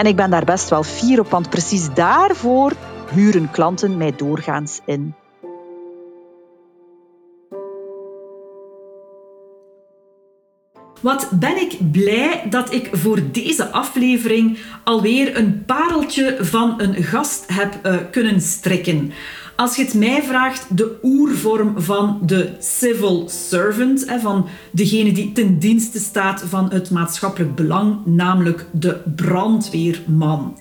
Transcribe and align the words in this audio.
En 0.00 0.06
ik 0.06 0.16
ben 0.16 0.30
daar 0.30 0.44
best 0.44 0.68
wel 0.68 0.82
fier 0.82 1.20
op, 1.20 1.30
want 1.30 1.50
precies 1.50 1.94
daarvoor 1.94 2.72
huren 3.10 3.50
klanten 3.50 3.96
mij 3.96 4.12
doorgaans 4.16 4.80
in. 4.86 5.14
Wat 11.00 11.30
ben 11.34 11.56
ik 11.56 11.90
blij 11.92 12.46
dat 12.50 12.72
ik 12.72 12.88
voor 12.92 13.18
deze 13.32 13.70
aflevering 13.70 14.58
alweer 14.84 15.36
een 15.36 15.64
pareltje 15.64 16.36
van 16.40 16.74
een 16.80 16.94
gast 16.94 17.44
heb 17.46 17.78
uh, 17.82 17.96
kunnen 18.10 18.40
strikken. 18.40 19.12
Als 19.60 19.76
je 19.76 19.82
het 19.84 19.94
mij 19.94 20.22
vraagt, 20.22 20.76
de 20.76 20.98
oervorm 21.02 21.80
van 21.80 22.18
de 22.22 22.50
civil 22.58 23.28
servant, 23.28 24.04
van 24.20 24.46
degene 24.70 25.12
die 25.12 25.32
ten 25.32 25.58
dienste 25.58 25.98
staat 25.98 26.42
van 26.48 26.72
het 26.72 26.90
maatschappelijk 26.90 27.54
belang, 27.54 28.06
namelijk 28.06 28.66
de 28.72 29.00
brandweerman. 29.16 30.58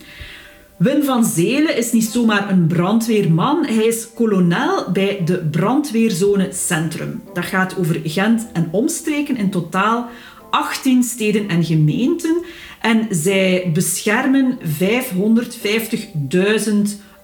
Wim 0.78 1.04
van 1.04 1.26
Zelen 1.26 1.78
is 1.78 1.92
niet 1.92 2.04
zomaar 2.04 2.50
een 2.50 2.68
brandweerman, 2.68 3.66
hij 3.66 3.86
is 3.86 4.08
kolonel 4.14 4.92
bij 4.92 5.22
de 5.26 5.38
brandweerzone 5.38 6.50
Centrum. 6.52 7.22
Dat 7.34 7.46
gaat 7.46 7.78
over 7.78 8.00
Gent 8.04 8.48
en 8.54 8.68
omstreken, 8.72 9.38
in 9.38 9.50
totaal 9.50 10.10
18 10.50 11.04
steden 11.04 11.48
en 11.48 11.64
gemeenten. 11.64 12.44
En 12.82 13.08
zij 13.10 13.70
beschermen 13.74 14.58
550.000 14.62 14.64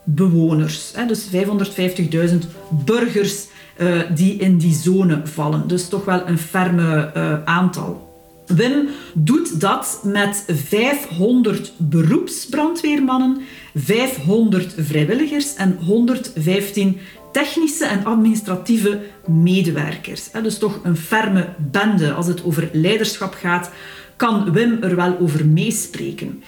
bewoners. 0.06 0.94
Dus 1.08 1.28
550.000 1.32 2.38
burgers 2.86 3.46
uh, 3.78 4.02
die 4.16 4.36
in 4.38 4.58
die 4.58 4.74
zone 4.74 5.22
vallen. 5.24 5.68
Dus 5.68 5.88
toch 5.90 6.06
wel 6.06 6.28
een 6.28 6.38
ferme 6.38 7.12
uh, 7.18 7.44
aantal. 7.44 8.14
Wim 8.48 8.88
doet 9.14 9.60
dat 9.60 10.02
met 10.04 10.46
500 10.48 11.74
beroepsbrandweermannen, 11.78 13.42
500 13.76 14.76
vrijwilligers 14.78 15.56
en 15.56 15.78
115 15.86 16.98
technische 17.32 17.86
en 17.86 18.06
administratieve 18.06 19.00
medewerkers. 19.26 20.32
Dus 20.32 20.58
toch 20.58 20.80
een 20.84 20.98
ferme 20.98 21.48
bende. 21.72 22.14
Als 22.14 22.28
het 22.28 22.44
over 22.44 22.70
leiderschap 22.72 23.34
gaat, 23.34 23.70
kan 24.16 24.52
Wim 24.52 24.78
er 24.82 24.96
wel 24.96 25.18
over 25.20 25.46
meespreken. 25.46 26.44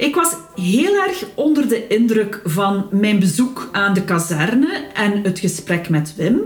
Ik 0.00 0.14
was 0.14 0.34
heel 0.54 0.94
erg 0.94 1.24
onder 1.34 1.68
de 1.68 1.86
indruk 1.86 2.40
van 2.44 2.86
mijn 2.90 3.18
bezoek 3.18 3.68
aan 3.72 3.94
de 3.94 4.04
kazerne 4.04 4.86
en 4.94 5.22
het 5.22 5.38
gesprek 5.38 5.88
met 5.88 6.14
Wim. 6.16 6.40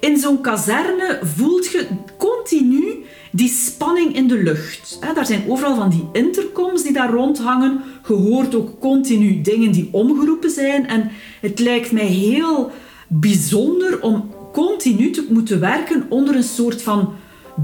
In 0.00 0.18
zo'n 0.18 0.40
kazerne 0.40 1.18
voelt 1.22 1.66
je 1.66 1.86
continu 2.18 3.04
die 3.30 3.48
spanning 3.48 4.14
in 4.14 4.28
de 4.28 4.42
lucht. 4.42 4.98
Daar 5.14 5.26
zijn 5.26 5.44
overal 5.48 5.74
van 5.74 5.90
die 5.90 6.08
intercoms 6.12 6.82
die 6.82 6.92
daar 6.92 7.10
rondhangen. 7.10 7.80
Je 8.08 8.12
hoort 8.12 8.54
ook 8.54 8.80
continu 8.80 9.40
dingen 9.40 9.72
die 9.72 9.88
omgeroepen 9.92 10.50
zijn. 10.50 10.86
En 10.86 11.10
het 11.40 11.58
lijkt 11.58 11.92
mij 11.92 12.06
heel 12.06 12.70
bijzonder 13.08 14.02
om 14.02 14.30
continu 14.52 15.10
te 15.10 15.26
moeten 15.28 15.60
werken 15.60 16.06
onder 16.08 16.34
een 16.34 16.42
soort 16.42 16.82
van 16.82 17.14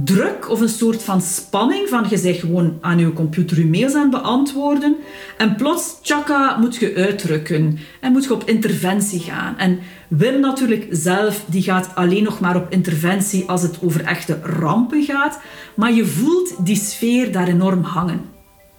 druk 0.05 0.51
of 0.51 0.61
een 0.61 0.69
soort 0.69 1.03
van 1.03 1.21
spanning 1.21 1.89
van 1.89 2.07
je 2.09 2.17
zegt 2.17 2.41
gewoon 2.41 2.79
aan 2.81 2.99
je 2.99 3.13
computer 3.13 3.59
je 3.59 3.67
mails 3.67 3.95
aan 3.95 4.11
beantwoorden 4.11 4.97
en 5.39 5.57
plots, 5.57 5.99
tjaka, 6.03 6.57
moet 6.59 6.77
je 6.77 6.95
uitdrukken 6.95 7.79
en 8.01 8.13
moet 8.13 8.25
je 8.25 8.35
op 8.35 8.49
interventie 8.49 9.21
gaan. 9.21 9.59
En 9.59 9.79
Wim 10.09 10.41
natuurlijk 10.41 10.87
zelf, 10.91 11.45
die 11.47 11.63
gaat 11.63 11.91
alleen 11.95 12.23
nog 12.23 12.41
maar 12.41 12.57
op 12.57 12.67
interventie 12.71 13.49
als 13.49 13.63
het 13.63 13.79
over 13.83 14.05
echte 14.05 14.39
rampen 14.43 15.03
gaat, 15.03 15.41
maar 15.75 15.93
je 15.93 16.07
voelt 16.07 16.67
die 16.67 16.77
sfeer 16.77 17.33
daar 17.33 17.49
enorm 17.49 17.83
hangen. 17.83 18.21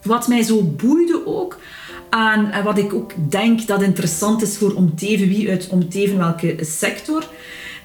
Wat 0.02 0.28
mij 0.28 0.42
zo 0.42 0.62
boeide 0.62 1.26
ook 1.26 1.58
aan, 2.10 2.50
en 2.50 2.64
wat 2.64 2.78
ik 2.78 2.94
ook 2.94 3.12
denk 3.30 3.66
dat 3.66 3.82
interessant 3.82 4.42
is 4.42 4.56
voor 4.56 4.74
omteven 4.74 5.28
wie 5.28 5.50
uit 5.50 5.68
omteven 5.70 6.18
welke 6.18 6.56
sector, 6.60 7.24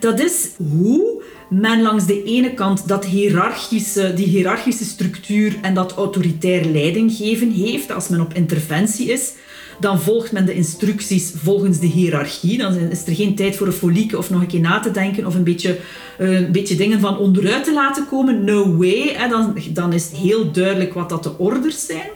dat 0.03 0.19
is 0.19 0.49
hoe 0.57 1.23
men 1.49 1.81
langs 1.81 2.05
de 2.05 2.23
ene 2.23 2.53
kant 2.53 2.87
dat 2.87 3.05
hiërarchische, 3.05 4.13
die 4.13 4.27
hiërarchische 4.27 4.83
structuur 4.83 5.55
en 5.61 5.73
dat 5.73 5.93
autoritair 5.93 6.65
leidinggeven 6.65 7.51
heeft 7.51 7.91
als 7.91 8.07
men 8.07 8.21
op 8.21 8.33
interventie 8.33 9.11
is, 9.11 9.33
dan 9.79 10.01
volgt 10.01 10.31
men 10.31 10.45
de 10.45 10.53
instructies 10.53 11.31
volgens 11.35 11.79
de 11.79 11.85
hiërarchie. 11.85 12.57
Dan 12.57 12.75
is 12.77 13.05
er 13.07 13.15
geen 13.15 13.35
tijd 13.35 13.55
voor 13.55 13.67
een 13.67 13.73
folieke 13.73 14.17
of 14.17 14.29
nog 14.29 14.41
een 14.41 14.47
keer 14.47 14.59
na 14.59 14.79
te 14.79 14.91
denken 14.91 15.25
of 15.25 15.35
een 15.35 15.43
beetje, 15.43 15.77
eh, 16.17 16.39
een 16.39 16.51
beetje 16.51 16.75
dingen 16.75 16.99
van 16.99 17.17
onderuit 17.17 17.63
te 17.63 17.73
laten 17.73 18.07
komen. 18.07 18.43
No 18.43 18.77
way. 18.77 19.29
Dan, 19.29 19.57
dan 19.69 19.93
is 19.93 20.11
heel 20.11 20.51
duidelijk 20.51 20.93
wat 20.93 21.09
dat 21.09 21.23
de 21.23 21.37
orders 21.37 21.85
zijn. 21.85 22.09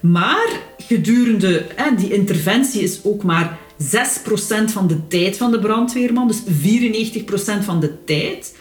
Maar 0.00 0.48
gedurende 0.78 1.66
die 1.96 2.12
interventie 2.12 2.82
is 2.82 3.00
ook 3.02 3.22
maar 3.22 3.58
6% 3.78 3.84
van 4.64 4.86
de 4.86 5.06
tijd 5.08 5.36
van 5.36 5.50
de 5.50 5.58
brandweerman, 5.58 6.28
dus 6.28 6.42
94% 6.42 7.64
van 7.64 7.80
de 7.80 8.04
tijd, 8.04 8.56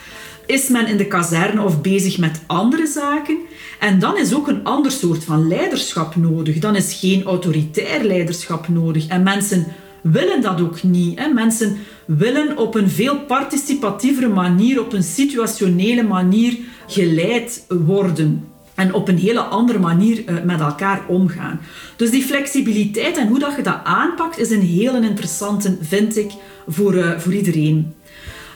is 0.46 0.68
men 0.68 0.88
in 0.88 0.97
de 0.97 1.07
kazerne 1.07 1.62
of 1.62 1.81
bezig 1.81 2.18
met 2.18 2.41
andere 2.47 2.88
zaken. 2.88 3.38
En 3.79 4.00
dan 4.00 4.18
is 4.18 4.34
ook 4.34 4.47
een 4.47 4.63
ander 4.63 4.91
soort 4.91 5.23
van 5.23 5.47
leiderschap 5.47 6.16
nodig. 6.16 6.59
Dan 6.59 6.75
is 6.75 6.94
geen 7.00 7.23
autoritair 7.23 8.03
leiderschap 8.03 8.68
nodig. 8.68 9.07
En 9.07 9.23
mensen 9.23 9.66
willen 10.02 10.41
dat 10.41 10.62
ook 10.62 10.84
niet. 10.84 11.19
Hè. 11.19 11.28
Mensen 11.28 11.78
willen 12.06 12.57
op 12.57 12.75
een 12.75 12.90
veel 12.90 13.19
participatievere 13.19 14.28
manier, 14.28 14.81
op 14.81 14.94
een 14.94 15.03
situationele 15.03 16.03
manier 16.03 16.57
geleid 16.88 17.66
worden 17.68 18.53
en 18.75 18.94
op 18.94 19.07
een 19.07 19.17
hele 19.17 19.39
andere 19.39 19.79
manier 19.79 20.23
uh, 20.25 20.35
met 20.44 20.59
elkaar 20.59 21.01
omgaan. 21.07 21.59
Dus 21.95 22.11
die 22.11 22.23
flexibiliteit 22.23 23.17
en 23.17 23.28
hoe 23.28 23.39
dat 23.39 23.56
je 23.56 23.61
dat 23.61 23.79
aanpakt, 23.84 24.39
is 24.39 24.50
een 24.50 24.61
heel 24.61 24.95
interessante, 24.95 25.78
vind 25.81 26.17
ik, 26.17 26.31
voor, 26.67 26.95
uh, 26.95 27.19
voor 27.19 27.34
iedereen. 27.34 27.94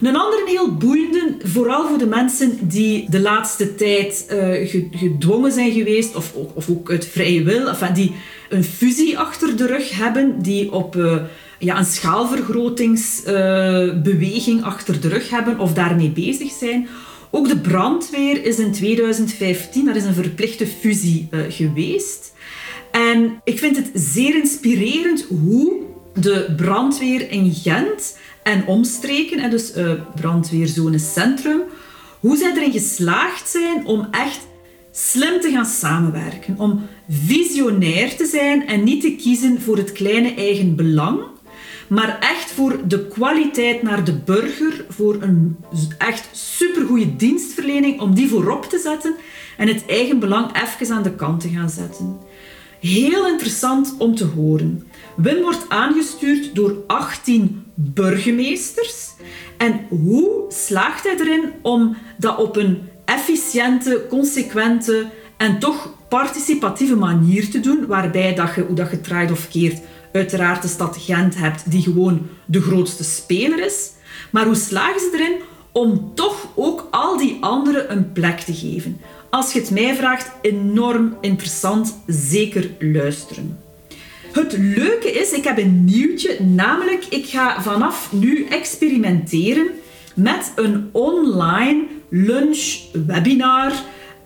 Een 0.01 0.17
andere 0.17 0.43
heel 0.45 0.75
boeiende, 0.75 1.35
vooral 1.43 1.87
voor 1.87 1.97
de 1.97 2.05
mensen 2.05 2.57
die 2.61 3.09
de 3.09 3.19
laatste 3.19 3.75
tijd 3.75 4.25
uh, 4.31 4.69
gedwongen 4.91 5.51
zijn 5.51 5.71
geweest, 5.71 6.15
of, 6.15 6.33
of 6.53 6.69
ook 6.69 6.91
uit 6.91 7.05
vrije 7.05 7.43
wil, 7.43 7.67
enfin, 7.67 7.93
die 7.93 8.15
een 8.49 8.63
fusie 8.63 9.19
achter 9.19 9.57
de 9.57 9.67
rug 9.67 9.97
hebben, 9.97 10.41
die 10.41 10.71
op 10.71 10.95
ja, 11.59 11.77
een 11.77 11.85
schaalvergrotingsbeweging 11.85 14.63
achter 14.63 15.01
de 15.01 15.07
rug 15.07 15.29
hebben 15.29 15.59
of 15.59 15.73
daarmee 15.73 16.09
bezig 16.09 16.51
zijn 16.51 16.87
ook 17.37 17.47
de 17.47 17.59
brandweer 17.59 18.45
is 18.45 18.59
in 18.59 18.71
2015, 18.71 19.85
dat 19.85 19.95
is 19.95 20.03
een 20.03 20.13
verplichte 20.13 20.67
fusie 20.67 21.27
uh, 21.31 21.39
geweest. 21.49 22.33
En 22.91 23.41
ik 23.43 23.59
vind 23.59 23.75
het 23.75 23.89
zeer 23.93 24.35
inspirerend 24.35 25.25
hoe 25.29 25.81
de 26.13 26.53
brandweer 26.55 27.31
in 27.31 27.53
Gent 27.53 28.17
en 28.43 28.65
omstreken, 28.65 29.39
en 29.39 29.49
dus 29.49 29.77
uh, 29.77 29.91
brandweerzone 30.15 30.99
Centrum, 30.99 31.61
hoe 32.19 32.37
zij 32.37 32.51
erin 32.55 32.71
geslaagd 32.71 33.49
zijn 33.49 33.85
om 33.85 34.07
echt 34.11 34.39
slim 34.91 35.41
te 35.41 35.51
gaan 35.51 35.65
samenwerken. 35.65 36.55
Om 36.57 36.81
visionair 37.09 38.15
te 38.15 38.25
zijn 38.25 38.67
en 38.67 38.83
niet 38.83 39.01
te 39.01 39.15
kiezen 39.15 39.61
voor 39.61 39.77
het 39.77 39.91
kleine 39.91 40.33
eigen 40.33 40.75
belang, 40.75 41.19
maar 41.87 42.17
echt 42.19 42.51
voor 42.51 42.79
de 42.87 43.07
kwaliteit 43.07 43.81
naar 43.81 44.03
de 44.03 44.13
burger, 44.13 44.85
voor 44.89 45.17
een 45.21 45.57
echt 45.97 46.29
supergoeie 46.31 47.15
dienstverlening, 47.15 48.01
om 48.01 48.15
die 48.15 48.29
voorop 48.29 48.65
te 48.65 48.79
zetten 48.79 49.15
en 49.57 49.67
het 49.67 49.85
eigen 49.85 50.19
belang 50.19 50.51
even 50.63 50.95
aan 50.95 51.03
de 51.03 51.15
kant 51.15 51.41
te 51.41 51.49
gaan 51.49 51.69
zetten. 51.69 52.17
heel 52.79 53.27
interessant 53.27 53.95
om 53.97 54.15
te 54.15 54.25
horen. 54.25 54.87
Wim 55.15 55.41
wordt 55.41 55.65
aangestuurd 55.69 56.55
door 56.55 56.75
18 56.87 57.63
burgemeesters. 57.73 59.13
En 59.57 59.85
hoe 59.89 60.45
slaagt 60.49 61.03
hij 61.03 61.17
erin 61.19 61.51
om 61.61 61.97
dat 62.17 62.37
op 62.37 62.55
een 62.55 62.81
efficiënte, 63.05 64.05
consequente 64.09 65.09
en 65.37 65.59
toch 65.59 65.93
participatieve 66.09 66.95
manier 66.95 67.49
te 67.49 67.59
doen, 67.59 67.85
waarbij 67.87 68.35
dat 68.35 68.55
je, 68.55 68.61
hoe 68.61 68.75
dat 68.75 68.91
je 68.91 69.01
draait 69.01 69.31
of 69.31 69.47
keert, 69.49 69.81
uiteraard 70.11 70.61
de 70.61 70.67
stad 70.67 70.97
Gent 70.99 71.37
hebt, 71.37 71.71
die 71.71 71.81
gewoon 71.81 72.27
de 72.45 72.61
grootste 72.61 73.03
speler 73.03 73.65
is. 73.65 73.91
Maar 74.31 74.45
hoe 74.45 74.55
slagen 74.55 74.99
ze 74.99 75.09
erin 75.13 75.35
om 75.71 76.11
toch 76.15 76.47
ook 76.55 76.87
al 76.91 77.17
die 77.17 77.37
anderen 77.41 77.91
een 77.91 78.11
plek 78.11 78.39
te 78.39 78.53
geven? 78.53 79.01
Als 79.29 79.53
je 79.53 79.59
het 79.59 79.71
mij 79.71 79.95
vraagt, 79.95 80.31
enorm 80.41 81.17
interessant, 81.21 81.97
zeker 82.07 82.69
luisteren. 82.79 83.59
Het 84.31 84.57
leuke 84.57 85.11
is, 85.11 85.31
ik 85.31 85.43
heb 85.43 85.57
een 85.57 85.85
nieuwtje, 85.85 86.43
namelijk 86.43 87.05
ik 87.05 87.25
ga 87.25 87.61
vanaf 87.61 88.11
nu 88.11 88.45
experimenteren 88.49 89.67
met 90.15 90.51
een 90.55 90.89
online 90.91 91.83
lunch 92.09 92.77
webinar 93.05 93.71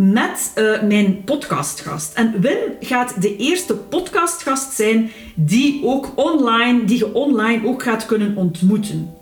met 0.09 0.51
uh, 0.56 0.81
mijn 0.81 1.24
podcastgast. 1.24 2.13
En 2.13 2.42
Wim 2.42 2.57
gaat 2.80 3.21
de 3.21 3.36
eerste 3.36 3.75
podcastgast 3.75 4.74
zijn 4.74 5.12
die, 5.36 5.86
ook 5.86 6.12
online, 6.15 6.86
die 6.86 6.98
je 6.98 7.13
online 7.13 7.68
ook 7.68 7.83
gaat 7.83 8.06
kunnen 8.06 8.36
ontmoeten. 8.36 9.13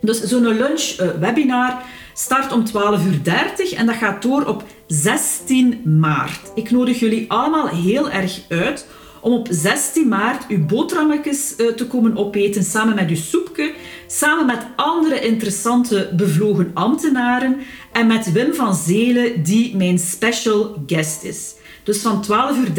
Dus 0.00 0.22
zo'n 0.22 0.42
lunch 0.42 0.96
uh, 1.00 1.08
webinar 1.20 1.82
start 2.14 2.52
om 2.52 2.64
12.30 2.66 2.72
uur 2.72 3.76
en 3.76 3.86
dat 3.86 3.94
gaat 3.94 4.22
door 4.22 4.44
op 4.44 4.64
16 4.86 5.82
maart. 5.84 6.52
Ik 6.54 6.70
nodig 6.70 6.98
jullie 6.98 7.30
allemaal 7.30 7.68
heel 7.68 8.10
erg 8.10 8.40
uit 8.48 8.86
om 9.20 9.32
op 9.32 9.48
16 9.50 10.08
maart 10.08 10.46
uw 10.48 10.66
boterhammetjes 10.66 11.54
uh, 11.56 11.66
te 11.66 11.86
komen 11.86 12.16
opeten 12.16 12.64
samen 12.64 12.94
met 12.94 13.08
uw 13.08 13.16
soepje, 13.16 13.72
samen 14.06 14.46
met 14.46 14.66
andere 14.76 15.20
interessante 15.20 16.10
bevlogen 16.16 16.70
ambtenaren 16.74 17.56
en 17.98 18.06
met 18.06 18.32
Wim 18.32 18.54
van 18.54 18.74
Zelen, 18.74 19.42
die 19.42 19.76
mijn 19.76 19.98
special 19.98 20.82
guest 20.86 21.22
is. 21.22 21.54
Dus 21.82 21.98
van 21.98 22.24
12.30 22.24 22.30
uur 22.34 22.72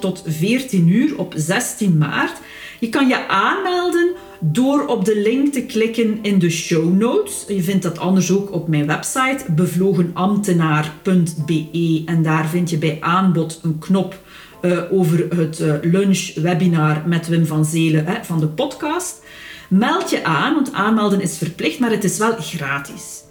tot 0.00 0.22
14 0.26 0.88
uur 0.88 1.18
op 1.18 1.34
16 1.36 1.98
maart. 1.98 2.38
Je 2.80 2.88
kan 2.88 3.08
je 3.08 3.28
aanmelden 3.28 4.10
door 4.40 4.86
op 4.86 5.04
de 5.04 5.20
link 5.20 5.52
te 5.52 5.62
klikken 5.62 6.18
in 6.22 6.38
de 6.38 6.50
show 6.50 6.92
notes. 6.92 7.44
Je 7.48 7.62
vindt 7.62 7.82
dat 7.82 7.98
anders 7.98 8.32
ook 8.32 8.52
op 8.52 8.68
mijn 8.68 8.86
website 8.86 9.44
bevlogenambtenaar.be 9.50 12.02
en 12.06 12.22
daar 12.22 12.48
vind 12.48 12.70
je 12.70 12.78
bij 12.78 12.96
aanbod 13.00 13.60
een 13.62 13.78
knop 13.78 14.20
uh, 14.62 14.92
over 14.92 15.26
het 15.36 15.60
uh, 15.60 15.74
lunch-webinar 15.82 17.02
met 17.06 17.28
Wim 17.28 17.46
van 17.46 17.64
Zelen 17.64 18.06
hè, 18.06 18.24
van 18.24 18.40
de 18.40 18.48
podcast. 18.48 19.24
Meld 19.68 20.10
je 20.10 20.24
aan, 20.24 20.54
want 20.54 20.72
aanmelden 20.72 21.20
is 21.20 21.38
verplicht, 21.38 21.78
maar 21.78 21.90
het 21.90 22.04
is 22.04 22.18
wel 22.18 22.36
gratis. 22.38 23.24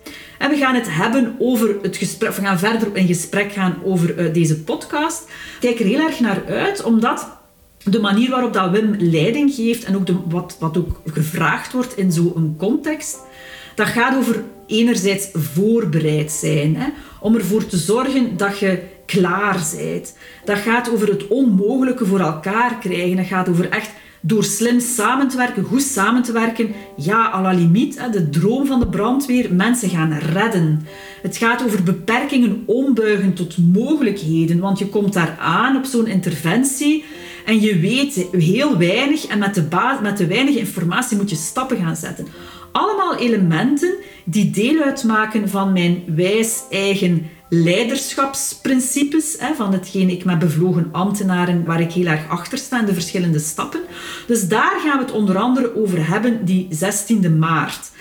En 0.46 0.52
we 0.52 0.58
gaan 0.58 0.76
het 0.76 0.96
hebben 0.96 1.36
over 1.40 1.76
het 1.82 1.98
gesprek. 1.98 2.32
We 2.32 2.42
gaan 2.42 2.60
verder 2.60 2.96
in 2.96 3.08
gesprek 3.08 3.52
gaan 3.52 3.78
over 3.84 4.20
uh, 4.20 4.34
deze 4.34 4.64
podcast. 4.64 5.30
Kijk 5.60 5.80
er 5.80 5.86
heel 5.86 6.00
erg 6.00 6.20
naar 6.20 6.44
uit, 6.48 6.84
omdat 6.84 7.38
de 7.84 8.00
manier 8.00 8.30
waarop 8.30 8.54
dat 8.54 8.72
Wim 8.72 8.96
leiding 9.00 9.54
geeft 9.54 9.84
en 9.84 9.96
ook 9.96 10.06
de, 10.06 10.16
wat, 10.28 10.58
wat 10.60 10.78
ook 10.78 11.02
gevraagd 11.06 11.72
wordt 11.72 11.98
in 11.98 12.12
zo'n 12.12 12.56
context, 12.58 13.18
dat 13.76 13.88
gaat 13.88 14.18
over 14.18 14.44
enerzijds 14.68 15.30
voorbereid 15.34 16.32
zijn. 16.32 16.76
Hè, 16.76 16.88
om 17.20 17.36
ervoor 17.36 17.66
te 17.66 17.78
zorgen 17.78 18.38
dat 18.38 18.60
je 18.60 18.84
klaar 19.06 19.64
bent. 19.78 20.18
Dat 20.44 20.58
gaat 20.58 20.92
over 20.92 21.08
het 21.08 21.28
onmogelijke 21.28 22.06
voor 22.06 22.20
elkaar 22.20 22.78
krijgen. 22.78 23.16
Dat 23.16 23.26
gaat 23.26 23.50
over 23.50 23.70
echt 23.70 23.90
door 24.28 24.44
slim 24.44 24.80
samen 24.80 25.28
te 25.28 25.38
werken, 25.38 25.64
goed 25.64 25.82
samen 25.82 26.24
te 26.24 26.32
werken, 26.32 26.74
ja, 26.98 27.32
à 27.34 27.42
la 27.42 27.52
limiet, 27.52 28.00
de 28.12 28.30
droom 28.30 28.66
van 28.66 28.80
de 28.80 28.88
brandweer, 28.88 29.54
mensen 29.54 29.90
gaan 29.90 30.14
redden. 30.14 30.88
Het 31.22 31.38
gaat 31.38 31.64
over 31.64 31.84
beperkingen 31.84 32.64
ombuigen 32.66 33.34
tot 33.34 33.58
mogelijkheden, 33.58 34.60
want 34.60 34.80
je 34.80 34.88
komt 34.88 35.14
daar 35.14 35.38
aan 35.40 35.76
op 35.76 35.86
zo'n 35.86 36.08
interventie 36.08 37.04
en 37.46 37.62
je 37.62 37.80
weet 37.80 38.28
heel 38.32 38.78
weinig 38.78 39.26
en 39.26 39.40
met 39.40 39.56
de, 39.56 39.98
met 40.02 40.18
de 40.18 40.28
weinige 40.28 40.60
informatie 40.60 41.18
moet 41.18 41.30
je 41.30 41.36
stappen 41.36 41.78
gaan 41.78 41.96
zetten. 41.96 42.28
Allemaal 42.72 43.18
elementen 43.18 43.94
die 44.24 44.52
deel 44.52 44.82
uitmaken 44.82 45.50
van 45.50 45.74
mijn 45.74 46.04
wijs 46.16 46.64
eigen 46.70 47.30
leiderschapsprincipes, 47.50 49.38
van 49.56 49.74
hetgeen 49.74 50.10
ik 50.10 50.26
met 50.26 50.40
bevlogen 50.40 50.90
ambtenaren, 50.92 51.66
waar 51.66 51.82
ik 51.82 51.92
heel 51.92 52.06
erg 52.06 52.30
achter 52.30 52.58
sta, 52.58 52.82
de 52.82 52.94
verschillende 52.94 53.40
stappen. 53.40 53.82
Dus 54.28 54.48
daar 54.48 54.80
gaan 54.84 54.98
we 54.98 55.04
het 55.04 55.14
onder 55.14 55.38
andere 55.38 55.76
over 55.76 56.08
hebben, 56.08 56.46
die 56.46 56.68
16e 56.72 57.32
maart. 57.38 57.92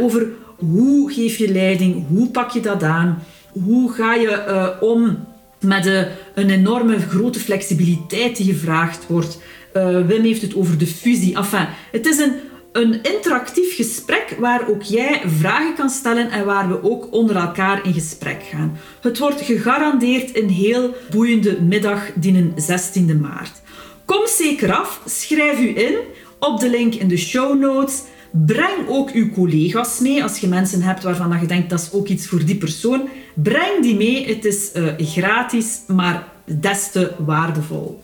Over 0.00 0.28
hoe 0.56 1.12
geef 1.12 1.36
je 1.36 1.52
leiding, 1.52 2.06
hoe 2.08 2.30
pak 2.30 2.50
je 2.50 2.60
dat 2.60 2.82
aan, 2.82 3.22
hoe 3.52 3.92
ga 3.92 4.14
je 4.14 4.44
uh, 4.48 4.88
om 4.88 5.28
met 5.60 5.86
een 6.34 6.50
enorme 6.50 6.98
grote 6.98 7.38
flexibiliteit 7.38 8.36
die 8.36 8.52
gevraagd 8.52 9.06
wordt. 9.06 9.38
Uh, 9.76 10.06
Wim 10.06 10.22
heeft 10.22 10.42
het 10.42 10.54
over 10.54 10.78
de 10.78 10.86
fusie. 10.86 11.36
Enfin, 11.36 11.66
het 11.92 12.06
is 12.06 12.18
een 12.18 12.32
een 12.72 13.02
interactief 13.02 13.74
gesprek 13.74 14.36
waar 14.38 14.68
ook 14.68 14.82
jij 14.82 15.22
vragen 15.26 15.74
kan 15.74 15.90
stellen 15.90 16.30
en 16.30 16.44
waar 16.44 16.68
we 16.68 16.82
ook 16.82 17.12
onder 17.12 17.36
elkaar 17.36 17.86
in 17.86 17.92
gesprek 17.92 18.42
gaan. 18.42 18.78
Het 19.00 19.18
wordt 19.18 19.40
gegarandeerd 19.40 20.36
een 20.36 20.48
heel 20.48 20.94
boeiende 21.10 21.60
middag 21.60 22.02
die 22.14 22.52
16e 22.52 23.20
maart. 23.20 23.60
Kom 24.04 24.26
zeker 24.26 24.74
af, 24.74 25.00
schrijf 25.06 25.60
u 25.60 25.78
in 25.78 25.96
op 26.38 26.60
de 26.60 26.70
link 26.70 26.94
in 26.94 27.08
de 27.08 27.16
show 27.16 27.60
notes. 27.60 28.02
Breng 28.46 28.88
ook 28.88 29.10
uw 29.10 29.30
collega's 29.30 29.98
mee 29.98 30.22
als 30.22 30.38
je 30.38 30.48
mensen 30.48 30.82
hebt 30.82 31.02
waarvan 31.02 31.40
je 31.40 31.46
denkt 31.46 31.70
dat 31.70 31.80
is 31.80 31.92
ook 31.92 32.08
iets 32.08 32.26
voor 32.26 32.44
die 32.44 32.56
persoon. 32.56 33.08
Breng 33.34 33.82
die 33.82 33.96
mee. 33.96 34.26
Het 34.26 34.44
is 34.44 34.70
uh, 34.74 34.92
gratis, 34.98 35.80
maar 35.86 36.28
des 36.44 36.90
te 36.90 37.12
waardevol. 37.18 38.00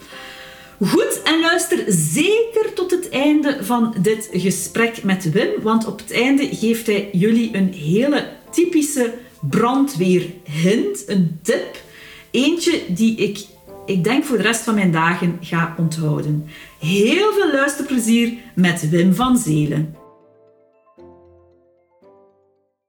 Goed, 0.81 1.21
en 1.25 1.41
luister 1.41 1.85
zeker 1.87 2.73
tot 2.75 2.91
het 2.91 3.09
einde 3.09 3.59
van 3.61 3.95
dit 4.03 4.29
gesprek 4.33 5.03
met 5.03 5.31
Wim, 5.33 5.63
want 5.63 5.87
op 5.87 5.99
het 5.99 6.13
einde 6.13 6.49
geeft 6.57 6.87
hij 6.87 7.09
jullie 7.13 7.57
een 7.57 7.73
hele 7.73 8.29
typische 8.51 9.15
brandweerhint, 9.41 11.05
een 11.07 11.39
tip. 11.43 11.83
Eentje 12.31 12.81
die 12.89 13.17
ik, 13.17 13.47
ik 13.87 14.05
denk 14.05 14.25
voor 14.25 14.37
de 14.37 14.43
rest 14.43 14.61
van 14.61 14.75
mijn 14.75 14.93
dagen 14.93 15.39
ga 15.41 15.75
onthouden. 15.79 16.45
Heel 16.79 17.33
veel 17.33 17.53
luisterplezier 17.53 18.33
met 18.55 18.91
Wim 18.91 19.15
van 19.15 19.39
Zelen. 19.39 19.95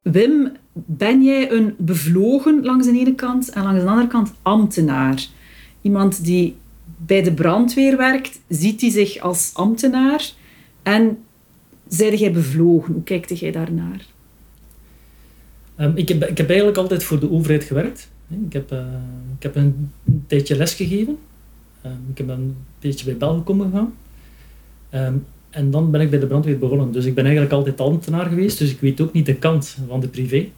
Wim, 0.02 0.52
ben 0.74 1.24
jij 1.24 1.52
een 1.52 1.76
bevlogen 1.78 2.66
langs 2.66 2.88
de 2.88 3.00
ene 3.00 3.16
kant 3.16 3.50
en 3.50 3.64
langs 3.64 3.82
de 3.82 3.90
andere 3.90 4.08
kant 4.08 4.34
ambtenaar? 4.42 5.26
Iemand 5.82 6.24
die 6.24 6.58
bij 6.98 7.24
de 7.24 7.34
brandweer 7.34 7.98
werkt, 7.98 8.40
ziet 8.48 8.82
hij 8.82 8.90
zich 8.90 9.20
als 9.20 9.52
ambtenaar 9.54 10.32
en 10.84 11.18
zijde 11.88 12.18
jij 12.18 12.32
bevlogen? 12.32 12.94
Hoe 12.94 13.04
kijkte 13.04 13.36
jij 13.36 13.52
daarnaar? 13.52 14.06
Um, 15.80 15.92
ik, 15.96 16.10
heb, 16.10 16.24
ik 16.24 16.38
heb 16.38 16.48
eigenlijk 16.48 16.78
altijd 16.78 17.04
voor 17.04 17.20
de 17.20 17.32
overheid 17.32 17.64
gewerkt. 17.64 18.10
Ik 18.46 18.54
heb, 18.54 18.72
uh, 18.72 18.80
ik 19.38 19.44
heb 19.44 19.56
een, 19.56 19.92
tijdje 20.28 20.56
les 20.56 20.74
gegeven. 20.74 21.18
Um, 21.86 22.06
ik 22.12 22.18
heb 22.18 22.30
een 22.30 22.56
beetje 22.80 23.06
bij 23.06 23.18
Belgicom 23.18 23.62
gegaan. 23.62 23.94
Um, 24.94 25.26
en 25.50 25.72
dan 25.72 25.92
ben 25.92 26.02
ik 26.02 26.10
bij 26.10 26.20
de 26.20 26.28
brandweer 26.28 26.60
begonnen. 26.60 26.92
Dus 26.92 27.06
ik 27.06 27.14
ben 27.16 27.24
eigenlijk 27.24 27.54
altijd 27.54 27.82
ambtenaar 27.82 28.26
geweest, 28.26 28.58
dus 28.58 28.72
ik 28.72 28.80
weet 28.80 29.02
ook 29.02 29.14
niet 29.14 29.26
de 29.26 29.36
kant 29.36 29.78
van 29.88 30.00
de 30.00 30.08
privé. 30.08 30.50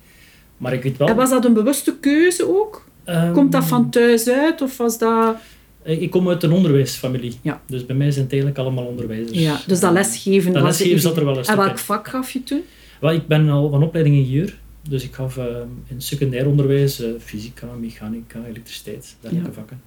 Maar 0.58 0.74
ik 0.74 0.84
weet 0.84 0.98
wel... 0.98 1.08
En 1.08 1.16
was 1.16 1.30
dat 1.30 1.46
een 1.46 1.54
bewuste 1.54 1.98
keuze 2.00 2.48
ook? 2.60 2.88
Komt 3.34 3.52
dat 3.52 3.66
van 3.66 3.90
thuis 3.90 4.30
uit 4.30 4.62
of 4.62 4.78
was 4.78 4.98
dat... 4.98 5.36
Eh, 5.82 6.02
ik 6.02 6.10
kom 6.10 6.30
uit 6.30 6.44
een 6.44 6.52
onderwijsfamilie. 6.52 7.34
Ja. 7.42 7.62
Dus 7.68 7.86
bij 7.86 7.96
mij 7.96 8.12
zijn 8.12 8.24
het 8.24 8.34
eigenlijk 8.34 8.62
allemaal 8.62 8.86
onderwijzers. 8.86 9.40
Ja, 9.40 9.60
dus 9.68 9.80
dat 9.80 9.94
lesgeven... 9.94 10.54
Dat 10.54 10.64
lesgeven 10.64 11.00
zat 11.00 11.18
er 11.18 11.26
wel 11.26 11.38
eens 11.38 11.48
En 11.48 11.58
welk 11.58 11.80
vak 11.80 12.08
gaf 12.08 12.32
je 12.32 12.44
toen? 12.44 12.62
Wel, 13.00 13.12
ik 13.12 13.28
ben 13.28 13.50
al 13.50 13.70
van 13.70 13.84
opleiding 13.84 14.16
ingenieur. 14.16 14.58
Dus 14.90 15.04
ik 15.04 15.14
gaf 15.14 15.38
uh, 15.38 15.44
in 15.88 16.02
secundair 16.02 16.48
onderwijs 16.48 17.02
uh, 17.02 17.08
fysica, 17.20 17.68
mechanica, 17.80 18.40
elektriciteit, 18.48 19.16
dergelijke 19.22 19.50
ja. 19.50 19.56
vakken. 19.56 19.82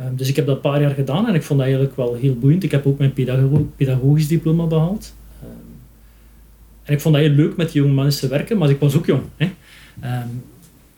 Um, 0.00 0.16
dus 0.16 0.28
ik 0.28 0.36
heb 0.36 0.46
dat 0.46 0.54
een 0.54 0.60
paar 0.60 0.80
jaar 0.80 0.90
gedaan 0.90 1.28
en 1.28 1.34
ik 1.34 1.42
vond 1.42 1.58
dat 1.58 1.68
eigenlijk 1.68 1.96
wel 1.96 2.14
heel 2.14 2.34
boeiend. 2.34 2.62
Ik 2.62 2.70
heb 2.70 2.86
ook 2.86 2.98
mijn 2.98 3.12
pedago 3.12 3.70
pedagogisch 3.76 4.28
diploma 4.28 4.64
behaald. 4.66 5.14
Um, 5.42 5.50
en 6.82 6.92
ik 6.92 7.00
vond 7.00 7.14
dat 7.14 7.24
heel 7.24 7.34
leuk 7.34 7.56
met 7.56 7.72
die 7.72 7.82
jonge 7.82 7.94
mensen 7.94 8.20
te 8.20 8.34
werken, 8.34 8.58
maar 8.58 8.70
ik 8.70 8.80
was 8.80 8.96
ook 8.96 9.06
jong. 9.06 9.22
Hè. 9.36 9.50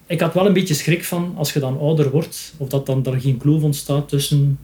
Ik 0.06 0.20
had 0.20 0.34
wel 0.34 0.46
een 0.46 0.52
beetje 0.52 0.74
schrik 0.74 1.04
van 1.04 1.32
als 1.36 1.52
je 1.52 1.60
dan 1.60 1.78
ouder 1.78 2.10
wordt, 2.10 2.54
of 2.56 2.68
dat 2.68 2.86
dan 2.86 3.06
er 3.06 3.20
geen 3.20 3.36
kloof 3.36 3.62
ontstaat 3.62 4.08
tussen 4.08 4.58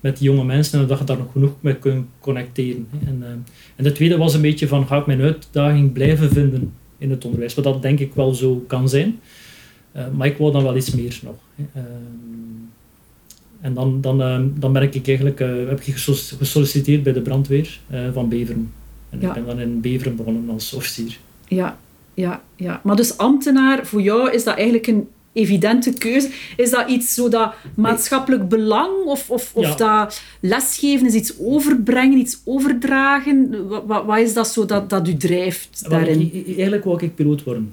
met 0.00 0.18
die 0.18 0.28
jonge 0.28 0.44
mensen 0.44 0.80
en 0.80 0.86
dat 0.86 0.98
je 0.98 1.04
daar 1.04 1.18
nog 1.18 1.32
genoeg 1.32 1.52
mee 1.60 1.76
kunt 1.76 2.06
connecteren. 2.20 2.86
En, 3.06 3.18
uh, 3.20 3.28
en 3.76 3.84
de 3.84 3.92
tweede 3.92 4.16
was 4.16 4.34
een 4.34 4.40
beetje 4.40 4.68
van, 4.68 4.86
ga 4.86 4.98
ik 4.98 5.06
mijn 5.06 5.20
uitdaging 5.20 5.92
blijven 5.92 6.30
vinden 6.30 6.72
in 6.98 7.10
het 7.10 7.24
onderwijs? 7.24 7.54
Wat 7.54 7.64
dat 7.64 7.82
denk 7.82 7.98
ik 7.98 8.14
wel 8.14 8.34
zo 8.34 8.64
kan 8.66 8.88
zijn. 8.88 9.20
Uh, 9.96 10.02
maar 10.16 10.26
ik 10.26 10.36
wou 10.36 10.52
dan 10.52 10.62
wel 10.62 10.76
iets 10.76 10.90
meer 10.90 11.20
nog. 11.22 11.34
Uh, 11.56 11.82
En 13.60 13.74
dan, 13.74 14.00
dan, 14.00 14.52
dan 14.58 14.72
merk 14.72 14.94
ik 14.94 15.08
eigenlijk, 15.08 15.38
heb 15.38 15.80
ik 15.80 15.96
gesolliciteerd 16.38 17.02
bij 17.02 17.12
de 17.12 17.20
brandweer 17.20 17.80
van 18.12 18.28
Beveren. 18.28 18.72
En 19.10 19.22
ik 19.22 19.32
ben 19.32 19.46
dan 19.46 19.60
in 19.60 19.80
Beveren 19.80 20.16
begonnen 20.16 20.50
als 20.50 20.72
officier. 20.72 21.18
Ja, 21.48 21.78
ja, 22.14 22.42
ja. 22.56 22.80
Maar 22.84 22.96
dus 22.96 23.18
ambtenaar, 23.18 23.86
voor 23.86 24.02
jou 24.02 24.30
is 24.30 24.44
dat 24.44 24.54
eigenlijk 24.54 24.86
een 24.86 25.08
evidente 25.34 25.92
keuze. 25.92 26.30
Is 26.56 26.70
dat 26.70 26.88
iets 26.88 27.14
zo 27.14 27.28
dat 27.28 27.54
maatschappelijk 27.74 28.48
belang 28.48 29.04
of, 29.04 29.30
of, 29.30 29.50
of 29.54 29.74
dat 29.74 30.22
lesgeven 30.40 31.06
is 31.06 31.14
iets 31.14 31.34
overbrengen, 31.38 32.18
iets 32.18 32.40
overdragen? 32.44 33.66
Wat, 33.86 34.04
wat 34.04 34.18
is 34.18 34.34
dat 34.34 34.48
zo 34.48 34.66
dat, 34.66 34.90
dat 34.90 35.08
u 35.08 35.16
drijft 35.16 35.90
daarin? 35.90 36.44
eigenlijk 36.46 36.84
wou 36.84 37.04
ik 37.04 37.14
piloot 37.14 37.44
worden. 37.44 37.72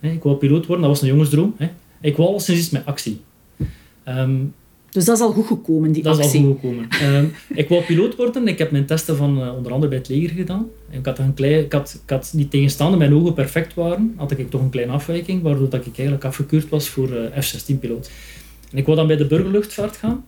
Ik 0.00 0.22
wou 0.22 0.36
piloot 0.36 0.66
worden, 0.66 0.86
dat 0.86 0.94
was 0.94 1.02
een 1.02 1.08
jongensdroom. 1.08 1.56
Ik 2.00 2.16
wou 2.16 2.28
al 2.28 2.40
sinds 2.40 2.60
iets 2.60 2.70
met 2.70 2.86
actie. 2.86 3.20
Ehm, 4.04 4.36
dus 4.90 5.04
dat 5.04 5.16
is 5.16 5.22
al 5.22 5.32
goed 5.32 5.46
gekomen, 5.46 5.92
die 5.92 6.02
dat 6.02 6.18
actie. 6.18 6.30
Dat 6.32 6.40
is 6.40 6.46
al 6.46 6.52
goed 6.52 6.60
gekomen. 6.60 6.88
Ehm, 6.90 7.26
ik 7.58 7.68
wou 7.68 7.82
piloot 7.82 8.16
worden. 8.16 8.48
Ik 8.48 8.58
heb 8.58 8.70
mijn 8.70 8.86
testen 8.86 9.16
van 9.16 9.42
uh, 9.42 9.56
onder 9.56 9.72
andere 9.72 9.88
bij 9.90 9.98
het 9.98 10.08
leger 10.08 10.36
gedaan. 10.36 10.66
Ik 10.90 11.06
had, 11.06 11.18
een 11.18 11.34
klein, 11.34 11.64
ik 11.64 11.72
had, 11.72 12.00
ik 12.04 12.10
had 12.10 12.30
niet 12.34 12.50
tegenstaande 12.50 12.96
mijn 12.96 13.14
ogen 13.14 13.34
perfect 13.34 13.74
waren, 13.74 14.14
had 14.16 14.30
ik 14.30 14.50
toch 14.50 14.60
een 14.60 14.70
kleine 14.70 14.92
afwijking, 14.92 15.42
waardoor 15.42 15.68
dat 15.68 15.86
ik 15.86 15.96
eigenlijk 15.96 16.24
afgekeurd 16.24 16.68
was 16.68 16.88
voor 16.88 17.08
uh, 17.10 17.40
F-16-piloot. 17.40 18.10
En 18.70 18.78
ik 18.78 18.84
wou 18.84 18.96
dan 18.96 19.06
bij 19.06 19.16
de 19.16 19.26
burgerluchtvaart 19.26 19.96
gaan, 19.96 20.24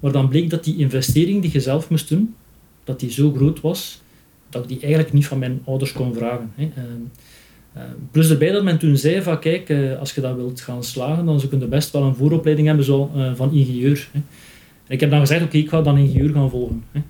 maar 0.00 0.12
dan 0.12 0.28
bleek 0.28 0.50
dat 0.50 0.64
die 0.64 0.76
investering 0.76 1.42
die 1.42 1.52
je 1.52 1.60
zelf 1.60 1.90
moest 1.90 2.08
doen, 2.08 2.34
dat 2.84 3.00
die 3.00 3.10
zo 3.10 3.32
groot 3.32 3.60
was, 3.60 4.02
dat 4.48 4.62
ik 4.62 4.68
die 4.68 4.80
eigenlijk 4.80 5.12
niet 5.12 5.26
van 5.26 5.38
mijn 5.38 5.62
ouders 5.64 5.92
kon 5.92 6.14
vragen. 6.14 6.52
Hè. 6.54 6.70
Ehm, 6.76 7.02
uh, 7.76 7.82
plus 8.10 8.30
erbij 8.30 8.50
dat 8.50 8.62
men 8.62 8.78
toen 8.78 8.96
zei 8.96 9.22
van 9.22 9.38
kijk, 9.38 9.68
uh, 9.68 9.98
als 9.98 10.14
je 10.14 10.20
dat 10.20 10.36
wilt 10.36 10.60
gaan 10.60 10.84
slagen, 10.84 11.24
dan 11.24 11.40
zou 11.40 11.58
je 11.58 11.66
best 11.66 11.92
wel 11.92 12.02
een 12.02 12.14
vooropleiding 12.14 12.66
hebben 12.66 12.84
zo, 12.84 13.10
uh, 13.16 13.30
van 13.34 13.52
ingenieur. 13.52 14.08
Hè. 14.12 14.20
Ik 14.88 15.00
heb 15.00 15.10
dan 15.10 15.20
gezegd, 15.20 15.40
oké, 15.40 15.48
okay, 15.48 15.60
ik 15.60 15.68
ga 15.68 15.82
dan 15.82 15.98
ingenieur 15.98 16.32
gaan 16.32 16.50
volgen. 16.50 16.84
Hè. 16.92 17.00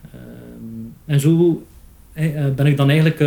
en 1.06 1.20
zo 1.20 1.62
ben 2.56 2.66
ik 2.66 2.76
dan 2.76 2.90
eigenlijk... 2.90 3.20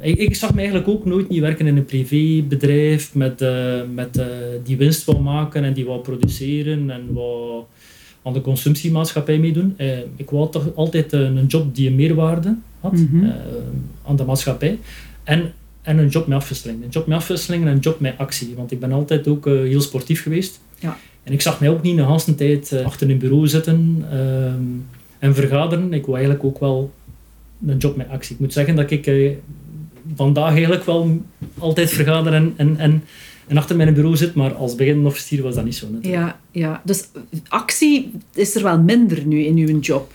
Ik, 0.00 0.18
ik, 0.18 0.34
zag 0.34 0.50
me 0.50 0.56
eigenlijk 0.56 0.88
ook 0.88 1.04
nooit 1.04 1.28
niet 1.28 1.40
werken 1.40 1.66
in 1.66 1.76
een 1.76 1.84
privébedrijf 1.84 3.14
met, 3.14 3.44
met 3.94 4.22
die 4.64 4.76
winst 4.76 5.04
wil 5.04 5.20
maken 5.20 5.64
en 5.64 5.72
die 5.72 5.84
wil 5.84 5.98
produceren 5.98 6.90
en 6.90 7.12
wat 7.12 7.66
aan 8.22 8.32
de 8.32 8.40
consumptiemaatschappij 8.40 9.38
meedoen. 9.38 9.76
ik 10.16 10.30
wou 10.30 10.50
toch 10.50 10.74
altijd 10.74 11.12
een 11.12 11.46
job 11.46 11.74
die 11.74 11.88
een 11.88 11.94
meerwaarde 11.94 12.56
had 12.80 12.92
mm 12.92 13.08
-hmm. 13.10 13.32
aan 14.06 14.16
de 14.16 14.24
maatschappij. 14.24 14.78
En 15.24 15.52
en 15.84 15.98
een 15.98 16.08
job 16.08 16.26
met 16.26 16.38
afwisseling. 16.38 16.82
Een 16.82 16.88
job 16.88 17.06
met 17.06 17.18
afwisseling 17.18 17.64
en 17.64 17.70
een 17.70 17.78
job 17.78 18.00
met 18.00 18.14
actie. 18.18 18.54
Want 18.56 18.72
ik 18.72 18.80
ben 18.80 18.92
altijd 18.92 19.28
ook 19.28 19.46
uh, 19.46 19.60
heel 19.60 19.80
sportief 19.80 20.22
geweest. 20.22 20.60
Ja. 20.78 20.96
En 21.22 21.32
ik 21.32 21.40
zag 21.40 21.60
mij 21.60 21.68
ook 21.68 21.82
niet 21.82 21.96
de 21.96 22.04
hele 22.04 22.34
tijd 22.34 22.70
uh, 22.72 22.84
achter 22.84 23.10
een 23.10 23.18
bureau 23.18 23.48
zitten 23.48 24.04
um, 24.12 24.86
en 25.18 25.34
vergaderen. 25.34 25.92
Ik 25.92 26.04
wil 26.06 26.14
eigenlijk 26.14 26.44
ook 26.44 26.58
wel 26.58 26.92
een 27.66 27.76
job 27.76 27.96
met 27.96 28.08
actie. 28.08 28.34
Ik 28.34 28.40
moet 28.40 28.52
zeggen 28.52 28.76
dat 28.76 28.90
ik 28.90 29.06
uh, 29.06 29.30
vandaag 30.14 30.50
eigenlijk 30.50 30.84
wel 30.84 31.22
altijd 31.58 31.90
vergader 31.90 32.32
en, 32.32 32.54
en, 32.56 32.76
en, 32.78 33.04
en 33.46 33.56
achter 33.56 33.76
mijn 33.76 33.94
bureau 33.94 34.16
zit. 34.16 34.34
Maar 34.34 34.54
als 34.54 34.74
beginnende 34.74 35.08
officier 35.08 35.42
was 35.42 35.54
dat 35.54 35.64
niet 35.64 35.76
zo. 35.76 35.86
Natuurlijk. 35.90 36.22
Ja, 36.22 36.40
ja, 36.50 36.82
dus 36.84 37.08
actie 37.48 38.12
is 38.34 38.54
er 38.54 38.62
wel 38.62 38.80
minder 38.80 39.26
nu 39.26 39.44
in 39.44 39.56
uw 39.56 39.78
job. 39.78 40.12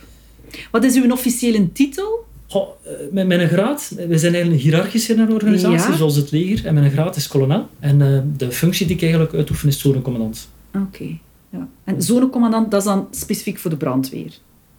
Wat 0.70 0.84
is 0.84 0.94
uw 0.96 1.10
officiële 1.10 1.72
titel? 1.72 2.28
Goh, 2.50 2.68
met 3.10 3.26
mijn 3.26 3.48
graad, 3.48 3.92
we 4.08 4.18
zijn 4.18 4.32
eigenlijk 4.32 4.62
hiërarchisch 4.62 5.10
in 5.10 5.18
een 5.18 5.32
organisatie, 5.32 5.94
zoals 5.94 6.16
het 6.16 6.30
leger. 6.30 6.66
En 6.66 6.74
mijn 6.74 6.90
graad 6.90 7.16
is 7.16 7.28
kolonel. 7.28 7.66
En 7.78 8.00
uh, 8.00 8.20
de 8.36 8.52
functie 8.52 8.86
die 8.86 8.96
ik 8.96 9.02
eigenlijk 9.02 9.34
uitoefen 9.34 9.68
is 9.68 9.80
zonecommandant. 9.80 10.48
Oké. 10.74 11.18
Ja. 11.50 11.68
En 11.84 12.02
zonecommandant, 12.02 12.70
dat 12.70 12.80
is 12.80 12.86
dan 12.86 13.08
specifiek 13.10 13.58
voor 13.58 13.70
de 13.70 13.76
brandweer? 13.76 14.32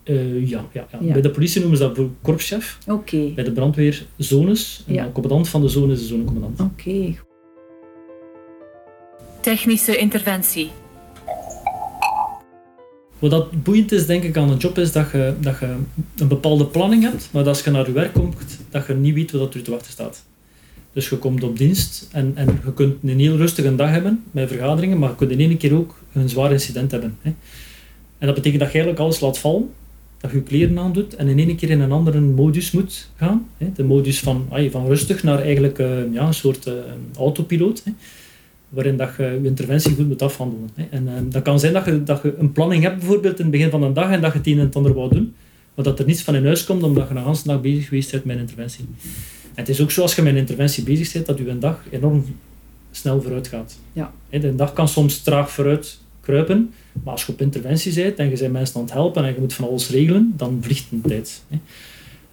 Uh, 0.04 0.50
ja, 0.50 0.66
ja, 0.72 0.88
ja, 0.92 1.00
ja, 1.01 1.13
Bij 1.13 1.22
de 1.22 1.30
politie 1.30 1.60
noemen 1.60 1.78
ze 1.78 1.84
dat 1.84 1.96
voor 1.96 2.10
korpschef. 2.22 2.78
Oké. 2.88 3.32
Bij 3.36 3.44
de 3.44 3.51
brandweer 3.51 4.06
zones. 4.18 4.84
En 4.88 4.94
de 4.94 5.12
commandant 5.12 5.50
van 5.50 5.62
de 5.62 5.68
zone 5.68 5.94
is 5.94 6.00
de 6.00 6.06
zonecommandant. 6.06 6.60
Oké. 6.60 7.16
Technische 9.42 9.98
interventie. 9.98 10.72
Wat 13.22 13.32
dat 13.32 13.63
boeiend 13.63 13.92
is, 13.92 14.06
denk 14.06 14.24
ik, 14.24 14.38
aan 14.38 14.50
een 14.50 14.58
job, 14.58 14.78
is 14.78 14.92
dat 14.92 15.12
je, 15.12 15.34
dat 15.40 15.60
je 15.60 15.75
een 16.18 16.28
bepaalde 16.28 16.66
planning 16.66 17.04
hebt, 17.04 17.30
maar 17.32 17.44
dat 17.44 17.56
als 17.56 17.63
je 17.63 17.72
naar 17.72 17.86
je 17.86 17.92
werk 17.92 18.13
komt, 18.13 18.36
dat 18.70 18.88
je 18.88 18.94
niet 18.94 19.13
weet 19.13 19.32
wat 19.32 19.54
er 19.54 19.62
te 19.62 19.72
wachten 19.72 19.92
staat. 19.92 20.24
Dus 20.94 21.10
je 21.10 21.18
komt 21.18 21.44
op 21.44 21.58
dienst 21.58 22.08
en, 22.12 22.32
en 22.36 22.60
je 22.66 22.74
kunt 22.74 22.96
een 23.04 23.20
heel 23.20 23.38
rustige 23.38 23.75
dag 23.75 23.90
hebben 23.90 24.24
met 24.32 24.48
vergaderingen, 24.48 25.00
maar 25.00 25.10
je 25.10 25.16
kunt 25.16 25.32
in 25.32 25.40
één 25.40 25.58
keer 25.58 25.75
ook 25.75 25.96
een 26.13 26.30
zwaar 26.30 26.51
incident 26.51 26.92
hebben. 26.92 27.18
Hè. 27.22 27.30
En 28.18 28.28
dat 28.28 28.36
betekent 28.36 28.62
dat 28.62 28.72
je 28.72 28.78
eigenlijk 28.78 29.00
alles 29.00 29.20
laat 29.20 29.38
vallen, 29.38 29.70
dat 30.18 30.32
je 30.32 30.38
je 30.38 30.44
kleren 30.44 30.80
aandoet 30.80 31.16
en 31.16 31.28
in 31.28 31.40
één 31.40 31.56
keer 31.56 31.70
in 31.70 31.82
een 31.82 31.92
andere 31.92 32.20
modus 32.20 32.72
moet 32.72 33.10
gaan. 33.16 33.48
Hè. 33.58 33.72
De 33.75 33.84
modus 33.84 34.20
van, 34.20 34.48
van 34.72 34.88
rustig 34.88 35.24
naar 35.24 35.42
eigenlijk 35.42 35.80
uh, 35.80 36.13
ja, 36.13 36.28
een 36.28 36.34
soort 36.34 36.68
uh, 36.68 36.74
autopiloot. 37.18 37.82
Hè 37.84 37.92
waarin 38.72 38.98
dat 38.98 39.10
je 39.18 39.24
je 39.24 39.48
interventie 39.48 39.96
goed 39.96 40.08
moet 40.08 40.22
afhandelen. 40.22 40.70
Hè. 40.75 40.86
En 40.90 41.04
uh, 41.04 41.12
dat 41.24 41.42
kan 41.42 41.60
zijn 41.60 41.74
dat 41.74 41.86
je, 41.86 42.04
dat 42.04 42.22
je 42.24 42.36
een 42.38 42.51
planning 42.51 42.84
hebt 42.84 42.98
bijvoorbeeld 42.98 43.38
in 43.40 43.46
het 43.46 43.51
begin 43.51 43.70
van 43.70 43.82
de 43.82 43.92
dag 43.92 44.12
en 44.12 44.22
dat 44.22 44.32
je 44.32 44.38
het 44.38 44.48
een 44.48 44.60
en 44.60 44.66
het 44.66 44.75
ander 44.75 44.94
wou 44.94 45.13
doen, 45.13 45.34
maar 45.75 45.86
dat 45.86 46.00
er 46.00 46.06
niets 46.06 46.22
van 46.22 46.36
in 46.36 46.46
huis 46.46 46.63
komt 46.63 46.84
omdat 46.84 47.08
je 47.08 47.16
een 47.16 47.24
hele 47.24 47.38
dag 47.44 47.62
bezig 47.62 47.88
geweest 47.88 48.12
bent 48.12 48.25
met 48.25 48.36
een 48.36 48.42
interventie. 48.42 48.86
En 49.54 49.63
het 49.63 49.70
is 49.70 49.82
ook 49.82 49.92
zo 49.92 50.01
als 50.01 50.16
je 50.16 50.22
met 50.22 50.34
een 50.34 50.40
interventie 50.40 50.84
bezig 50.84 51.13
bent, 51.13 51.25
dat 51.25 51.38
je 51.38 51.50
een 51.50 51.60
dag 51.60 51.84
enorm 51.90 52.25
snel 52.92 53.22
vooruit 53.22 53.48
gaat. 53.48 53.78
Ja. 53.94 54.13
Hè, 54.30 54.40
de 54.40 54.56
dag 54.56 54.74
kan 54.74 54.88
soms 54.88 55.22
traag 55.22 55.51
vooruit 55.51 56.00
kruipen, 56.22 56.74
maar 57.04 57.13
als 57.13 57.25
je 57.25 57.32
op 57.32 57.42
interventie 57.42 57.94
bent 57.94 58.18
en 58.18 58.30
je 58.30 58.38
bent 58.38 58.51
mensen 58.51 58.75
aan 58.75 58.82
het 58.82 58.94
helpen 58.94 59.25
en 59.25 59.34
je 59.34 59.40
moet 59.40 59.54
van 59.54 59.68
alles 59.68 59.90
regelen, 59.90 60.34
dan 60.38 60.58
vliegt 60.62 60.92
een 60.92 61.01
tijd. 61.01 61.44
Hè. 61.48 61.58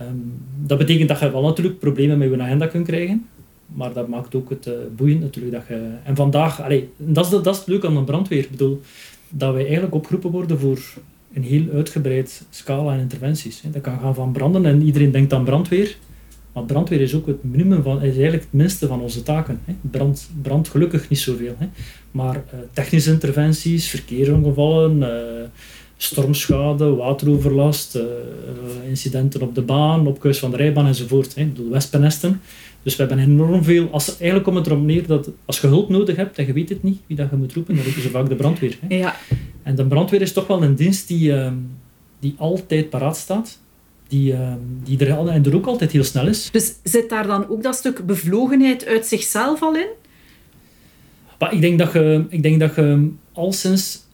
Um, 0.01 0.33
dat 0.63 0.79
betekent 0.79 1.09
dat 1.09 1.21
je 1.21 1.31
wel 1.31 1.43
natuurlijk 1.43 1.79
problemen 1.79 2.19
met 2.19 2.31
je 2.31 2.41
agenda 2.43 2.67
kunt 2.67 2.87
krijgen, 2.87 3.27
maar 3.75 3.93
dat 3.93 4.09
maakt 4.09 4.35
ook 4.35 4.51
het 4.51 4.67
uh, 4.67 4.75
boeiend 4.97 5.21
natuurlijk. 5.21 5.55
Dat 5.55 5.65
je, 5.69 5.91
en 6.05 6.17
vandaag, 6.17 6.63
allee, 6.63 6.91
dat, 6.97 7.25
is, 7.25 7.31
dat 7.31 7.47
is 7.47 7.59
het 7.59 7.67
leuke 7.67 7.87
aan 7.87 7.95
de 7.95 8.03
brandweer. 8.03 8.39
Ik 8.39 8.51
bedoel, 8.51 8.81
dat 9.29 9.53
wij 9.53 9.63
eigenlijk 9.63 9.95
opgeroepen 9.95 10.31
worden 10.31 10.59
voor 10.59 10.79
een 11.33 11.43
heel 11.43 11.65
uitgebreid 11.73 12.47
scala 12.51 12.93
aan 12.93 12.99
interventies. 12.99 13.63
Dat 13.71 13.83
kan 13.83 14.01
gaan 14.01 14.15
van 14.15 14.33
branden 14.33 14.67
en 14.67 14.83
iedereen 14.83 15.11
denkt 15.11 15.33
aan 15.33 15.45
brandweer. 15.45 15.97
Maar 16.53 16.65
brandweer 16.65 17.01
is 17.01 17.15
ook 17.15 17.27
het 17.27 17.45
minimum 17.45 17.83
van, 17.83 18.03
is 18.03 18.13
eigenlijk 18.13 18.43
het 18.43 18.53
minste 18.53 18.87
van 18.87 19.01
onze 19.01 19.23
taken. 19.23 19.61
Brand, 19.81 20.31
brand 20.43 20.69
gelukkig 20.69 21.09
niet 21.09 21.19
zoveel. 21.19 21.55
Maar 22.11 22.35
uh, 22.35 22.61
technische 22.73 23.11
interventies, 23.11 23.89
verkeersongevallen, 23.89 24.99
uh, 24.99 25.09
stormschade, 25.97 26.95
wateroverlast, 26.95 27.99
incidenten 28.89 29.43
op 29.43 29.55
de 29.55 29.63
baan, 29.63 30.07
op 30.07 30.21
keus 30.21 30.39
van 30.39 30.51
de 30.51 30.57
rijbaan 30.57 30.87
enzovoort. 30.87 31.37
Ik 31.37 31.55
bedoel, 31.55 31.71
wespennesten. 31.71 32.41
Dus 32.83 32.97
we 32.97 33.05
hebben 33.05 33.25
enorm 33.25 33.65
veel. 33.65 33.89
Als, 33.91 34.09
eigenlijk 34.09 34.45
komt 34.45 34.57
het 34.57 34.67
erop 34.67 34.83
neer 34.83 35.07
dat 35.07 35.31
als 35.45 35.61
je 35.61 35.67
hulp 35.67 35.89
nodig 35.89 36.17
hebt 36.17 36.39
en 36.39 36.47
je 36.47 36.53
weet 36.53 36.69
het 36.69 36.83
niet 36.83 37.01
wie 37.07 37.17
dat 37.17 37.31
je 37.31 37.37
moet 37.37 37.53
roepen, 37.53 37.75
dan 37.75 37.85
roepen 37.85 38.03
ze 38.03 38.11
vaak 38.11 38.29
de 38.29 38.35
brandweer. 38.35 38.79
Hè. 38.89 38.97
Ja. 38.97 39.17
En 39.63 39.75
de 39.75 39.87
brandweer 39.87 40.21
is 40.21 40.33
toch 40.33 40.47
wel 40.47 40.63
een 40.63 40.75
dienst 40.75 41.09
die, 41.09 41.31
uh, 41.31 41.53
die 42.19 42.35
altijd 42.39 42.91
paraat 42.91 43.17
staat. 43.17 43.59
Die, 44.09 44.33
uh, 44.33 44.53
die 44.85 44.99
er, 44.99 45.29
en 45.29 45.45
er 45.45 45.55
ook 45.55 45.67
altijd 45.67 45.93
heel 45.93 46.05
snel 46.05 46.27
is. 46.27 46.49
Dus 46.51 46.75
zit 46.83 47.09
daar 47.09 47.27
dan 47.27 47.49
ook 47.49 47.63
dat 47.63 47.77
stuk 47.77 48.07
bevlogenheid 48.07 48.87
uit 48.87 49.07
zichzelf 49.07 49.63
al 49.63 49.77
in? 49.77 49.89
Maar 51.39 51.55
ik 51.55 51.61
denk 51.61 51.79
dat 51.79 51.93
je, 51.93 52.25
ik 52.29 52.43
denk 52.43 52.61
dat 52.61 52.75
je 52.75 53.11
al 53.33 53.53
sinds 53.53 54.07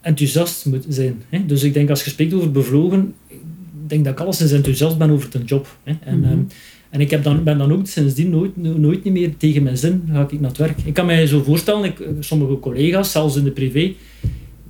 enthousiast 0.00 0.66
moet 0.66 0.84
zijn. 0.88 1.22
Hè? 1.28 1.46
Dus 1.46 1.62
ik 1.62 1.74
denk 1.74 1.90
als 1.90 2.04
je 2.04 2.10
spreekt 2.10 2.34
over 2.34 2.50
bevlogen, 2.50 3.14
ik 3.26 3.40
denk 3.86 4.04
dat 4.04 4.12
ik 4.12 4.20
alleszins 4.20 4.52
enthousiast 4.52 4.98
ben 4.98 5.10
over 5.10 5.30
de 5.30 5.42
job. 5.44 5.76
Hè? 5.82 5.92
En, 6.00 6.18
mm 6.18 6.24
-hmm. 6.24 6.46
En 6.90 7.00
ik 7.00 7.10
heb 7.10 7.22
dan, 7.22 7.44
ben 7.44 7.58
dan 7.58 7.72
ook 7.72 7.86
sindsdien 7.86 8.30
nooit, 8.30 8.56
nooit 8.56 9.04
niet 9.04 9.12
meer 9.12 9.36
tegen 9.36 9.62
mijn 9.62 9.78
zin 9.78 10.08
ga 10.12 10.28
ik 10.30 10.40
naar 10.40 10.50
het 10.50 10.58
werk. 10.58 10.78
Ik 10.84 10.94
kan 10.94 11.06
mij 11.06 11.26
zo 11.26 11.42
voorstellen, 11.42 11.84
ik, 11.84 12.02
sommige 12.20 12.58
collega's, 12.58 13.12
zelfs 13.12 13.36
in 13.36 13.44
de 13.44 13.50
privé, 13.50 13.94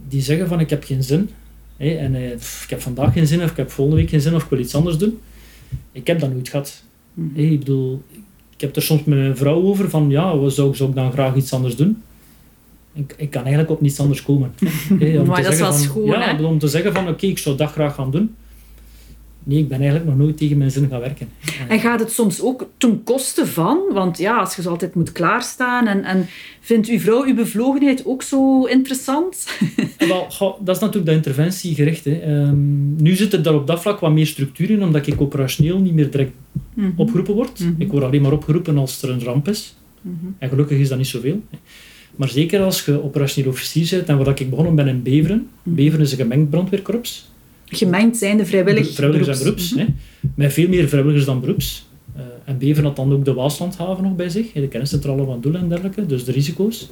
die 0.09 0.21
zeggen 0.21 0.49
van 0.49 0.61
ik 0.61 0.71
heb 0.71 0.85
geen 0.85 1.03
zin. 1.03 1.31
Hè, 1.77 1.91
en 1.91 2.15
eh, 2.15 2.31
ik 2.33 2.67
heb 2.69 2.81
vandaag 2.81 3.13
geen 3.13 3.27
zin, 3.27 3.43
of 3.43 3.51
ik 3.51 3.57
heb 3.57 3.71
volgende 3.71 4.01
week 4.01 4.11
geen 4.11 4.21
zin, 4.21 4.35
of 4.35 4.43
ik 4.43 4.51
wil 4.51 4.59
iets 4.59 4.75
anders 4.75 4.99
doen. 4.99 5.19
Ik 5.93 6.07
heb 6.07 6.21
dat 6.21 6.33
nooit 6.33 6.49
gehad. 6.49 6.83
Mhm. 7.15 7.35
Hè, 7.35 7.43
ik 7.43 7.59
bedoel, 7.59 8.03
ik 8.55 8.61
heb 8.61 8.77
er 8.77 8.83
soms 8.83 9.05
met 9.05 9.19
mijn 9.19 9.37
vrouw 9.37 9.63
over 9.63 9.91
van 9.91 10.11
ja, 10.11 10.37
wat 10.37 10.55
zou, 10.55 10.75
zou 10.77 10.89
ik 10.89 10.95
dan 10.95 11.13
graag 11.13 11.37
iets 11.37 11.53
anders 11.53 11.77
doen? 11.77 12.03
Ik, 12.93 13.15
ik 13.19 13.31
kan 13.31 13.43
eigenlijk 13.43 13.71
op 13.71 13.81
niets 13.81 14.01
anders 14.01 14.23
komen. 14.23 14.53
Hè, 14.99 15.25
maar 15.25 15.43
dat 15.43 15.53
is 15.53 15.59
wel 15.59 15.73
van, 15.73 15.81
schoon, 15.81 16.07
ja? 16.07 16.43
Om 16.43 16.59
te 16.59 16.69
zeggen 16.69 16.93
van 16.93 17.09
oké, 17.09 17.27
ik 17.27 17.39
zou 17.39 17.57
dat 17.57 17.71
graag 17.71 17.95
gaan 17.95 18.11
doen 18.11 18.35
nee, 19.49 19.59
ik 19.59 19.69
ben 19.69 19.79
eigenlijk 19.79 20.11
nog 20.11 20.19
nooit 20.19 20.37
tegen 20.37 20.59
mijn 20.59 20.71
zin 20.71 20.89
gaan 20.89 21.01
werken. 21.01 21.29
En 21.69 21.81
gaat 21.81 22.01
het 22.01 22.13
soms 22.13 22.41
ook 22.41 22.69
ten 22.79 23.03
koste 23.05 23.47
van? 23.47 23.81
Want 23.93 24.19
ja, 24.19 24.39
als 24.39 24.57
je 24.57 24.63
zo 24.63 24.71
altijd 24.71 24.95
moet 24.95 25.13
klaarstaan 25.13 25.87
en, 25.87 26.05
en 26.05 26.27
vindt 26.61 26.89
uw 26.89 26.99
vrouw 26.99 27.25
uw 27.25 27.35
bevlogenheid 27.35 28.07
ook 28.07 28.23
zo 28.23 28.65
interessant? 28.65 29.47
Wel, 30.09 30.27
dat 30.61 30.77
is 30.77 30.83
natuurlijk 30.83 31.07
de 31.07 31.13
interventiegericht. 31.13 32.05
Hè. 32.05 32.43
Um, 32.43 33.03
nu 33.03 33.15
zit 33.15 33.33
er 33.33 33.43
daar 33.43 33.55
op 33.55 33.67
dat 33.67 33.81
vlak 33.81 34.01
wat 34.01 34.13
meer 34.13 34.27
structuur 34.27 34.71
in, 34.71 34.83
omdat 34.83 35.07
ik 35.07 35.21
operationeel 35.21 35.79
niet 35.79 35.95
meer 35.95 36.11
direct 36.11 36.33
mm 36.53 36.85
-hmm. 36.85 36.93
opgeroepen 36.97 37.35
word. 37.35 37.61
Mhm. 37.61 37.73
Ik 37.79 37.91
word 37.91 38.05
alleen 38.05 38.23
maar 38.23 38.33
opgeroepen 38.33 38.79
als 38.79 39.03
er 39.03 39.11
een 39.11 39.23
ramp 39.23 39.49
is. 39.49 39.77
Mhm. 40.01 40.15
En 40.39 40.49
gelukkig 40.49 40.79
is 40.79 40.89
dat 40.89 40.99
niet 40.99 41.07
zoveel. 41.07 41.43
Hè. 41.51 41.59
Maar 42.17 42.29
zeker 42.29 42.61
als 42.61 42.85
je 42.85 43.05
operationeel 43.05 43.51
officier 43.51 43.89
bent, 43.91 44.09
en 44.09 44.25
waar 44.25 44.41
ik 44.41 44.51
begonnen 44.51 44.75
ben 44.75 44.89
in 44.89 45.03
Beveren. 45.03 45.49
Mhm. 45.63 45.75
Beveren 45.75 46.01
is 46.01 46.13
een 46.13 46.19
gemengd 46.19 46.51
brandweerkorps. 46.51 47.31
Gemengd 47.69 48.17
zijn 48.17 48.37
de 48.37 48.47
vrijwillig 48.47 48.95
Vrijwilligers 48.95 49.39
en 49.39 49.45
beroeps. 49.45 49.75
Mhm. 49.75 49.81
hè. 49.81 49.87
Met 50.35 50.53
veel 50.53 50.69
meer 50.69 50.89
vrijwilligers 50.89 51.27
dan 51.27 51.41
beroeps. 51.41 51.87
Eh, 52.17 52.23
en 52.45 52.59
Beveren 52.59 52.85
had 52.85 52.97
dan 52.97 53.13
ook 53.13 53.25
de 53.25 53.35
Waaslandhaven 53.35 54.05
nog 54.05 54.17
bij 54.17 54.29
zich, 54.29 54.53
de 54.53 54.69
kenniscentrale 54.69 55.25
van 55.25 55.41
doelen 55.41 55.61
en 55.61 55.69
dergelijke, 55.69 56.07
dus 56.07 56.25
de 56.25 56.33
risico's. 56.33 56.89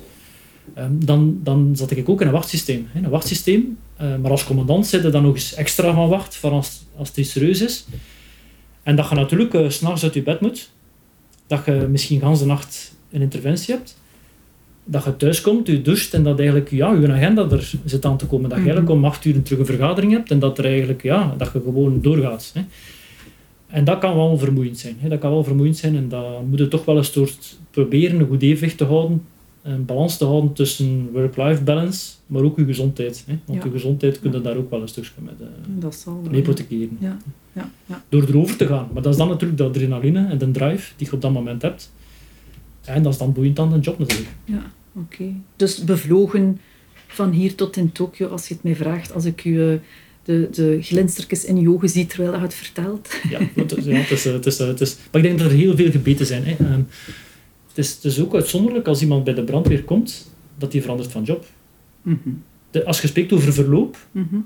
Ehm, 0.74 0.92
dan, 0.92 1.40
dan 1.42 1.70
zat 1.76 1.90
ik 1.90 2.08
ook 2.08 2.20
in 2.20 2.26
een 2.26 2.32
wachtsysteem. 2.32 2.86
Hè, 2.92 3.02
een 3.04 3.10
wachtsysteem 3.10 3.76
eh, 3.96 4.16
maar 4.16 4.30
als 4.30 4.44
commandant 4.44 4.86
zit 4.86 5.02
je 5.02 5.10
dan 5.10 5.22
nog 5.22 5.34
eens 5.34 5.54
extra 5.54 5.94
van 5.94 6.08
wacht, 6.08 6.36
van 6.36 6.52
als, 6.52 6.84
als 6.96 7.08
het 7.08 7.16
iets 7.16 7.30
serieus 7.30 7.60
is. 7.60 7.86
En 8.82 8.96
dat 8.96 9.08
je 9.08 9.14
natuurlijk 9.14 9.54
eh, 9.54 9.68
s 9.68 9.74
s'nachts 9.74 10.02
uit 10.02 10.14
je 10.14 10.22
bed 10.22 10.40
moet. 10.40 10.70
Dat 11.46 11.64
je 11.64 11.86
misschien 11.90 12.20
de 12.20 12.44
nacht 12.44 12.94
een 13.10 13.22
interventie 13.22 13.74
hebt. 13.74 13.96
Dat 14.88 15.04
je 15.04 15.16
thuis 15.16 15.40
komt, 15.40 15.66
je 15.66 15.82
doucht 15.82 16.14
en 16.14 16.22
dat 16.22 16.38
eigenlijk 16.38 16.70
ja, 16.70 16.92
je 16.92 17.12
agenda 17.12 17.50
er 17.50 17.72
zit 17.84 18.04
aan 18.04 18.16
te 18.16 18.26
komen. 18.26 18.48
Dat 18.48 18.58
je 18.58 18.64
Mhm. 18.64 18.70
eigenlijk 18.70 18.98
om 18.98 19.04
acht 19.04 19.24
uur 19.24 19.42
terug 19.42 19.58
een 19.58 19.66
vergadering 19.66 20.12
hebt 20.12 20.30
en 20.30 20.38
dat, 20.38 20.58
er 20.58 20.64
eigenlijk, 20.64 21.02
ja, 21.02 21.34
dat 21.38 21.50
je 21.52 21.60
gewoon 21.64 22.00
doorgaat. 22.02 22.50
Hè. 22.54 22.60
En 23.66 23.84
dat 23.84 23.98
kan 23.98 24.16
wel 24.16 24.38
vermoeiend 24.38 24.78
zijn. 24.78 24.96
Hè. 24.98 25.08
Dat 25.08 25.18
kan 25.18 25.30
wel 25.30 25.44
vermoeiend 25.44 25.76
zijn 25.76 25.96
en 25.96 26.08
dan 26.08 26.46
moet 26.48 26.58
je 26.58 26.68
toch 26.68 26.84
wel 26.84 26.96
een 26.96 27.04
soort 27.04 27.58
proberen 27.70 28.20
een 28.20 28.26
goed 28.26 28.42
evenwicht 28.42 28.76
te 28.78 28.84
houden, 28.84 29.22
een 29.62 29.84
balans 29.84 30.16
te 30.16 30.24
houden 30.24 30.52
tussen 30.52 31.08
work-life 31.12 31.62
balance, 31.62 32.12
maar 32.26 32.42
ook 32.42 32.56
je 32.58 32.64
gezondheid. 32.64 33.24
Hè. 33.26 33.38
Want 33.44 33.58
Ja. 33.58 33.64
je 33.64 33.70
gezondheid 33.72 34.20
kun 34.20 34.32
je 34.32 34.40
daar 34.40 34.56
ook 34.56 34.70
wel 34.70 34.80
een 34.82 34.88
stukje 34.88 35.10
met 35.18 35.34
Dat 35.78 36.06
hypothekeren. 36.30 36.96
Ja, 37.00 37.16
ja. 37.86 38.02
Door 38.08 38.22
erover 38.28 38.56
te 38.56 38.66
gaan. 38.66 38.88
Maar 38.92 39.02
dat 39.02 39.12
is 39.12 39.18
dan 39.18 39.28
natuurlijk 39.28 39.58
de 39.58 39.64
adrenaline 39.64 40.26
en 40.28 40.38
de 40.38 40.50
drive 40.50 40.92
die 40.96 41.06
je 41.06 41.12
op 41.12 41.20
dat 41.22 41.32
moment 41.32 41.62
hebt. 41.62 41.92
En 42.84 43.02
dat 43.02 43.12
is 43.12 43.18
dan 43.18 43.32
boeiend 43.32 43.58
aan 43.58 43.70
de 43.72 43.78
job 43.78 43.98
natuurlijk. 43.98 44.30
ja. 44.44 44.62
Oké. 44.96 45.32
Dus 45.56 45.84
bevlogen 45.84 46.60
van 47.06 47.30
hier 47.30 47.54
tot 47.54 47.76
in 47.76 47.92
Tokio, 47.92 48.28
als 48.28 48.48
je 48.48 48.54
het 48.54 48.62
mij 48.62 48.76
vraagt, 48.76 49.14
als 49.14 49.24
ik 49.24 49.44
u 49.44 49.70
eh, 49.70 49.78
de, 50.22 50.48
de 50.50 50.78
glinstertjes 50.82 51.44
in 51.44 51.60
je 51.60 51.70
ogen 51.70 51.88
zie 51.88 52.06
terwijl 52.06 52.32
je 52.32 52.38
het 52.38 52.54
vertelt. 52.54 53.20
Ja, 53.30 53.38
het 53.54 53.76
is, 53.76 53.84
ja, 53.84 53.94
het 53.94 54.10
is, 54.10 54.26
eh, 54.26 54.32
het 54.32 54.46
is, 54.46 54.58
eh, 54.58 54.66
het 54.66 54.80
is, 54.80 54.96
maar 55.12 55.22
ik 55.22 55.28
denk 55.28 55.38
dat 55.38 55.50
er 55.50 55.56
heel 55.56 55.76
veel 55.76 55.90
gebeten 55.90 56.26
zijn. 56.26 56.44
Hè. 56.44 56.54
Ehm, 56.58 56.82
het, 57.68 57.78
is, 57.78 57.94
het 57.94 58.04
is 58.04 58.20
ook 58.20 58.34
uitzonderlijk 58.34 58.88
als 58.88 59.02
iemand 59.02 59.24
bij 59.24 59.34
de 59.34 59.44
brandweer 59.44 59.84
komt, 59.84 60.30
dat 60.58 60.72
hij 60.72 60.82
verandert 60.82 61.12
van 61.12 61.22
job. 61.22 61.44
Mhm, 62.02 62.16
De, 62.70 62.84
als 62.84 63.00
je 63.00 63.06
spreekt 63.06 63.32
over 63.32 63.52
verloop, 63.52 63.96
mhm. 64.10 64.36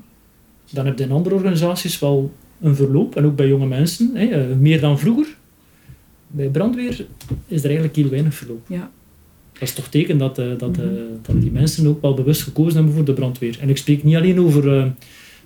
dan 0.71 0.87
heb 0.87 0.99
je 0.99 1.05
in 1.05 1.13
andere 1.13 1.35
organisaties 1.35 1.99
wel 1.99 2.35
een 2.61 2.77
verloop, 2.77 3.17
en 3.17 3.25
ook 3.25 3.37
bij 3.37 3.49
jonge 3.49 3.67
mensen, 3.67 4.11
hè, 4.17 4.55
meer 4.55 4.81
dan 4.81 4.99
vroeger. 4.99 5.37
Bij 6.27 6.49
brandweer 6.49 7.07
is 7.47 7.59
er 7.59 7.65
eigenlijk 7.65 7.97
heel 7.97 8.09
weinig 8.09 8.35
verloop. 8.35 8.67
Ja. 8.69 8.91
Dat 9.61 9.69
is 9.69 9.75
toch 9.75 9.89
teken 9.89 10.19
dat, 10.19 10.39
eh, 10.39 10.47
dat, 10.59 10.79
eh, 10.79 10.85
Mhm. 10.85 10.95
dat 11.23 11.41
die 11.41 11.51
mensen 11.51 11.87
ook 11.87 12.03
wel 12.03 12.15
bewust 12.15 12.43
gekozen 12.43 12.75
hebben 12.75 12.95
voor 12.95 13.05
de 13.05 13.13
brandweer. 13.13 13.57
En 13.61 13.69
ik 13.69 13.77
spreek 13.77 14.05
niet 14.05 14.17
alleen 14.17 14.41
over 14.41 14.77
eh, 14.79 14.85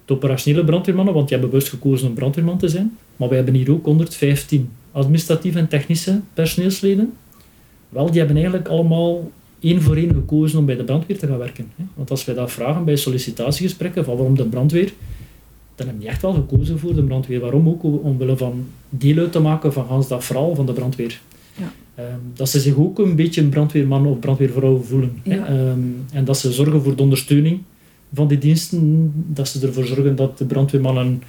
de 0.05 0.13
operationele 0.13 0.65
brandweermannen, 0.65 1.15
want 1.15 1.29
die 1.29 1.37
hebben 1.39 1.57
bewust 1.57 1.73
gekozen 1.73 2.09
om 2.09 2.15
brandweerman 2.15 2.59
te 2.59 2.69
zijn. 2.69 2.97
Maar 3.17 3.29
wij 3.29 3.37
hebben 3.37 3.55
hier 3.55 3.71
ook 3.73 3.85
115 3.85 4.69
administratieve 4.93 5.59
en 5.59 5.69
technische 5.69 6.21
personeelsleden. 6.35 7.13
Wel, 7.89 8.07
die 8.07 8.19
hebben 8.19 8.37
eigenlijk 8.37 8.69
allemaal 8.69 9.31
één 9.61 9.83
voor 9.83 9.97
één 9.97 10.15
gekozen 10.15 10.59
om 10.59 10.67
bij 10.67 10.77
de 10.77 10.85
brandweer 10.85 11.19
te 11.19 11.27
gaan 11.27 11.39
werken. 11.39 11.67
Hè. 11.77 11.85
Want 11.95 12.11
als 12.11 12.25
wij 12.25 12.35
dat 12.35 12.53
vragen 12.53 12.85
bij 12.85 12.97
sollicitatiegesprekken, 12.97 14.05
van 14.05 14.17
waarom 14.17 14.37
de 14.37 14.45
brandweer, 14.45 14.93
dan 15.75 15.87
hebben 15.87 15.99
die 15.99 16.09
echt 16.09 16.23
wel 16.23 16.33
gekozen 16.33 16.79
voor 16.79 16.95
de 16.95 17.03
brandweer. 17.03 17.41
Waarom 17.41 17.69
ook? 17.69 17.83
Omwille 17.83 18.37
van 18.37 18.67
deel 18.89 19.19
uit 19.19 19.33
te 19.33 19.41
maken 19.41 19.73
van 19.73 19.87
gans 19.87 20.09
dat 20.09 20.25
verhaal 20.25 20.55
van 20.55 20.67
de 20.67 20.73
brandweer. 20.73 21.21
Ja. 21.57 21.73
Ehm, 21.95 22.19
dat 22.35 22.49
ze 22.49 22.61
zich 22.61 22.77
ook 22.77 22.99
een 22.99 23.17
beetje 23.17 23.41
een 23.41 23.49
brandweerman 23.49 24.07
of 24.07 24.19
brandweervrouw 24.19 24.81
voelen. 24.83 25.21
Hè. 25.23 25.35
Ja. 25.35 25.47
Ehm, 25.47 25.79
en 26.13 26.25
dat 26.25 26.39
ze 26.39 26.53
zorgen 26.53 26.83
voor 26.83 26.97
de 26.97 27.03
ondersteuning 27.03 27.61
van 28.15 28.29
die 28.29 28.39
diensten. 28.39 29.13
Dat 29.15 29.49
ze 29.49 29.67
ervoor 29.67 29.85
zorgen 29.85 30.17
dat 30.17 30.39
de 30.39 30.45
brandweermannen 30.45 31.23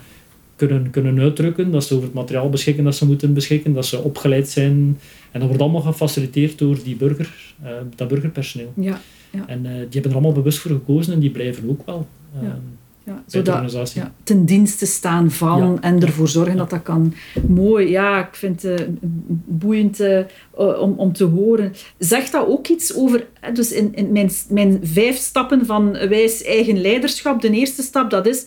kunnen, 0.55 0.89
kunnen 0.89 1.19
uitdrukken. 1.19 1.71
Dat 1.71 1.83
ze 1.85 1.93
over 1.93 2.05
het 2.05 2.15
materiaal 2.15 2.49
beschikken 2.49 2.83
dat 2.83 2.95
ze 2.95 3.05
moeten 3.05 3.33
beschikken. 3.33 3.73
Dat 3.73 3.85
ze 3.85 4.01
opgeleid 4.01 4.49
zijn. 4.49 4.97
En 5.31 5.39
dat 5.39 5.47
wordt 5.47 5.61
allemaal 5.63 5.81
gefaciliteerd 5.81 6.57
door 6.57 6.77
die 6.83 6.95
burger, 6.95 7.53
eh, 7.63 7.71
dat 7.95 8.07
burgerpersoneel. 8.07 8.71
Ja, 8.75 9.01
En 9.47 9.65
eh, 9.65 9.71
die 9.71 9.87
hebben 9.91 10.03
er 10.11 10.17
allemaal 10.17 10.31
bewust 10.31 10.57
voor 10.57 10.71
gekozen 10.71 11.13
en 11.13 11.19
die 11.19 11.29
blijven 11.29 11.69
ook 11.69 11.85
wel. 11.85 12.07
ehm, 12.35 12.45
Ja. 12.45 12.59
Ja. 13.05 13.23
Zodat, 13.25 13.91
ja, 13.93 14.13
ten 14.23 14.45
dienste 14.45 14.85
staan 14.85 15.31
van 15.31 15.71
Ja. 15.73 15.81
en 15.81 16.01
ervoor 16.01 16.27
zorgen 16.27 16.57
dat 16.57 16.69
dat 16.69 16.81
kan. 16.81 17.13
Mooi, 17.47 17.89
ja, 17.89 18.27
ik 18.27 18.35
vind 18.35 18.61
het 18.61 18.81
eh, 18.81 18.87
boeiend 19.45 19.99
eh, 19.99 20.19
om, 20.55 20.93
om 20.97 21.13
te 21.13 21.23
horen. 21.23 21.73
Zegt 21.97 22.31
dat 22.31 22.47
ook 22.47 22.67
iets 22.67 22.95
over, 22.95 23.27
dus 23.53 23.71
in, 23.71 23.95
in 23.95 24.11
mijn, 24.11 24.29
mijn 24.49 24.79
vijf 24.83 25.17
stappen 25.17 25.65
van 25.65 25.91
wijs 25.91 26.43
eigen 26.43 26.81
leiderschap, 26.81 27.41
de 27.41 27.49
eerste 27.49 27.81
stap, 27.81 28.09
dat 28.09 28.27
is, 28.27 28.45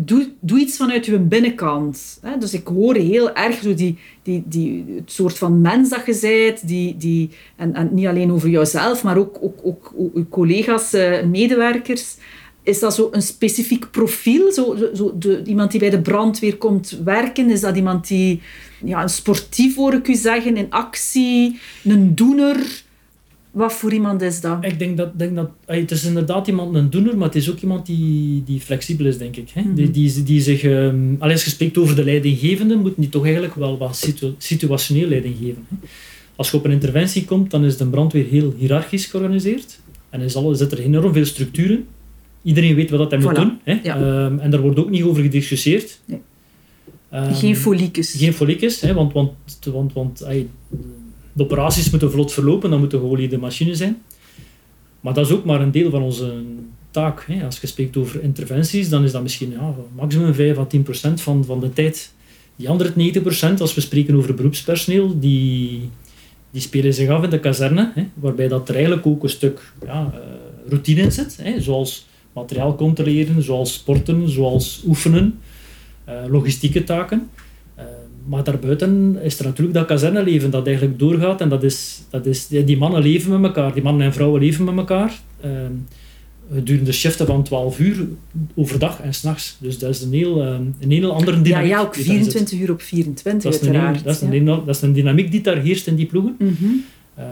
doe, 0.00 0.32
doe 0.40 0.58
iets 0.58 0.76
vanuit 0.76 1.06
je 1.06 1.18
binnenkant. 1.18 2.18
Hè. 2.22 2.38
Dus 2.38 2.54
ik 2.54 2.66
hoor 2.66 2.94
heel 2.94 3.34
erg 3.34 3.62
zo 3.62 3.74
die, 3.74 3.98
die, 4.22 4.42
die, 4.46 4.84
het 4.96 5.12
soort 5.12 5.38
van 5.38 5.60
mens 5.60 5.88
dat 5.88 6.06
je 6.06 6.18
bent, 6.20 6.68
die, 6.68 6.96
die, 6.96 7.30
en, 7.56 7.74
en 7.74 7.88
niet 7.92 8.06
alleen 8.06 8.32
over 8.32 8.48
jouzelf, 8.48 9.02
maar 9.02 9.16
ook, 9.16 9.38
ook, 9.40 9.58
ook, 9.62 9.94
ook 9.96 10.28
collega's, 10.30 10.92
eh, 10.92 11.24
medewerkers. 11.24 12.16
Is 12.68 12.78
dat 12.78 12.94
zo 12.94 13.08
een 13.12 13.22
specifiek 13.22 13.90
profiel? 13.90 14.52
Zo, 14.52 14.76
zo, 14.94 15.16
de, 15.18 15.42
iemand 15.44 15.70
die 15.70 15.80
bij 15.80 15.90
de 15.90 16.00
brandweer 16.00 16.56
komt 16.56 16.98
werken? 17.04 17.50
Is 17.50 17.60
dat 17.60 17.76
iemand 17.76 18.08
die 18.08 18.40
ja, 18.84 19.02
een 19.02 19.08
sportief, 19.08 19.76
hoor 19.76 19.94
ik 19.94 20.08
u 20.08 20.14
zeggen, 20.14 20.56
in 20.56 20.70
actie, 20.70 21.58
een 21.84 22.14
doener? 22.14 22.82
Wat 23.50 23.72
voor 23.72 23.92
iemand 23.92 24.22
is 24.22 24.40
dat? 24.40 24.64
Ik 24.64 24.78
denk 24.78 24.96
dat, 24.96 25.18
denk 25.18 25.34
dat 25.34 25.50
het 25.66 25.90
is 25.90 26.04
inderdaad 26.04 26.46
iemand 26.46 26.74
een 26.74 26.90
doener, 26.90 27.16
maar 27.16 27.26
het 27.26 27.36
is 27.36 27.50
ook 27.50 27.60
iemand 27.60 27.86
die, 27.86 28.42
die 28.44 28.60
flexibel 28.60 29.06
is, 29.06 29.18
denk 29.18 29.36
ik. 29.36 29.50
Hè? 29.50 29.62
Mhm. 29.62 29.74
Die, 29.74 29.90
die, 29.90 30.22
die 30.22 30.40
zich, 30.40 30.62
ehm, 30.62 31.14
allee, 31.18 31.32
als 31.34 31.44
je 31.44 31.50
spreekt 31.50 31.78
over 31.78 31.96
de 31.96 32.04
leidinggevende, 32.04 32.76
moeten 32.76 33.00
die 33.00 33.10
toch 33.10 33.24
eigenlijk 33.24 33.54
wel 33.54 33.78
wat 33.78 33.96
situ- 33.96 34.34
situationeel 34.38 35.08
leiding 35.08 35.36
geven. 35.40 35.66
Hè? 35.68 35.76
Als 36.36 36.50
je 36.50 36.56
op 36.56 36.64
een 36.64 36.70
interventie 36.70 37.24
komt, 37.24 37.50
dan 37.50 37.64
is 37.64 37.76
de 37.76 37.86
brandweer 37.86 38.26
heel 38.26 38.54
hiërarchisch 38.56 39.06
georganiseerd. 39.06 39.78
En 40.10 40.20
is 40.20 40.36
alle, 40.36 40.54
zit 40.54 40.72
er 40.72 40.78
enorm 40.78 41.12
veel 41.12 41.24
structuren. 41.24 41.86
Iedereen 42.48 42.74
weet 42.74 42.90
wat 42.90 42.98
dat 42.98 43.10
hij 43.10 43.20
moet 43.20 43.34
doen. 43.34 43.58
Hè? 43.64 43.78
ja. 43.82 43.96
Ehm, 43.96 44.38
en 44.38 44.50
daar 44.50 44.60
wordt 44.60 44.78
ook 44.78 44.90
niet 44.90 45.02
over 45.02 45.22
gediscussieerd. 45.22 46.00
Nee. 46.04 46.20
Ehm, 47.10 47.34
Geen 47.34 47.56
foliekes. 47.56 48.14
geen 48.16 48.32
foliekjes, 48.32 48.80
hè, 48.80 48.94
want, 48.94 49.12
want, 49.12 49.32
want, 49.72 49.92
want 49.92 50.18
de 51.32 51.42
operaties 51.42 51.90
moeten 51.90 52.10
vlot 52.10 52.32
verlopen, 52.32 52.70
dan 52.70 52.78
moeten 52.78 52.98
geoliede 52.98 53.38
machines 53.38 53.78
zijn. 53.78 54.02
Maar 55.00 55.14
dat 55.14 55.26
is 55.26 55.32
ook 55.32 55.44
maar 55.44 55.60
een 55.60 55.70
deel 55.70 55.90
van 55.90 56.02
onze 56.02 56.42
taak. 56.90 57.24
Hè. 57.26 57.44
Als 57.44 57.60
je 57.60 57.66
spreekt 57.66 57.96
over 57.96 58.22
interventies, 58.22 58.88
dan 58.88 59.04
is 59.04 59.12
dat 59.12 59.22
misschien 59.22 59.50
ja, 59.50 59.74
maximum 59.96 60.34
5 60.34 60.58
à 60.58 60.64
10 60.64 60.82
procent 60.82 61.20
van, 61.20 61.44
van 61.44 61.60
de 61.60 61.72
tijd. 61.72 62.12
Die 62.56 62.68
andere 62.68 62.92
90 62.94 63.22
procent, 63.22 63.60
als 63.60 63.74
we 63.74 63.80
spreken 63.80 64.14
over 64.14 64.34
beroepspersoneel, 64.34 65.18
die, 65.18 65.90
die 66.50 66.60
spelen 66.60 66.94
zich 66.94 67.08
af 67.08 67.22
in 67.24 67.30
de 67.30 67.40
kazerne, 67.40 67.92
hè, 67.94 68.04
waarbij 68.14 68.48
dat 68.48 68.68
er 68.68 68.74
eigenlijk 68.74 69.06
ook 69.06 69.22
een 69.22 69.28
stuk 69.28 69.72
ja, 69.84 70.10
eh, 70.14 70.20
routine 70.68 71.00
in 71.00 71.12
zit, 71.12 71.38
hè, 71.42 71.60
zoals 71.60 72.06
materiaal 72.40 72.74
controleren, 72.74 73.42
zoals 73.42 73.72
sporten, 73.72 74.28
zoals 74.30 74.82
oefenen, 74.86 75.38
eh, 76.04 76.14
logistieke 76.28 76.84
taken. 76.84 77.30
Eh, 77.74 77.84
maar 78.26 78.44
daarbuiten 78.44 79.18
is 79.22 79.38
er 79.38 79.44
natuurlijk 79.44 79.76
dat 79.78 79.86
kazerneleven 79.86 80.50
dat 80.50 80.66
eigenlijk 80.66 80.98
doorgaat. 80.98 81.40
En 81.40 81.48
dat 81.48 81.62
is, 81.62 82.02
dat 82.10 82.26
is, 82.26 82.46
die 82.46 82.76
mannen 82.76 83.02
leven 83.02 83.30
met 83.40 83.42
elkaar, 83.42 83.74
die 83.74 83.82
mannen 83.82 84.06
en 84.06 84.12
vrouwen 84.12 84.40
leven 84.40 84.64
met 84.64 84.76
elkaar. 84.76 85.20
Uh, 85.44 85.50
gedurende 86.54 86.92
shiften 86.92 87.26
van 87.26 87.42
12 87.42 87.78
uur 87.78 88.06
overdag 88.54 89.00
en 89.00 89.14
s'nachts. 89.14 89.56
Dus 89.60 89.78
dat 89.78 89.90
is 89.90 90.02
een 90.02 90.12
heel, 90.12 90.42
eh, 90.42 90.56
een 90.80 90.90
heel 90.90 91.12
andere 91.12 91.36
Ja, 91.36 91.42
dynamiek. 91.42 91.70
ja, 91.70 91.80
ook 91.80 91.94
daarin 91.96 92.24
zit. 92.24 92.32
24 92.32 92.60
uur 92.60 92.70
op 92.70 92.82
24 92.82 93.50
Dat 93.50 93.60
is, 93.60 93.66
een 93.66 93.74
heel, 93.74 93.82
uiteraard. 93.84 94.04
dat, 94.04 94.14
is 94.30 94.38
een, 94.38 94.44
ja. 94.44 94.60
dat 94.66 94.76
is 94.76 94.82
een 94.82 94.92
dynamiek 94.92 95.30
die 95.30 95.40
daar 95.40 95.56
heerst 95.58 95.86
in 95.86 95.94
die 95.94 96.06
ploegen. 96.06 96.34
Mhm. 96.38 96.52
Ehm, 97.14 97.26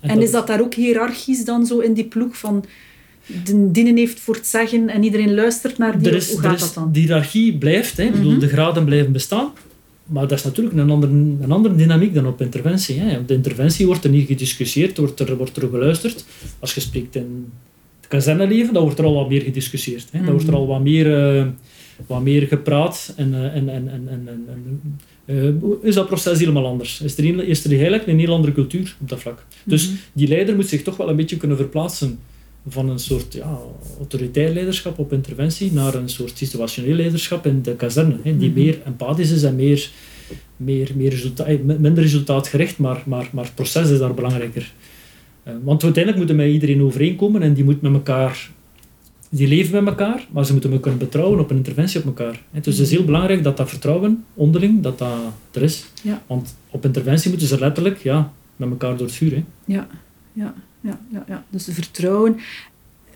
En 0.00 0.22
is 0.22 0.30
dat 0.30 0.46
daar 0.46 0.60
ook 0.60 0.74
hiërarchisch 0.74 1.44
dan 1.44 1.66
zo 1.66 1.78
in 1.78 1.92
die 1.92 2.04
ploeg 2.04 2.38
van 2.38 2.64
de 3.44 3.70
dienen 3.70 3.96
heeft 3.96 4.20
voor 4.20 4.34
het 4.34 4.46
zeggen 4.46 4.88
en 4.88 5.02
iedereen 5.04 5.34
luistert 5.34 5.78
naar 5.78 5.98
die? 5.98 6.08
er 6.08 6.14
is, 6.16 6.28
hoe 6.32 6.42
er 6.42 6.44
gaat 6.48 6.54
is, 6.54 6.60
dat 6.60 6.74
dan? 6.74 6.92
Die 6.92 7.02
hiërarchie 7.02 7.58
blijft, 7.58 7.96
hè. 7.96 8.10
Bedoel, 8.10 8.30
Mhm. 8.30 8.40
de 8.40 8.48
graden 8.48 8.84
blijven 8.84 9.12
bestaan. 9.12 9.50
Maar 10.06 10.28
dat 10.28 10.38
is 10.38 10.44
natuurlijk 10.44 10.76
een 10.76 10.90
andere, 10.90 11.12
een 11.12 11.50
andere 11.52 11.74
dynamiek 11.74 12.14
dan 12.14 12.26
op 12.26 12.40
interventie. 12.40 12.98
Hè. 13.00 13.18
Op 13.18 13.28
de 13.28 13.34
interventie 13.34 13.86
wordt 13.86 14.04
er 14.04 14.10
niet 14.10 14.26
gediscussieerd, 14.26 14.98
wordt 14.98 15.20
er, 15.20 15.36
wordt 15.36 15.56
er 15.56 15.68
geluisterd. 15.68 16.24
Als 16.58 16.74
je 16.74 16.80
spreekt 16.80 17.16
in 17.16 17.46
het 18.00 18.08
kazerneleven, 18.08 18.74
dan 18.74 18.82
wordt 18.82 18.98
er 18.98 19.04
al 19.04 19.14
wat 19.14 19.28
meer 19.28 19.42
gediscussieerd. 19.42 20.06
Hè. 20.10 20.20
Dan 20.24 20.32
wordt 20.32 20.48
er 20.48 20.54
al 20.54 20.66
wat 20.66 20.82
meer, 20.82 21.36
eh, 21.36 21.46
wat 22.06 22.22
meer 22.22 22.46
gepraat. 22.46 23.12
En, 23.16 23.34
eh, 23.34 23.44
en, 23.44 23.68
en, 23.68 23.88
en, 23.88 24.08
en, 24.08 24.28
en, 24.48 24.80
eh, 25.24 25.88
is 25.88 25.94
dat 25.94 26.06
proces 26.06 26.38
helemaal 26.38 26.66
anders. 26.66 27.00
Is 27.00 27.18
er, 27.18 27.44
is 27.48 27.64
er 27.64 27.70
eigenlijk 27.70 28.06
een 28.06 28.18
heel 28.18 28.32
andere 28.34 28.52
cultuur 28.52 28.96
op 29.00 29.08
dat 29.08 29.20
vlak. 29.20 29.46
Dus 29.64 29.86
Mhm. 29.88 29.96
die 30.12 30.28
leider 30.28 30.54
moet 30.54 30.68
zich 30.68 30.82
toch 30.82 30.96
wel 30.96 31.08
een 31.08 31.16
beetje 31.16 31.36
kunnen 31.36 31.56
verplaatsen 31.56 32.18
van 32.68 32.88
een 32.88 32.98
soort 32.98 33.32
ja, 33.32 33.58
autoritair 33.98 34.52
leiderschap 34.52 34.98
op 34.98 35.12
interventie 35.12 35.72
naar 35.72 35.94
een 35.94 36.08
soort 36.08 36.38
situationeel 36.38 36.94
leiderschap 36.94 37.46
in 37.46 37.62
de 37.62 37.74
kazerne, 37.74 38.16
hè, 38.22 38.36
die 38.36 38.50
Mhm. 38.50 38.58
meer 38.58 38.78
empathisch 38.84 39.30
is 39.30 39.42
en 39.42 39.56
meer, 39.56 39.90
meer, 40.56 40.90
meer 40.94 41.10
resulta 41.10 41.44
eh, 41.44 41.58
minder 41.60 42.02
resultaatgericht, 42.02 42.78
maar, 42.78 43.02
maar, 43.06 43.28
maar 43.32 43.44
het 43.44 43.54
proces 43.54 43.90
is 43.90 43.98
daar 43.98 44.14
belangrijker. 44.14 44.72
Uh, 45.46 45.52
want 45.62 45.82
uiteindelijk 45.84 46.16
moeten 46.24 46.44
met 46.44 46.52
iedereen 46.52 46.82
overeenkomen 46.82 47.42
en 47.42 47.54
die 47.54 47.64
moet 47.64 47.80
met 47.80 47.92
elkaar 47.92 48.50
die 49.32 49.48
leven 49.48 49.84
met 49.84 49.98
elkaar, 49.98 50.26
maar 50.30 50.44
ze 50.46 50.52
moeten 50.52 50.70
me 50.70 50.80
kunnen 50.80 51.00
betrouwen 51.00 51.40
op 51.40 51.50
een 51.50 51.56
interventie 51.56 52.00
op 52.00 52.06
elkaar. 52.06 52.42
Dus 52.52 52.78
het 52.78 52.86
is 52.86 52.90
heel 52.90 53.04
belangrijk 53.04 53.42
dat 53.42 53.56
dat 53.56 53.68
vertrouwen 53.68 54.24
onderling, 54.34 54.82
dat 54.82 54.98
dat 54.98 55.10
er 55.50 55.62
is. 55.62 55.84
Ja. 56.02 56.22
Want 56.26 56.56
op 56.70 56.84
interventie 56.84 57.30
moeten 57.30 57.48
ze 57.48 57.58
letterlijk 57.58 57.98
ja, 57.98 58.32
met 58.56 58.70
elkaar 58.70 58.96
door 58.96 59.06
het 59.06 59.16
vuur. 59.16 59.30
Hè. 59.30 59.44
Ja, 59.64 59.86
ja, 60.32 60.54
ja, 60.80 61.00
ja, 61.08 61.24
ja. 61.26 61.44
Dus 61.50 61.68
vertrouwen. 61.70 62.36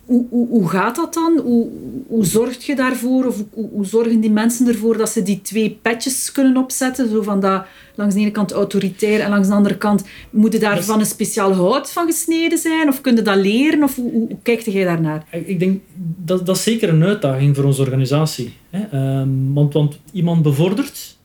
Hoe, 0.04 0.26
hoe, 0.30 0.48
hoe 0.48 0.68
gaat 0.68 0.96
dat 0.96 1.14
dan? 1.14 1.40
Hoe, 1.42 1.68
hoe 2.06 2.24
zorg 2.24 2.66
je 2.66 2.76
daarvoor? 2.76 3.24
Of 3.24 3.44
hoe, 3.50 3.68
hoe 3.72 3.86
zorgen 3.86 4.20
die 4.20 4.30
mensen 4.30 4.68
ervoor 4.68 4.96
dat 4.96 5.08
ze 5.08 5.22
die 5.22 5.40
twee 5.42 5.78
petjes 5.82 6.32
kunnen 6.32 6.56
opzetten? 6.56 7.08
Zo 7.08 7.22
van 7.22 7.40
dat 7.40 7.64
langs 7.94 8.14
de 8.14 8.20
ene 8.20 8.30
kant 8.30 8.52
autoritair 8.52 9.20
en 9.20 9.30
langs 9.30 9.48
de 9.48 9.54
andere 9.54 9.76
kant 9.76 10.04
moet 10.30 10.60
daar 10.60 10.82
van 10.82 11.00
een 11.00 11.06
speciaal 11.06 11.52
hout 11.52 11.92
van 11.92 12.06
gesneden 12.06 12.58
zijn? 12.58 12.88
Of 12.88 13.00
kun 13.00 13.16
je 13.16 13.22
dat 13.22 13.36
leren? 13.36 13.82
Of 13.82 13.96
hoe, 13.96 14.12
hoe, 14.12 14.28
kijk 14.42 14.60
jij 14.60 14.84
daarnaar? 14.84 15.26
Ik 15.30 15.58
denk 15.58 15.80
dat 16.24 16.46
dat 16.46 16.56
is 16.56 16.62
zeker 16.62 16.88
een 16.88 17.04
uitdaging 17.04 17.56
voor 17.56 17.64
onze 17.64 17.82
organisatie. 17.82 18.52
Hè? 18.70 18.82
Ehm, 18.90 19.52
want, 19.52 19.72
want 19.72 19.98
iemand 20.12 20.42
bevordert 20.42 21.16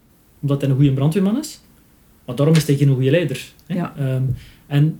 omdat 0.41 0.61
hij 0.61 0.69
een 0.69 0.75
goede 0.75 0.93
brandweerman 0.93 1.39
is, 1.39 1.59
maar 2.25 2.35
daarom 2.35 2.55
is 2.55 2.67
hij 2.67 2.75
geen 2.75 2.93
goede 2.93 3.11
leider. 3.11 3.53
Hè? 3.67 3.75
Ja. 3.75 3.93
Ehm, 3.97 4.23
en 4.67 4.99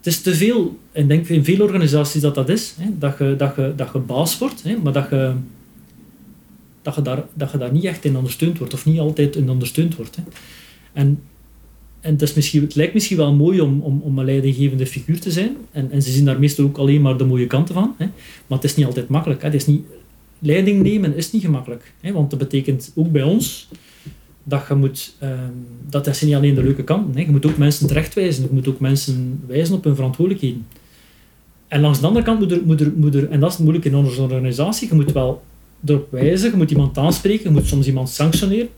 het 0.00 0.12
is 0.12 0.20
te 0.20 0.34
veel, 0.34 0.78
en 0.92 1.02
ik 1.02 1.08
denk 1.08 1.28
in 1.28 1.44
veel 1.44 1.64
organisaties 1.64 2.20
dat 2.20 2.34
dat 2.34 2.48
is, 2.48 2.74
hè, 2.78 2.98
dat, 2.98 3.18
je, 3.18 3.34
dat, 3.36 3.56
je, 3.56 3.72
dat 3.76 3.90
je 3.92 3.98
baas 3.98 4.38
wordt, 4.38 4.62
hè, 4.62 4.76
maar 4.76 4.92
dat 4.92 5.10
je, 5.10 5.32
dat, 6.82 6.94
je 6.94 7.02
daar, 7.02 7.24
dat 7.34 7.50
je 7.50 7.58
daar 7.58 7.72
niet 7.72 7.84
echt 7.84 8.04
in 8.04 8.16
ondersteund 8.16 8.58
wordt, 8.58 8.74
of 8.74 8.86
niet 8.86 8.98
altijd 8.98 9.36
in 9.36 9.50
ondersteund 9.50 9.96
wordt. 9.96 10.16
Hè. 10.16 10.22
En, 10.92 11.22
en 12.00 12.12
het, 12.12 12.22
is 12.22 12.34
misschien, 12.34 12.62
het 12.62 12.74
lijkt 12.74 12.94
misschien 12.94 13.16
wel 13.16 13.34
mooi 13.34 13.60
om, 13.60 13.80
om, 13.80 14.00
om 14.00 14.18
een 14.18 14.24
leidinggevende 14.24 14.86
figuur 14.86 15.20
te 15.20 15.30
zijn, 15.30 15.56
en, 15.72 15.90
en 15.90 16.02
ze 16.02 16.10
zien 16.10 16.24
daar 16.24 16.38
meestal 16.38 16.64
ook 16.64 16.78
alleen 16.78 17.02
maar 17.02 17.16
de 17.16 17.24
mooie 17.24 17.46
kanten 17.46 17.74
van, 17.74 17.94
hè, 17.98 18.06
maar 18.46 18.58
het 18.58 18.64
is 18.64 18.76
niet 18.76 18.86
altijd 18.86 19.08
makkelijk. 19.08 19.40
Hè. 19.40 19.46
Het 19.46 19.56
is 19.56 19.66
niet, 19.66 19.84
leiding 20.38 20.82
nemen 20.82 21.16
is 21.16 21.32
niet 21.32 21.42
gemakkelijk, 21.42 21.92
hè, 22.00 22.12
want 22.12 22.30
dat 22.30 22.38
betekent 22.38 22.92
ook 22.94 23.12
bij 23.12 23.22
ons 23.22 23.68
dat 24.44 24.64
je 24.68 24.74
moet, 24.74 25.14
um, 25.22 25.66
dat 25.88 26.06
is 26.06 26.22
niet 26.22 26.34
alleen 26.34 26.54
de 26.54 26.62
leuke 26.62 26.84
kanten. 26.84 27.14
Hè. 27.14 27.20
Je 27.20 27.30
moet 27.30 27.46
ook 27.46 27.56
mensen 27.56 27.86
terechtwijzen. 27.86 28.42
Je 28.42 28.48
moet 28.52 28.68
ook 28.68 28.80
mensen 28.80 29.40
wijzen 29.46 29.74
op 29.74 29.84
hun 29.84 29.94
verantwoordelijkheden. 29.94 30.66
En 31.68 31.80
langs 31.80 32.00
de 32.00 32.06
andere 32.06 32.24
kant 32.24 32.38
moet 32.40 32.52
er, 32.52 32.62
moet 32.64 32.80
er, 32.80 32.92
moet 32.96 33.14
er 33.14 33.30
en 33.30 33.40
dat 33.40 33.52
is 33.52 33.58
moeilijk 33.58 33.84
in 33.84 33.94
onze 33.94 34.22
organisatie, 34.22 34.88
je 34.88 34.94
moet 34.94 35.12
wel 35.12 35.42
erop 35.84 36.10
wijzen, 36.10 36.50
je 36.50 36.56
moet 36.56 36.70
iemand 36.70 36.98
aanspreken, 36.98 37.44
je 37.44 37.50
moet 37.50 37.66
soms 37.66 37.86
iemand 37.86 38.08
sanctioneren. 38.08 38.68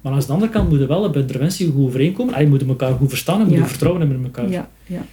Maar 0.00 0.12
langs 0.12 0.26
de 0.26 0.32
andere 0.32 0.52
kant 0.52 0.68
moet 0.68 0.78
je 0.78 0.86
wel 0.86 1.04
op 1.04 1.16
interventie 1.16 1.70
goed 1.70 1.84
overeenkomen. 1.84 2.34
En 2.34 2.42
je 2.42 2.48
moet 2.48 2.62
elkaar 2.62 2.94
goed 2.94 3.08
verstaan 3.08 3.40
en 3.40 3.46
moet 3.46 3.56
ja. 3.56 3.66
vertrouwen 3.66 4.00
hebben 4.00 4.18
in 4.18 4.24
elkaar. 4.24 4.50
Ja, 4.50 4.70
ja. 4.86 5.06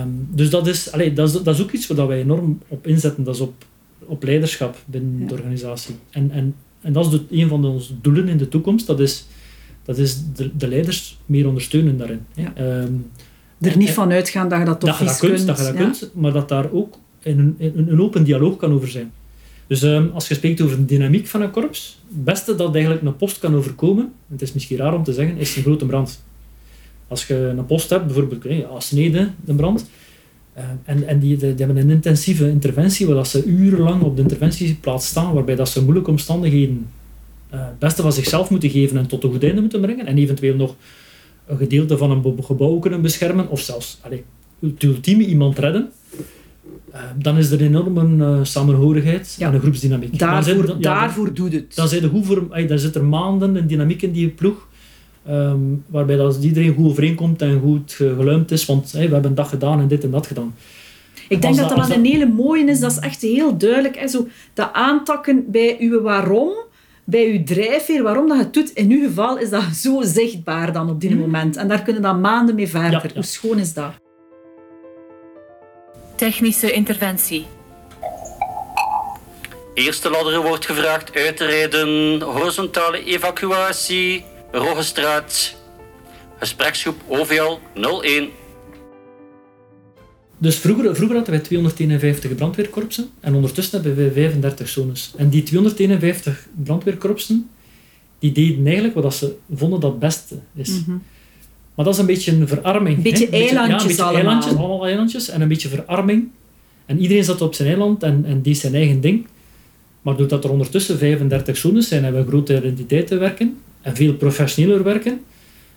Um, 0.00 0.28
dus 0.30 0.50
dat 0.50 0.66
is, 0.66 0.92
allee, 0.92 1.12
dat, 1.12 1.28
is, 1.28 1.42
dat 1.42 1.54
is 1.54 1.62
ook 1.62 1.70
iets 1.70 1.86
waar 1.86 2.06
wij 2.06 2.20
enorm 2.20 2.58
op 2.68 2.86
inzetten. 2.86 3.24
Dat 3.24 3.34
is 3.34 3.40
op, 3.40 3.64
op 3.98 4.22
leiderschap 4.22 4.76
binnen 4.84 5.26
de 5.26 5.34
organisatie. 5.34 5.94
En, 6.10 6.30
en 6.30 6.54
en 6.82 6.92
dat 6.92 7.04
is 7.04 7.10
de, 7.10 7.22
een 7.30 7.48
van 7.48 7.64
onze 7.64 7.92
doelen 8.00 8.28
in 8.28 8.36
de 8.36 8.48
toekomst, 8.48 8.86
dat 8.86 9.00
is, 9.00 9.26
dat 9.84 9.98
is 9.98 10.16
de, 10.34 10.56
de 10.56 10.68
leiders 10.68 11.18
meer 11.26 11.48
ondersteunen 11.48 11.98
daarin. 11.98 12.20
Ja. 12.34 12.52
Um, 12.58 13.10
er 13.60 13.76
niet 13.76 13.90
van 13.90 14.12
uitgaan 14.12 14.48
dat 14.48 14.58
je 14.58 14.64
dat 14.64 14.80
toch 14.80 14.88
dat 14.88 14.98
je 14.98 15.04
dat 15.04 15.18
kunt, 15.18 15.46
Dat 15.46 15.58
je 15.58 15.64
dat 15.64 15.74
ja. 15.74 15.80
kunt, 15.80 16.10
maar 16.14 16.32
dat 16.32 16.48
daar 16.48 16.72
ook 16.72 16.98
een, 17.22 17.56
een, 17.58 17.88
een, 17.88 18.00
open 18.00 18.24
dialoog 18.24 18.56
kan 18.56 18.72
over 18.72 18.88
zijn. 18.88 19.12
Dus 19.66 19.82
um, 19.82 20.10
als 20.14 20.28
je 20.28 20.34
spreekt 20.34 20.60
over 20.60 20.76
de 20.76 20.84
dynamiek 20.84 21.26
van 21.26 21.42
een 21.42 21.50
korps, 21.50 21.98
het 22.08 22.24
beste 22.24 22.54
dat 22.54 22.74
eigenlijk 22.74 23.04
een 23.04 23.16
post 23.16 23.38
kan 23.38 23.54
overkomen, 23.54 24.12
het 24.30 24.42
is 24.42 24.52
misschien 24.52 24.76
raar 24.76 24.94
om 24.94 25.04
te 25.04 25.12
zeggen, 25.12 25.36
is 25.36 25.56
een 25.56 25.62
grote 25.62 25.86
brand. 25.86 26.22
Als 27.08 27.26
je 27.26 27.34
een 27.34 27.66
post 27.66 27.90
hebt, 27.90 28.06
bijvoorbeeld 28.06 28.42
hey, 28.42 28.66
als 28.66 28.86
Snede, 28.86 29.30
de 29.44 29.54
brand, 29.54 29.86
uh, 30.58 30.64
en, 30.84 31.06
en 31.06 31.18
die, 31.18 31.38
hebben 31.38 31.76
een 31.76 31.90
intensieve 31.90 32.48
interventie, 32.48 33.06
waar 33.06 33.14
dat 33.14 33.28
ze 33.28 33.44
urenlang 33.44 34.02
op 34.02 34.16
de 34.16 34.22
interventieplaats 34.22 35.06
staan, 35.06 35.32
waarbij 35.32 35.54
dat 35.54 35.68
ze 35.68 35.82
moeilijke 35.82 36.10
omstandigheden 36.10 36.86
uh, 37.54 37.60
het 37.60 37.78
beste 37.78 38.02
van 38.02 38.12
zichzelf 38.12 38.50
moeten 38.50 38.70
geven 38.70 38.96
en 38.96 39.06
tot 39.06 39.24
een 39.24 39.30
goed 39.30 39.44
einde 39.44 39.60
moeten 39.60 39.80
brengen, 39.80 40.06
en 40.06 40.18
eventueel 40.18 40.56
nog 40.56 40.76
een 41.46 41.56
gedeelte 41.56 41.96
van 41.96 42.10
een 42.10 42.44
gebouw 42.44 42.78
kunnen 42.78 43.02
beschermen, 43.02 43.48
of 43.48 43.60
zelfs 43.60 43.98
allee, 44.02 44.24
het 44.60 44.82
ultieme 44.82 45.26
iemand 45.26 45.58
redden, 45.58 45.90
uh, 46.94 47.00
dan 47.18 47.38
is 47.38 47.50
er 47.50 47.60
een 47.60 47.66
enorme 47.66 48.44
samenhorigheid 48.44 49.34
ja. 49.38 49.48
en 49.48 49.54
een 49.54 49.60
groepsdynamiek. 49.60 50.18
Daarvoor, 50.18 50.66
dan, 50.66 50.76
ja, 50.80 50.94
daarvoor 50.94 51.34
doet 51.34 51.52
het. 51.52 51.74
Dan, 51.74 51.88
goed 51.88 52.26
voor, 52.26 52.66
dan 52.66 52.78
zit 52.78 52.94
er 52.94 53.04
maanden 53.04 53.56
een 53.56 53.66
dynamiek 53.66 54.02
in 54.02 54.12
die 54.12 54.28
ploeg, 54.28 54.68
Um, 55.28 55.84
waarbij 55.86 56.16
dat 56.16 56.38
iedereen 56.42 56.74
goed 56.74 56.86
overeenkomt 56.86 57.42
en 57.42 57.60
goed 57.60 57.92
geluimd 57.92 58.50
is, 58.50 58.66
want 58.66 58.92
hey, 58.92 59.06
we 59.06 59.12
hebben 59.12 59.34
dag 59.34 59.48
gedaan 59.48 59.80
en 59.80 59.88
dit 59.88 60.04
en 60.04 60.10
dat 60.10 60.26
gedaan. 60.26 60.54
Ik 61.28 61.42
denk 61.42 61.56
dat 61.56 61.68
dat, 61.68 61.78
dat 61.78 61.90
een 61.90 62.04
hele 62.04 62.26
mooie 62.26 62.64
is, 62.64 62.80
dat 62.80 62.90
is 62.90 62.98
echt 62.98 63.22
heel 63.22 63.56
duidelijk. 63.56 63.98
Hè, 63.98 64.08
zo, 64.08 64.26
dat 64.54 64.70
aantakken 64.72 65.50
bij 65.50 65.76
uw 65.78 66.00
waarom, 66.00 66.52
bij 67.04 67.26
uw 67.26 67.44
drijfveer, 67.44 68.02
waarom 68.02 68.28
dat 68.28 68.36
je 68.36 68.42
het 68.42 68.54
doet. 68.54 68.70
In 68.70 68.90
uw 68.90 69.06
geval 69.06 69.38
is 69.38 69.50
dat 69.50 69.62
zo 69.62 70.00
zichtbaar 70.02 70.72
dan 70.72 70.90
op 70.90 71.00
dit 71.00 71.18
moment. 71.18 71.56
En 71.56 71.68
daar 71.68 71.82
kunnen 71.82 72.02
dan 72.02 72.20
maanden 72.20 72.54
mee 72.54 72.68
verder. 72.68 72.92
Ja, 72.92 73.02
ja. 73.02 73.14
Hoe 73.14 73.22
schoon 73.22 73.58
is 73.58 73.74
dat? 73.74 73.92
Technische 76.16 76.72
interventie. 76.72 77.46
Eerste 79.74 80.10
ladder 80.10 80.42
wordt 80.42 80.66
gevraagd 80.66 81.16
uit 81.16 81.36
te 81.36 81.44
rijden. 81.44 82.20
Horizontale 82.20 83.04
evacuatie. 83.04 84.24
Roggestraat, 84.52 85.56
gespreksgroep 86.38 87.00
OVL 87.08 87.58
01. 87.74 88.28
Dus 90.38 90.56
vroeger, 90.56 90.96
vroeger 90.96 91.16
hadden 91.16 91.34
wij 91.34 91.42
251 91.42 92.34
brandweerkorpsen 92.34 93.10
en 93.20 93.34
ondertussen 93.34 93.82
hebben 93.82 94.04
wij 94.04 94.12
35 94.12 94.68
zones. 94.68 95.12
En 95.16 95.28
die 95.28 95.42
251 95.42 96.46
brandweerkorpsen, 96.64 97.50
die 98.18 98.32
deden 98.32 98.64
eigenlijk 98.64 98.94
wat 98.94 99.14
ze 99.14 99.36
vonden 99.54 99.80
dat 99.80 99.90
het 99.90 100.00
beste 100.00 100.38
is. 100.54 100.68
Mm 100.68 100.82
-hmm. 100.86 101.02
Maar 101.74 101.84
dat 101.84 101.94
is 101.94 102.00
een 102.00 102.06
beetje 102.06 102.32
een 102.32 102.48
verarming. 102.48 102.96
Een 102.96 103.02
beetje 103.02 103.28
hè? 103.30 103.36
eilandjes 103.36 103.56
ja, 103.56 103.80
een 103.80 103.86
beetje 103.86 104.02
allemaal. 104.02 104.20
eilandjes, 104.20 104.54
allemaal 104.54 104.86
eilandjes 104.86 105.28
en 105.28 105.40
een 105.40 105.48
beetje 105.48 105.68
verarming. 105.68 106.28
En 106.86 106.98
iedereen 106.98 107.24
zat 107.24 107.40
op 107.40 107.54
zijn 107.54 107.68
eiland 107.68 108.02
en, 108.02 108.24
en 108.26 108.42
deed 108.42 108.58
zijn 108.58 108.74
eigen 108.74 109.00
ding. 109.00 109.26
Maar 110.02 110.16
doordat 110.16 110.44
er 110.44 110.50
ondertussen 110.50 110.98
35 110.98 111.56
zones 111.56 111.88
zijn 111.88 112.04
en 112.04 112.14
we 112.14 112.24
grote 112.28 112.56
identiteiten 112.56 113.18
werken, 113.18 113.58
en 113.82 113.96
veel 113.96 114.14
professioneler 114.14 114.82
werken, 114.82 115.20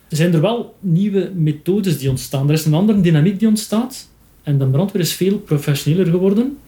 zijn 0.08 0.34
er 0.34 0.40
wel 0.40 0.74
nieuwe 0.80 1.30
methodes 1.34 1.98
die 1.98 2.10
ontstaan. 2.10 2.48
Er 2.48 2.54
is 2.54 2.64
een 2.64 2.74
andere 2.74 3.00
dynamiek 3.00 3.38
die 3.38 3.48
ontstaat. 3.48 4.08
En 4.42 4.58
de 4.58 4.66
brandweer 4.66 5.02
is 5.02 5.12
veel 5.12 5.38
professioneler 5.38 6.06
geworden. 6.06 6.58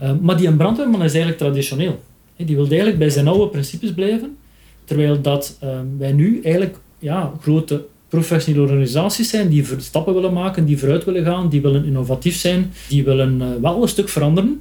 Uh, 0.00 0.12
maar 0.20 0.36
die 0.36 0.52
brandweerman 0.52 1.02
is 1.02 1.12
eigenlijk 1.12 1.38
traditioneel. 1.38 2.00
Die 2.36 2.56
wil 2.56 2.66
eigenlijk 2.66 2.98
bij 2.98 3.10
zijn 3.10 3.28
oude 3.28 3.48
principes 3.48 3.92
blijven. 3.92 4.36
Terwijl 4.84 5.20
dat 5.20 5.58
uh, 5.64 5.78
wij 5.98 6.12
nu 6.12 6.40
eigenlijk 6.42 6.76
ja, 6.98 7.32
grote 7.40 7.84
professionele 8.08 8.64
organisaties 8.64 9.30
zijn 9.30 9.48
die 9.48 9.64
stappen 9.78 10.14
willen 10.14 10.32
maken, 10.32 10.64
die 10.64 10.78
vooruit 10.78 11.04
willen 11.04 11.24
gaan, 11.24 11.48
die 11.48 11.60
willen 11.60 11.84
innovatief 11.84 12.36
zijn, 12.36 12.72
die 12.88 13.04
willen 13.04 13.40
uh, 13.40 13.46
wel 13.60 13.82
een 13.82 13.88
stuk 13.88 14.08
veranderen. 14.08 14.60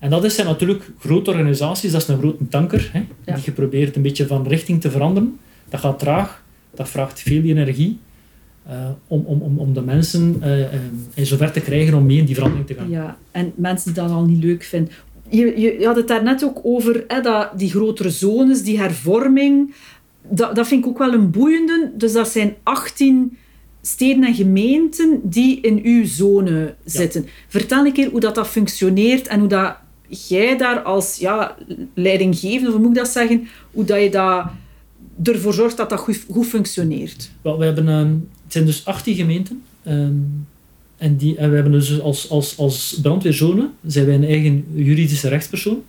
En 0.00 0.10
dat 0.10 0.32
zijn 0.32 0.46
natuurlijk 0.46 0.90
grote 0.98 1.30
organisaties, 1.30 1.92
dat 1.92 2.02
is 2.02 2.08
een 2.08 2.18
grote 2.18 2.48
tanker, 2.48 2.90
hè, 2.92 3.02
Ja. 3.24 3.34
die 3.34 3.44
je 3.44 3.52
probeert 3.52 3.96
een 3.96 4.02
beetje 4.02 4.26
van 4.26 4.46
richting 4.48 4.80
te 4.80 4.90
veranderen. 4.90 5.38
Dat 5.68 5.80
gaat 5.80 5.98
traag, 5.98 6.42
dat 6.74 6.88
vraagt 6.88 7.20
veel 7.20 7.42
energie 7.42 7.98
uh, 8.68 8.88
om, 9.06 9.22
om, 9.26 9.40
om, 9.40 9.58
om 9.58 9.74
de 9.74 9.82
mensen 9.82 10.42
uh, 10.44 10.58
in 11.14 11.26
zover 11.26 11.50
te 11.52 11.60
krijgen 11.60 11.94
om 11.94 12.06
mee 12.06 12.18
in 12.18 12.24
die 12.24 12.34
verandering 12.34 12.66
te 12.66 12.74
gaan. 12.74 12.90
Ja, 12.90 13.16
en 13.30 13.52
mensen 13.54 13.92
die 13.94 14.02
dat 14.02 14.12
al 14.12 14.24
niet 14.24 14.44
leuk 14.44 14.62
vinden. 14.62 14.92
Je, 15.28 15.60
je, 15.60 15.76
je 15.78 15.86
had 15.86 15.96
het 15.96 16.08
daar 16.08 16.22
net 16.22 16.44
ook 16.44 16.60
over 16.62 17.04
hè, 17.08 17.20
dat, 17.20 17.58
die 17.58 17.70
grotere 17.70 18.10
zones, 18.10 18.62
die 18.62 18.78
hervorming. 18.78 19.74
Dat, 20.28 20.54
dat 20.56 20.68
vind 20.68 20.84
ik 20.84 20.90
ook 20.90 20.98
wel 20.98 21.12
een 21.12 21.30
boeiende. 21.30 21.92
Dus 21.96 22.12
dat 22.12 22.28
zijn 22.28 22.54
18 22.62 23.36
steden 23.82 24.24
en 24.24 24.34
gemeenten 24.34 25.20
die 25.24 25.60
in 25.60 25.80
uw 25.82 26.04
zone 26.06 26.74
zitten. 26.84 27.26
Vertel 27.48 27.86
een 27.86 27.92
keer 27.92 28.10
hoe 28.10 28.20
dat, 28.20 28.34
dat 28.34 28.48
functioneert 28.48 29.26
en 29.26 29.40
hoe 29.40 29.48
dat 29.48 29.76
jij 30.10 30.56
daar 30.56 30.82
als 30.82 31.16
ja, 31.16 31.56
leidinggevende, 31.94 32.66
of 32.66 32.72
hoe 32.72 32.82
moet 32.82 32.96
ik 32.96 33.02
dat 33.02 33.12
zeggen, 33.12 33.48
hoe 33.70 33.84
dat 33.84 34.02
je 34.02 34.10
dat 34.10 34.44
ervoor 35.22 35.54
zorgt 35.54 35.76
dat 35.76 35.90
dat 35.90 35.98
goed, 35.98 36.24
goed 36.30 36.46
functioneert. 36.46 37.30
We 37.42 37.64
hebben, 37.64 37.88
um, 37.88 38.28
het 38.42 38.52
zijn 38.52 38.64
dus 38.64 38.84
18 38.84 39.14
gemeenten. 39.14 39.62
Um, 39.86 40.46
en, 40.96 41.16
die, 41.16 41.36
en 41.36 41.48
we 41.48 41.54
hebben 41.54 41.72
dus 41.72 42.00
als, 42.00 42.30
als, 42.30 42.58
als 42.58 42.98
brandweerzone 43.02 43.68
zijn 43.86 44.06
wij 44.06 44.14
een 44.14 44.24
eigen 44.24 44.64
juridische 44.74 45.28
rechtspersoon. 45.28 45.82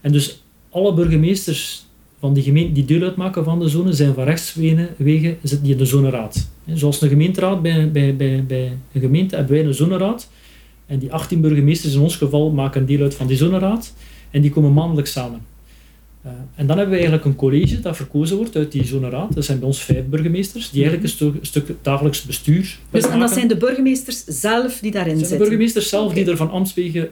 En 0.00 0.12
dus 0.12 0.42
alle 0.70 0.94
burgemeesters 0.94 1.84
van 2.18 2.34
die 2.34 2.42
gemeenten 2.42 2.74
die 2.74 2.84
deel 2.84 3.02
uitmaken 3.02 3.44
van 3.44 3.58
de 3.58 3.68
zone 3.68 3.92
zijn 3.92 4.14
van 4.14 4.24
rechtswegen 4.24 5.38
zitten 5.42 5.62
die 5.62 5.72
in 5.72 5.78
de 5.78 5.84
zoneraad. 5.84 6.48
Zoals 6.74 7.02
een 7.02 7.08
gemeenteraad 7.08 7.62
bij, 7.62 7.90
bij, 7.90 8.16
bij, 8.16 8.44
bij 8.46 8.72
een 8.92 9.00
gemeente 9.00 9.36
hebben 9.36 9.54
wij 9.54 9.64
een 9.64 9.74
zoneraad. 9.74 10.28
En 10.90 10.98
die 10.98 11.12
18 11.12 11.40
burgemeesters 11.40 11.94
in 11.94 12.00
ons 12.00 12.16
geval 12.16 12.50
maken 12.50 12.86
deel 12.86 13.02
uit 13.02 13.14
van 13.14 13.26
die 13.26 13.36
zoneraad. 13.36 13.94
En 14.30 14.40
die 14.40 14.50
komen 14.50 14.72
maandelijks 14.72 15.12
samen. 15.12 15.40
Uh, 16.26 16.32
en 16.54 16.66
dan 16.66 16.76
hebben 16.76 16.94
we 16.94 17.00
eigenlijk 17.00 17.24
een 17.24 17.36
college 17.36 17.80
dat 17.80 17.96
verkozen 17.96 18.36
wordt 18.36 18.56
uit 18.56 18.72
die 18.72 18.84
zoneraad. 18.84 19.34
Dat 19.34 19.44
zijn 19.44 19.58
bij 19.58 19.66
ons 19.66 19.82
vijf 19.82 20.04
burgemeesters, 20.04 20.70
die 20.70 20.82
eigenlijk 20.82 21.10
een, 21.10 21.16
stu 21.16 21.26
een 21.26 21.46
stuk 21.46 21.74
dagelijks 21.82 22.22
bestuur 22.22 22.78
Dus 22.90 23.08
en 23.08 23.18
dat 23.18 23.30
zijn 23.30 23.48
de 23.48 23.56
burgemeesters 23.56 24.24
zelf 24.24 24.78
die 24.78 24.90
daarin 24.90 25.18
zitten? 25.18 25.36
de 25.36 25.42
burgemeesters 25.42 25.88
zelf 25.88 26.12
die 26.12 26.30
er 26.30 26.36
van 26.36 26.50
ambtswegen 26.50 27.08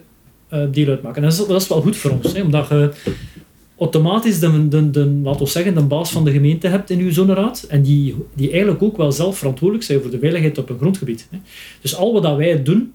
uh, 0.53 0.63
deel 0.71 0.87
uitmaken. 0.87 1.23
En 1.23 1.29
dat 1.29 1.39
is, 1.39 1.47
dat 1.47 1.61
is 1.61 1.67
wel 1.67 1.81
goed 1.81 1.97
voor 1.97 2.11
ons, 2.11 2.33
hè, 2.33 2.41
omdat 2.41 2.67
je 2.67 2.91
automatisch 3.77 4.39
de, 4.39 4.67
de, 4.67 4.89
de, 4.89 5.05
laten 5.23 5.43
we 5.43 5.49
zeggen, 5.51 5.75
de 5.75 5.81
baas 5.81 6.11
van 6.11 6.23
de 6.23 6.31
gemeente 6.31 6.67
hebt 6.67 6.89
in 6.89 6.99
uw 6.99 7.11
zoneraad 7.11 7.65
en 7.69 7.81
die, 7.81 8.15
die 8.35 8.49
eigenlijk 8.51 8.83
ook 8.83 8.97
wel 8.97 9.11
zelf 9.11 9.37
verantwoordelijk 9.37 9.85
zijn 9.85 10.01
voor 10.01 10.11
de 10.11 10.19
veiligheid 10.19 10.57
op 10.57 10.69
een 10.69 10.77
grondgebied. 10.77 11.27
Hè. 11.31 11.37
Dus 11.81 11.95
al 11.95 12.21
wat 12.21 12.35
wij 12.35 12.63
doen... 12.63 12.93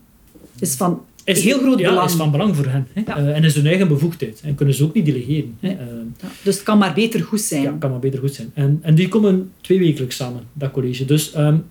Is 0.59 0.75
van 0.75 1.03
is 1.25 1.45
heel 1.45 1.59
groot 1.59 1.79
ja, 1.79 1.89
belang. 1.89 2.09
is 2.09 2.15
van 2.15 2.31
belang 2.31 2.57
voor 2.57 2.67
hen. 2.67 2.87
Hè. 2.93 3.01
Uh, 3.01 3.37
en 3.37 3.45
is 3.45 3.55
hun 3.55 3.67
eigen 3.67 3.89
bevoegdheid. 3.89 4.41
En 4.45 4.55
kunnen 4.55 4.75
ze 4.75 4.85
ook 4.85 4.95
niet 4.95 5.05
delegeren. 5.05 5.57
Hè. 5.61 5.69
Uh, 5.69 5.77
ja. 6.21 6.29
Dus 6.43 6.55
het 6.55 6.65
kan 6.65 6.79
maar 6.79 6.95
beter 6.95 7.23
goed 7.23 7.41
zijn. 7.41 7.63
Ja, 7.63 7.71
het 7.71 7.79
kan 7.79 7.91
maar 7.91 7.99
beter 7.99 8.19
goed 8.19 8.35
zijn. 8.35 8.51
En, 8.55 8.79
en 8.83 8.95
die 8.95 9.09
komen 9.09 9.51
twee 9.61 9.79
wekelijks 9.79 10.17
samen, 10.17 10.43
dat 10.53 10.71
college. 10.71 11.05
Dus 11.05 11.37
um, 11.37 11.65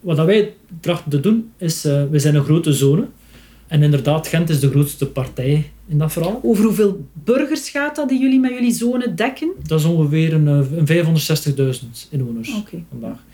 wat 0.00 0.16
dat 0.16 0.26
wij 0.26 0.52
trachten 0.80 1.10
te 1.10 1.20
doen, 1.20 1.50
is... 1.56 1.84
Uh, 1.84 2.02
we 2.10 2.18
zijn 2.18 2.34
een 2.34 2.44
grote 2.44 2.72
zone. 2.72 3.06
En 3.66 3.82
inderdaad, 3.82 4.28
Gent 4.28 4.48
is 4.48 4.60
de 4.60 4.70
grootste 4.70 5.06
partij 5.06 5.70
in 5.88 5.98
dat 5.98 6.12
verhaal. 6.12 6.40
Over 6.42 6.64
hoeveel 6.64 7.06
burgers 7.24 7.68
gaat 7.68 7.96
dat 7.96 8.08
die 8.08 8.20
jullie 8.20 8.40
met 8.40 8.50
jullie 8.50 8.72
zone 8.72 9.14
dekken? 9.14 9.52
Dat 9.66 9.80
is 9.80 9.86
ongeveer 9.86 10.34
een, 10.34 10.46
een 10.46 10.86
560.000 10.86 12.10
inwoners 12.10 12.54
okay. 12.54 12.84
vandaag. 12.90 13.24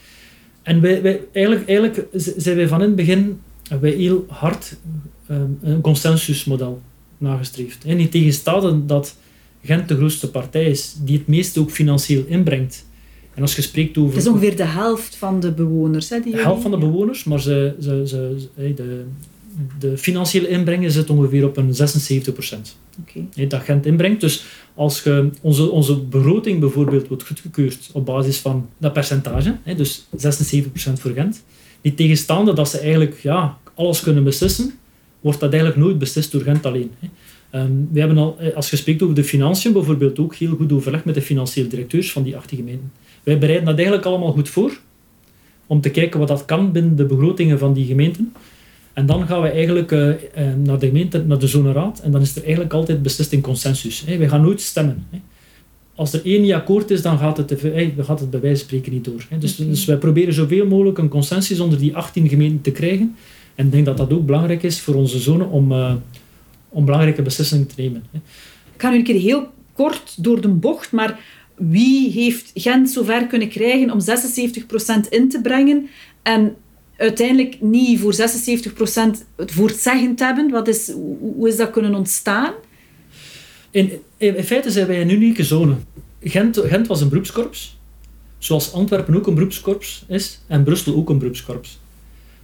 En 0.63 0.81
wij, 0.81 1.03
wij, 1.03 1.21
eigenlijk, 1.33 1.69
eigenlijk 1.69 2.07
zijn 2.37 2.57
wij 2.57 2.69
van 2.69 2.81
in 2.81 2.87
het 2.87 2.97
begin 2.97 3.41
wij 3.81 3.91
heel 3.91 4.25
hard 4.29 4.77
um, 5.31 5.59
een 5.63 5.81
consensusmodel 5.81 6.83
nagestreefd. 7.19 7.85
En 7.85 7.97
niet 7.97 8.11
tegenstaande 8.11 8.87
dat 8.87 9.17
Gent 9.65 9.89
de 9.89 9.97
grootste 9.97 10.31
partij 10.31 10.65
is, 10.65 10.97
die 11.05 11.19
het 11.19 11.27
meeste 11.27 11.61
ook 11.61 11.71
financieel 11.71 12.25
inbrengt. 12.27 12.87
En 13.35 13.43
als 13.43 13.57
je 13.57 13.63
spreekt 13.63 13.99
over... 13.99 14.15
Het 14.15 14.23
is 14.23 14.29
ongeveer 14.29 14.57
de 14.57 14.65
helft 14.65 15.17
van 15.17 15.41
de 15.41 15.53
bewoners. 15.53 16.09
Hè, 16.09 16.21
die 16.21 16.33
de 16.33 16.43
helft 16.43 16.63
van 16.63 16.71
de 16.71 16.79
bewoners, 16.79 17.25
maar 17.25 17.41
ze, 17.41 17.75
ze, 17.81 18.03
ze, 18.07 18.49
de, 18.75 19.05
de 19.79 19.99
financiële 19.99 20.49
inbreng 20.49 20.93
zit 20.93 21.11
ongeveer 21.11 21.45
op 21.45 21.57
een 21.57 21.75
76 21.75 22.33
procent. 22.33 22.77
Okay. 23.01 23.49
Dat 23.49 23.63
Gent 23.63 23.87
inbrengt. 23.87 24.21
Dus 24.21 24.45
als 24.75 25.03
je, 25.03 25.31
onze, 25.41 25.71
onze 25.71 25.97
begroting 25.97 26.61
bijvoorbeeld 26.61 27.09
wordt 27.09 27.27
goedgekeurd 27.27 27.91
op 27.93 28.07
basis 28.07 28.39
van 28.39 28.69
dat 28.79 28.93
percentage, 28.93 29.57
dus 29.77 30.07
76 30.17 30.71
procent 30.71 31.01
voor 31.01 31.11
Gent, 31.11 31.43
niet 31.81 31.97
tegenstaande 31.97 32.53
dat 32.53 32.69
ze 32.69 32.79
eigenlijk 32.79 33.19
ja, 33.23 33.59
alles 33.75 34.01
kunnen 34.01 34.25
beslissen, 34.25 34.73
wordt 35.21 35.41
dat 35.41 35.53
eigenlijk 35.53 35.83
nooit 35.83 35.99
beslist 35.99 36.33
door 36.33 36.43
Gent 36.43 36.67
alleen. 36.67 36.91
Um, 37.55 37.89
we 37.93 37.99
hebben 38.01 38.19
al, 38.19 38.37
eh, 38.39 38.55
als 38.55 38.71
je 38.71 38.77
spreekt 38.77 39.03
over 39.03 39.15
de 39.15 39.25
financiën, 39.25 39.73
bijvoorbeeld 39.73 40.19
ook 40.19 40.35
heel 40.35 40.57
goed 40.57 40.73
overleg 40.73 41.05
met 41.05 41.15
de 41.15 41.23
financieel 41.23 41.69
directeurs 41.69 42.13
van 42.13 42.23
die 42.23 42.37
18 42.37 42.59
gemeenten. 42.59 42.93
Wij 43.23 43.39
bereiden 43.39 43.67
dat 43.67 43.77
eigenlijk 43.77 44.07
allemaal 44.07 44.33
goed 44.33 44.49
voor, 44.49 44.79
om 45.67 45.81
te 45.81 45.91
kijken 45.91 46.19
wat 46.19 46.29
dat 46.29 46.45
kan 46.45 46.73
binnen 46.73 46.97
de 46.97 47.05
begrotingen 47.05 47.59
van 47.59 47.73
die 47.73 47.87
gemeenten. 47.87 48.33
En 48.93 49.07
dan 49.07 49.27
gaan 49.27 49.43
we 49.43 49.49
eigenlijk 49.49 49.93
uh, 49.93 50.15
naar 50.65 50.79
de 50.79 50.87
gemeente, 50.87 51.25
naar 51.25 51.39
de 51.39 51.47
zoneraad, 51.47 52.01
en 52.01 52.11
dan 52.11 52.21
is 52.21 52.37
er 52.37 52.43
eigenlijk 52.43 52.73
altijd 52.73 53.03
beslist 53.03 53.33
in 53.33 53.41
consensus. 53.41 54.03
Hè. 54.07 54.17
We 54.17 54.29
gaan 54.29 54.41
nooit 54.41 54.61
stemmen. 54.61 55.07
Hè. 55.11 55.19
Als 55.99 56.13
er 56.13 56.25
één 56.25 56.43
niet 56.43 56.53
akkoord 56.53 56.91
is, 56.91 57.03
dan 57.03 57.19
gaat 57.19 57.37
het, 57.37 57.63
hey, 57.63 57.95
gaat 57.99 58.21
het 58.21 58.31
bij 58.31 58.41
wijze 58.41 58.59
van 58.59 58.67
spreken 58.67 58.93
niet 58.93 59.05
door. 59.05 59.27
Hè. 59.29 59.39
Dus, 59.39 59.55
okay. 59.55 59.67
dus 59.67 59.85
wij 59.85 59.97
proberen 59.97 60.35
zoveel 60.35 60.67
mogelijk 60.67 60.99
een 60.99 61.09
consensus 61.09 61.61
onder 61.61 61.79
die 61.79 61.97
18 61.97 62.29
gemeenten 62.29 62.61
te 62.61 62.71
krijgen. 62.71 63.17
En 63.55 63.67
ik 63.67 63.73
denk 63.73 63.87
dat 63.87 63.97
dat 63.97 64.13
ook 64.13 64.27
belangrijk 64.27 64.63
is 64.63 64.81
voor 64.81 64.95
onze 64.95 65.19
zone 65.19 65.45
om, 65.45 65.73
uh, 65.73 65.95
om 66.69 66.85
belangrijke 66.85 67.23
beslissingen 67.23 67.67
te 67.67 67.75
nemen. 67.77 68.05
Hè. 68.11 68.19
Ik 68.75 68.81
ga 68.81 68.91
nu 68.91 68.97
een 68.97 69.05
keer 69.05 69.21
heel 69.21 69.47
kort 69.73 70.23
door 70.23 70.41
de 70.41 70.49
bocht, 70.49 70.93
maar 70.93 71.21
wie 71.55 72.11
heeft 72.11 72.51
Gent 72.55 72.91
zover 72.91 73.27
kunnen 73.27 73.49
krijgen 73.49 73.91
om 73.91 74.01
76% 74.01 75.09
in 75.09 75.29
te 75.29 75.41
brengen 75.43 75.89
en 76.23 76.57
uiteindelijk 76.97 77.61
niet 77.61 78.01
voor 78.01 78.15
76% 78.15 78.17
het 79.37 79.53
voortzeggend 79.53 80.21
hebben? 80.21 80.51
Wat 80.51 80.69
is, 80.69 80.93
hoe 81.37 81.49
is 81.49 81.57
dat 81.57 81.71
kunnen 81.71 81.95
ontstaan? 81.95 82.53
In, 83.71 83.91
feite 84.45 84.71
zijn 84.71 84.87
wij 84.87 85.01
een 85.01 85.11
unieke 85.11 85.45
zone. 85.45 85.75
Gent, 86.23 86.59
Gent 86.65 86.87
was 86.87 87.01
een 87.01 87.09
beroepskorps, 87.09 87.79
zoals 88.39 88.73
Antwerpen 88.73 89.17
ook 89.17 89.27
een 89.27 89.35
beroepskorps 89.35 90.05
is 90.09 90.41
en 90.47 90.63
Brussel 90.63 90.95
ook 90.95 91.11
een 91.11 91.19
beroepskorps. 91.19 91.79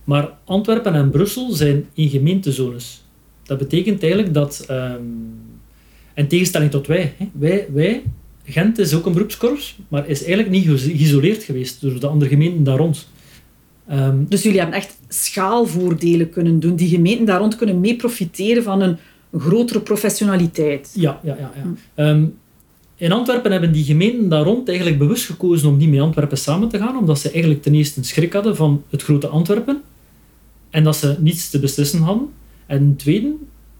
Maar 0.04 0.30
Antwerpen 0.44 0.94
en 0.94 1.10
Brussel 1.10 1.52
zijn 1.52 1.86
in 1.94 2.08
gemeentezones. 2.08 3.02
Dat 3.42 3.58
betekent 3.58 4.02
eigenlijk 4.02 4.34
dat, 4.34 4.66
um, 4.70 5.34
in 6.14 6.28
tegenstelling 6.28 6.70
tot 6.70 6.86
wij, 6.86 7.14
hè, 7.18 7.28
wij, 7.32 7.66
wij, 7.72 8.02
Gent 8.44 8.78
is 8.78 8.94
ook 8.94 9.06
een 9.06 9.12
beroepskorps, 9.12 9.78
maar 9.88 10.08
is 10.08 10.24
eigenlijk 10.24 10.50
niet 10.50 10.80
geïsoleerd 10.80 11.42
geweest 11.42 11.80
door 11.80 12.00
de 12.00 12.06
andere 12.06 12.30
gemeenten 12.30 12.64
daar 12.64 12.76
rond. 12.76 13.08
Um, 13.92 14.26
dus 14.28 14.42
jullie 14.42 14.58
hebben 14.58 14.76
echt 14.76 14.98
schaalvoordelen 15.08 16.30
kunnen 16.30 16.60
doen. 16.60 16.76
Die 16.76 16.88
gemeenten 16.88 17.26
daar 17.26 17.38
rond 17.38 17.56
kunnen 17.56 17.80
mee 17.80 17.96
profiteren 17.96 18.62
van 18.62 18.80
een 18.80 18.96
grotere 19.38 19.80
professionaliteit. 19.80 20.90
Ja, 20.94 21.20
ja, 21.22 21.36
ja. 21.38 21.52
ja. 21.96 22.10
Um, 22.10 22.34
in 22.96 23.12
Antwerpen 23.12 23.52
hebben 23.52 23.72
die 23.72 23.84
gemeenten 23.84 24.28
daar 24.28 24.44
rond 24.44 24.68
eigenlijk 24.68 24.98
bewust 24.98 25.24
gekozen 25.24 25.68
om 25.68 25.76
niet 25.76 25.90
met 25.90 26.00
Antwerpen 26.00 26.38
samen 26.38 26.68
te 26.68 26.78
gaan, 26.78 26.96
omdat 26.96 27.18
ze 27.18 27.30
eigenlijk 27.30 27.62
ten 27.62 27.74
eerste 27.74 27.98
een 27.98 28.04
schrik 28.04 28.32
hadden 28.32 28.56
van 28.56 28.82
het 28.90 29.02
grote 29.02 29.26
Antwerpen 29.26 29.82
en 30.70 30.84
dat 30.84 30.96
ze 30.96 31.16
niets 31.18 31.50
te 31.50 31.58
beslissen 31.58 32.00
hadden. 32.00 32.28
En 32.66 32.78
ten 32.78 32.96
tweede, 32.96 33.34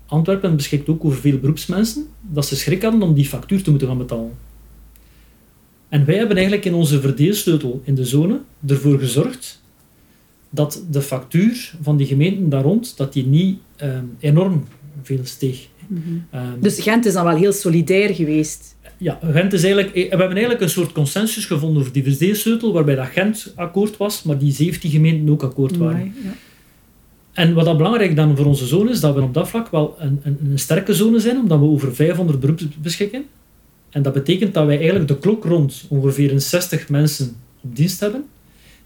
Antwerpen 0.06 0.56
beschikt 0.56 0.88
ook 0.88 1.04
over 1.04 1.18
veel 1.18 1.38
beroepsmensen, 1.38 2.06
dat 2.20 2.46
ze 2.46 2.56
schrik 2.56 2.82
hadden 2.82 3.02
om 3.02 3.14
die 3.14 3.24
factuur 3.24 3.62
te 3.62 3.70
moeten 3.70 3.88
gaan 3.88 3.98
betalen. 3.98 4.32
En 5.88 6.04
wij 6.04 6.16
hebben 6.16 6.36
eigenlijk 6.36 6.66
in 6.66 6.74
onze 6.74 7.00
verdeelsleutel 7.00 7.82
in 7.84 7.94
de 7.94 8.04
zone 8.04 8.40
ervoor 8.66 8.98
gezorgd 8.98 9.62
dat 10.50 10.84
de 10.90 11.02
factuur 11.02 11.74
van 11.82 11.96
die 11.96 12.06
gemeenten 12.06 12.48
daar 12.48 12.62
rond, 12.62 12.96
dat 12.96 13.12
die 13.12 13.26
niet 13.26 13.58
um, 13.82 14.16
enorm 14.18 14.64
veel 15.02 15.20
steeg. 15.22 15.66
Mm 15.86 16.02
-hmm. 16.06 16.40
um, 16.40 16.60
dus 16.60 16.80
Gent 16.80 17.06
is 17.06 17.12
dan 17.12 17.24
wel 17.24 17.36
heel 17.36 17.52
solidair 17.52 18.14
geweest? 18.14 18.76
Ja, 18.96 19.18
Gent 19.22 19.52
is 19.52 19.64
eigenlijk, 19.64 19.94
we 19.94 20.00
hebben 20.08 20.30
eigenlijk 20.30 20.60
een 20.60 20.68
soort 20.68 20.92
consensus 20.92 21.44
gevonden 21.46 21.80
over 21.80 21.92
die 21.92 22.02
verdeelsleutel, 22.02 22.72
waarbij 22.72 22.94
dat 22.94 23.06
Gent 23.06 23.52
akkoord 23.56 23.96
was, 23.96 24.22
maar 24.22 24.38
die 24.38 24.52
17 24.52 24.90
gemeenten 24.90 25.30
ook 25.30 25.42
akkoord 25.42 25.76
waren. 25.76 26.14
Ja. 26.24 26.30
En 27.32 27.54
wat 27.54 27.64
dat 27.64 27.76
belangrijk 27.76 28.16
dan 28.16 28.36
voor 28.36 28.46
onze 28.46 28.66
zone 28.66 28.90
is, 28.90 29.00
dat 29.00 29.14
we 29.14 29.22
op 29.22 29.34
dat 29.34 29.48
vlak 29.48 29.70
wel 29.70 29.96
een, 29.98 30.20
een, 30.22 30.38
een 30.50 30.58
sterke 30.58 30.94
zone 30.94 31.20
zijn, 31.20 31.36
omdat 31.36 31.58
we 31.58 31.64
over 31.64 31.94
500 31.94 32.40
beroepen 32.40 32.72
beschikken. 32.82 33.24
En 33.90 34.02
dat 34.02 34.12
betekent 34.12 34.54
dat 34.54 34.66
wij 34.66 34.76
eigenlijk 34.76 35.08
de 35.08 35.18
klok 35.18 35.44
rond 35.44 35.84
ongeveer 35.88 36.32
een 36.32 36.40
60 36.40 36.88
mensen 36.88 37.36
op 37.60 37.76
dienst 37.76 38.00
hebben, 38.00 38.24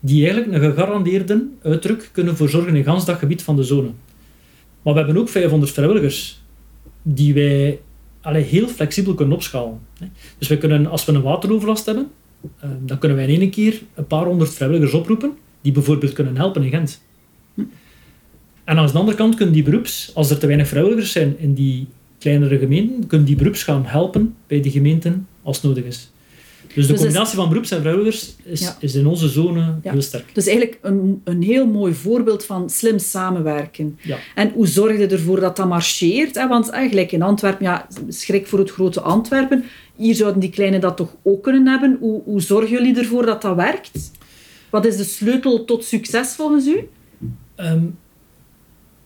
die 0.00 0.26
eigenlijk 0.26 0.52
een 0.52 0.70
gegarandeerde 0.70 1.46
uitdruk 1.62 2.10
kunnen 2.12 2.36
verzorgen 2.36 2.76
in 2.76 2.84
gans 2.84 3.04
dat 3.04 3.18
gebied 3.18 3.42
van 3.42 3.56
de 3.56 3.62
zone. 3.62 3.88
Maar 4.82 4.94
we 4.94 5.00
hebben 5.00 5.16
ook 5.16 5.28
500 5.28 5.72
vrijwilligers, 5.72 6.42
die 7.02 7.34
wij 7.34 7.80
allee, 8.20 8.42
heel 8.42 8.68
flexibel 8.68 9.14
kunnen 9.14 9.34
opschalen. 9.34 9.80
Dus 10.38 10.48
wij 10.48 10.58
kunnen, 10.58 10.86
als 10.86 11.04
we 11.04 11.12
een 11.12 11.22
wateroverlast 11.22 11.86
hebben, 11.86 12.10
dan 12.84 12.98
kunnen 12.98 13.16
wij 13.16 13.26
in 13.26 13.40
één 13.40 13.50
keer 13.50 13.82
een 13.94 14.06
paar 14.06 14.24
honderd 14.24 14.54
vrijwilligers 14.54 14.92
oproepen, 14.92 15.36
die 15.60 15.72
bijvoorbeeld 15.72 16.12
kunnen 16.12 16.36
helpen 16.36 16.62
in 16.62 16.70
Gent. 16.70 17.02
En 18.64 18.76
aan 18.78 18.86
de 18.86 18.92
andere 18.92 19.16
kant 19.16 19.34
kunnen 19.34 19.54
die 19.54 19.62
beroeps, 19.62 20.10
als 20.14 20.30
er 20.30 20.38
te 20.38 20.46
weinig 20.46 20.68
vrijwilligers 20.68 21.12
zijn 21.12 21.38
in 21.38 21.54
die 21.54 21.86
kleinere 22.18 22.58
gemeenten, 22.58 23.06
kunnen 23.06 23.26
die 23.26 23.36
beroeps 23.36 23.62
gaan 23.62 23.84
helpen 23.86 24.34
bij 24.46 24.60
die 24.60 24.72
gemeenten 24.72 25.26
als 25.42 25.62
nodig 25.62 25.84
is. 25.84 26.10
Dus 26.74 26.86
de 26.86 26.92
Dus 26.92 27.00
combinatie 27.02 27.36
van 27.36 27.48
beroeps 27.48 27.70
en 27.70 27.80
vrijwilligers 27.80 28.34
is, 28.44 28.60
Ja. 28.60 28.76
is 28.80 28.94
in 28.94 29.06
onze 29.06 29.28
zone 29.28 29.74
Ja. 29.82 29.90
heel 29.92 30.02
sterk. 30.02 30.34
Dus 30.34 30.46
eigenlijk 30.46 30.78
een, 30.82 31.20
een 31.24 31.42
heel 31.42 31.66
mooi 31.66 31.94
voorbeeld 31.94 32.44
van 32.44 32.70
slim 32.70 32.98
samenwerken. 32.98 33.98
Ja. 34.02 34.16
En 34.34 34.50
hoe 34.54 34.66
zorg 34.66 34.98
je 34.98 35.06
ervoor 35.06 35.40
dat 35.40 35.56
dat 35.56 35.68
marcheert? 35.68 36.34
Hè? 36.34 36.48
Want 36.48 36.68
eigenlijk 36.68 37.12
in 37.12 37.22
Antwerpen, 37.22 37.64
ja, 37.66 37.86
schrik 38.08 38.46
voor 38.46 38.58
het 38.58 38.70
grote 38.70 39.00
Antwerpen. 39.00 39.64
Hier 39.96 40.14
zouden 40.14 40.40
die 40.40 40.50
kleine 40.50 40.78
dat 40.78 40.96
toch 40.96 41.16
ook 41.22 41.42
kunnen 41.42 41.66
hebben. 41.66 41.96
Hoe, 42.00 42.22
hoe 42.24 42.40
zorgen 42.40 42.70
jullie 42.70 42.98
ervoor 42.98 43.26
dat 43.26 43.42
dat 43.42 43.56
werkt? 43.56 44.10
Wat 44.70 44.84
is 44.86 44.96
de 44.96 45.04
sleutel 45.04 45.64
tot 45.64 45.84
succes 45.84 46.28
volgens 46.34 46.66
u? 46.66 46.88
Ehm, 47.54 47.80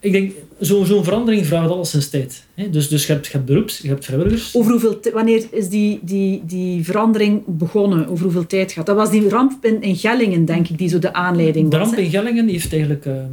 ik 0.02 0.12
denk, 0.12 0.32
zo- 0.60 0.84
zo'n 0.84 1.04
verandering 1.04 1.46
vraagt 1.46 1.70
alles 1.70 1.90
zijn 1.90 2.10
tijd. 2.10 2.44
Hè? 2.54 2.70
Dus, 2.70 2.88
dus 2.88 3.06
je, 3.06 3.12
hebt, 3.12 3.26
je 3.26 3.32
hebt 3.32 3.44
beroeps, 3.44 3.78
je 3.78 3.88
hebt 3.88 4.04
vrijwilligers. 4.04 4.56
Over 4.56 4.70
hoeveel 4.70 5.00
wanneer 5.12 5.44
is 5.50 5.68
die, 5.68 5.98
die, 6.02 6.42
die 6.46 6.84
verandering 6.84 7.42
begonnen? 7.46 8.08
Over 8.08 8.24
hoeveel 8.24 8.46
tijd 8.46 8.72
gaat 8.72 8.86
dat? 8.86 8.96
was 8.96 9.10
die 9.10 9.28
ramp 9.28 9.64
in, 9.64 9.82
in 9.82 9.96
Gellingen, 9.96 10.44
denk 10.44 10.68
ik, 10.68 10.78
die 10.78 10.88
zo 10.88 10.98
de 10.98 11.12
aanleiding 11.12 11.70
De 11.70 11.76
was. 11.78 11.86
ramp 11.86 11.98
hè? 11.98 12.02
in 12.04 12.10
Gellingen 12.10 12.48
heeft 12.48 12.72
eigenlijk 12.72 13.06
ehm, 13.06 13.26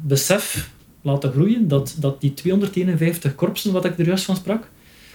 besef 0.00 0.70
laten 1.02 1.32
groeien 1.32 1.68
dat, 1.68 1.96
dat 2.00 2.20
die 2.20 2.34
251 2.34 3.34
korpsen, 3.34 3.72
wat 3.72 3.84
ik 3.84 3.98
er 3.98 4.06
juist 4.06 4.24
van 4.24 4.36
sprak, 4.36 4.68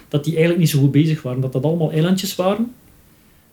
dat 0.07 0.23
die 0.23 0.31
eigenlijk 0.33 0.61
niet 0.63 0.71
zo 0.71 0.79
goed 0.79 0.91
bezig 0.91 1.21
waren. 1.21 1.41
Dat 1.41 1.53
dat 1.53 1.63
allemaal 1.63 1.91
eilandjes 1.91 2.35
waren. 2.35 2.71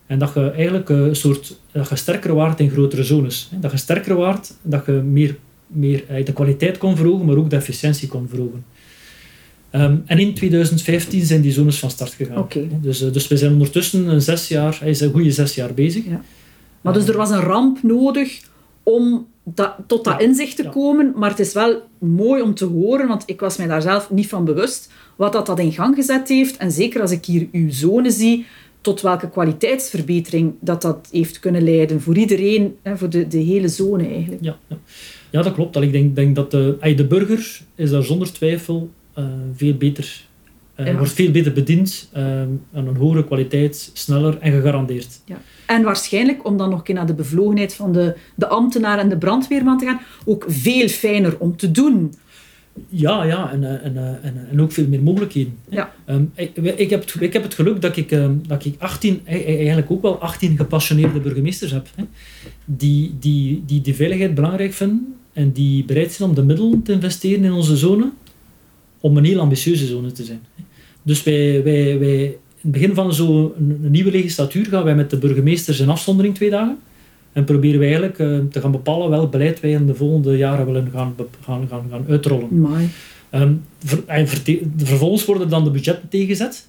En 0.07 0.18
dat 0.18 0.33
je 0.35 0.51
eigenlijk 0.51 0.90
eh, 0.90 0.96
een 0.96 1.16
soort 1.16 1.57
dat 1.72 1.88
je 1.88 1.96
sterker 1.96 2.35
waard 2.35 2.61
in 2.61 2.70
grotere 2.70 3.05
zones. 3.05 3.48
hè. 3.51 3.59
Dat 3.59 3.70
je 3.70 3.77
sterker 3.77 4.14
waard, 4.16 4.53
dat 4.62 4.87
je 4.87 4.92
meer, 4.92 5.37
meer 5.72 6.04
eh, 6.08 6.24
de 6.24 6.32
kwaliteit 6.32 6.78
kon 6.78 6.96
verhogen, 6.96 7.26
maar 7.26 7.37
ook 7.37 7.50
de 7.50 7.56
efficiëntie 7.56 8.08
kon 8.08 8.28
verhogen. 8.28 8.64
Ehm, 9.70 9.96
en 10.06 10.18
in 10.18 10.35
2015 10.35 11.24
zijn 11.24 11.40
die 11.40 11.52
zones 11.52 11.78
van 11.78 11.90
start 11.90 12.12
gegaan. 12.12 12.46
Dus, 12.80 13.02
eh, 13.02 13.12
dus 13.12 13.28
we 13.28 13.37
zijn 13.37 13.52
ondertussen 13.52 14.06
een 14.06 14.20
zes 14.20 14.48
jaar, 14.48 14.76
hij 14.80 14.90
is 14.90 15.00
een 15.00 15.12
goede 15.12 15.30
zes 15.30 15.54
jaar 15.54 15.74
bezig. 15.74 16.04
Ja. 16.04 16.22
Maar 16.80 16.92
dus 16.92 17.08
er 17.08 17.16
was 17.16 17.30
een 17.30 17.40
ramp 17.40 17.82
nodig 17.82 18.40
om 18.82 19.26
dat, 19.42 19.74
tot 19.87 20.04
dat 20.04 20.20
Ja, 20.20 20.26
inzicht 20.26 20.56
te 20.56 20.62
ja. 20.62 20.70
komen. 20.70 21.12
Maar 21.16 21.30
het 21.30 21.38
is 21.38 21.52
wel 21.52 21.82
mooi 21.98 22.42
om 22.42 22.54
te 22.54 22.64
horen, 22.64 23.08
want 23.08 23.22
ik 23.26 23.40
was 23.40 23.56
mij 23.56 23.66
daar 23.66 23.82
zelf 23.82 24.11
niet 24.11 24.28
van 24.28 24.44
bewust, 24.44 24.90
wat 25.16 25.32
dat, 25.32 25.46
dat 25.46 25.58
in 25.58 25.72
gang 25.72 25.94
gezet 25.94 26.28
heeft. 26.28 26.56
En 26.56 26.70
zeker 26.70 27.00
als 27.00 27.11
ik 27.11 27.24
hier 27.24 27.48
uw 27.52 27.70
zone 27.70 28.11
zie, 28.11 28.46
tot 28.80 29.00
welke 29.00 29.30
kwaliteitsverbetering 29.30 30.54
dat 30.61 30.82
dat 30.82 31.08
heeft 31.11 31.38
kunnen 31.38 31.62
leiden. 31.62 32.00
Voor 32.00 32.16
iedereen, 32.16 32.76
hè, 32.82 32.96
voor 32.96 33.08
de, 33.08 33.26
de 33.26 33.38
hele 33.38 33.68
zone 33.68 34.08
eigenlijk. 34.08 34.42
Ja, 34.42 34.56
ja. 34.66 34.76
Ja 35.33 35.42
dat 35.42 35.55
klopt. 35.55 35.77
Ik 35.77 35.92
denk, 35.92 36.16
denk 36.16 36.35
dat 36.37 36.51
de, 36.51 36.95
de 36.97 37.07
burger 37.07 37.61
is 37.75 37.90
daar 37.90 38.03
zonder 38.03 38.33
twijfel 38.33 38.90
eh, 39.14 39.25
veel 39.55 39.75
beter, 39.75 40.25
eh, 40.75 40.87
Ja. 40.87 40.97
wordt 40.97 41.12
veel 41.12 41.31
beter 41.31 41.53
bediend, 41.53 42.11
aan 42.12 42.61
een 42.73 42.97
hogere 42.97 43.25
kwaliteit, 43.25 43.90
sneller 43.92 44.38
en 44.38 44.53
gegarandeerd. 44.53 45.21
Ja. 45.25 45.40
En 45.66 45.83
waarschijnlijk, 45.83 46.47
om 46.47 46.57
dan 46.57 46.68
nog 46.68 46.79
een 46.79 46.85
keer 46.85 46.95
naar 46.95 47.07
de 47.07 47.14
bevlogenheid 47.14 47.75
van 47.75 47.92
de, 47.92 48.16
de 48.35 48.47
ambtenaar 48.47 48.99
en 48.99 49.09
de 49.09 49.18
brandweerman 49.18 49.79
te 49.79 49.85
gaan, 49.85 50.01
ook 50.25 50.45
veel 50.49 50.88
fijner 50.88 51.38
om 51.38 51.57
te 51.57 51.71
doen. 51.71 52.14
Ja, 52.88 53.25
ja 53.25 53.53
en, 53.53 53.83
en, 53.83 53.97
en, 54.23 54.49
en 54.51 54.61
ook 54.61 54.73
veel 54.73 54.88
meer 54.88 55.03
mogelijkheden. 55.03 55.59
Ja. 55.68 55.92
Ehm, 56.05 56.25
ik, 56.35 56.57
ik, 56.57 56.90
heb 56.90 57.01
het, 57.01 57.16
ik 57.21 57.33
heb 57.33 57.42
het 57.42 57.55
geluk 57.55 57.81
dat 57.81 57.97
ik, 57.97 58.11
ehm, 58.11 58.35
dat 58.47 58.64
ik 58.64 58.75
18, 58.79 59.21
e- 59.25 59.37
e- 59.37 59.57
eigenlijk 59.57 59.90
ook 59.90 60.03
wel 60.03 60.21
18 60.21 60.57
gepassioneerde 60.57 61.21
burgemeesters 61.21 61.71
heb. 61.71 61.87
Hè, 61.95 62.05
die, 62.64 63.16
die, 63.21 63.62
die 63.66 63.81
de 63.81 63.95
veiligheid 63.95 64.35
belangrijk 64.35 64.73
vinden 64.73 65.14
en 65.33 65.53
die 65.53 65.85
bereid 65.85 66.12
zijn 66.12 66.29
om 66.29 66.35
de 66.35 66.42
middelen 66.42 66.83
te 66.83 66.92
investeren 66.92 67.45
in 67.45 67.53
onze 67.53 67.77
zone 67.77 68.11
om 69.01 69.16
een 69.16 69.25
heel 69.25 69.40
ambitieuze 69.40 69.87
zone 69.87 70.12
te 70.12 70.25
zijn. 70.25 70.40
Dus 71.03 71.23
wij, 71.23 71.62
wij, 71.62 71.99
wij, 71.99 72.25
in 72.25 72.38
het 72.61 72.73
begin 72.73 72.95
van 72.95 73.14
zo'n 73.14 73.53
nieuwe 73.81 74.11
legislatuur 74.11 74.66
gaan 74.66 74.85
wij 74.85 74.95
met 74.95 75.11
de 75.11 75.18
burgemeesters 75.18 75.81
in 75.81 75.88
afzondering 75.88 76.35
twee 76.35 76.51
dagen. 76.51 76.79
En 77.33 77.45
proberen 77.45 77.79
wij 77.79 77.88
eigenlijk 77.88 78.18
eh, 78.18 78.51
te 78.51 78.61
gaan 78.61 78.71
bepalen 78.71 79.11
welk 79.11 79.31
beleid 79.31 79.61
wij 79.61 79.71
in 79.71 79.87
de 79.87 79.95
volgende 79.95 80.37
jaren 80.37 80.66
willen 80.66 80.90
gaan, 80.92 81.14
gaan, 81.40 81.68
gaan, 81.68 81.87
gaan 81.90 82.05
uitrollen. 82.09 82.59
Mooi. 82.59 82.88
Ver- 83.85 84.03
en 84.07 84.29
verte- 84.29 84.61
vervolgens 84.77 85.25
worden 85.25 85.49
dan 85.49 85.64
de 85.64 85.71
budgetten 85.71 86.09
tegenzet. 86.09 86.68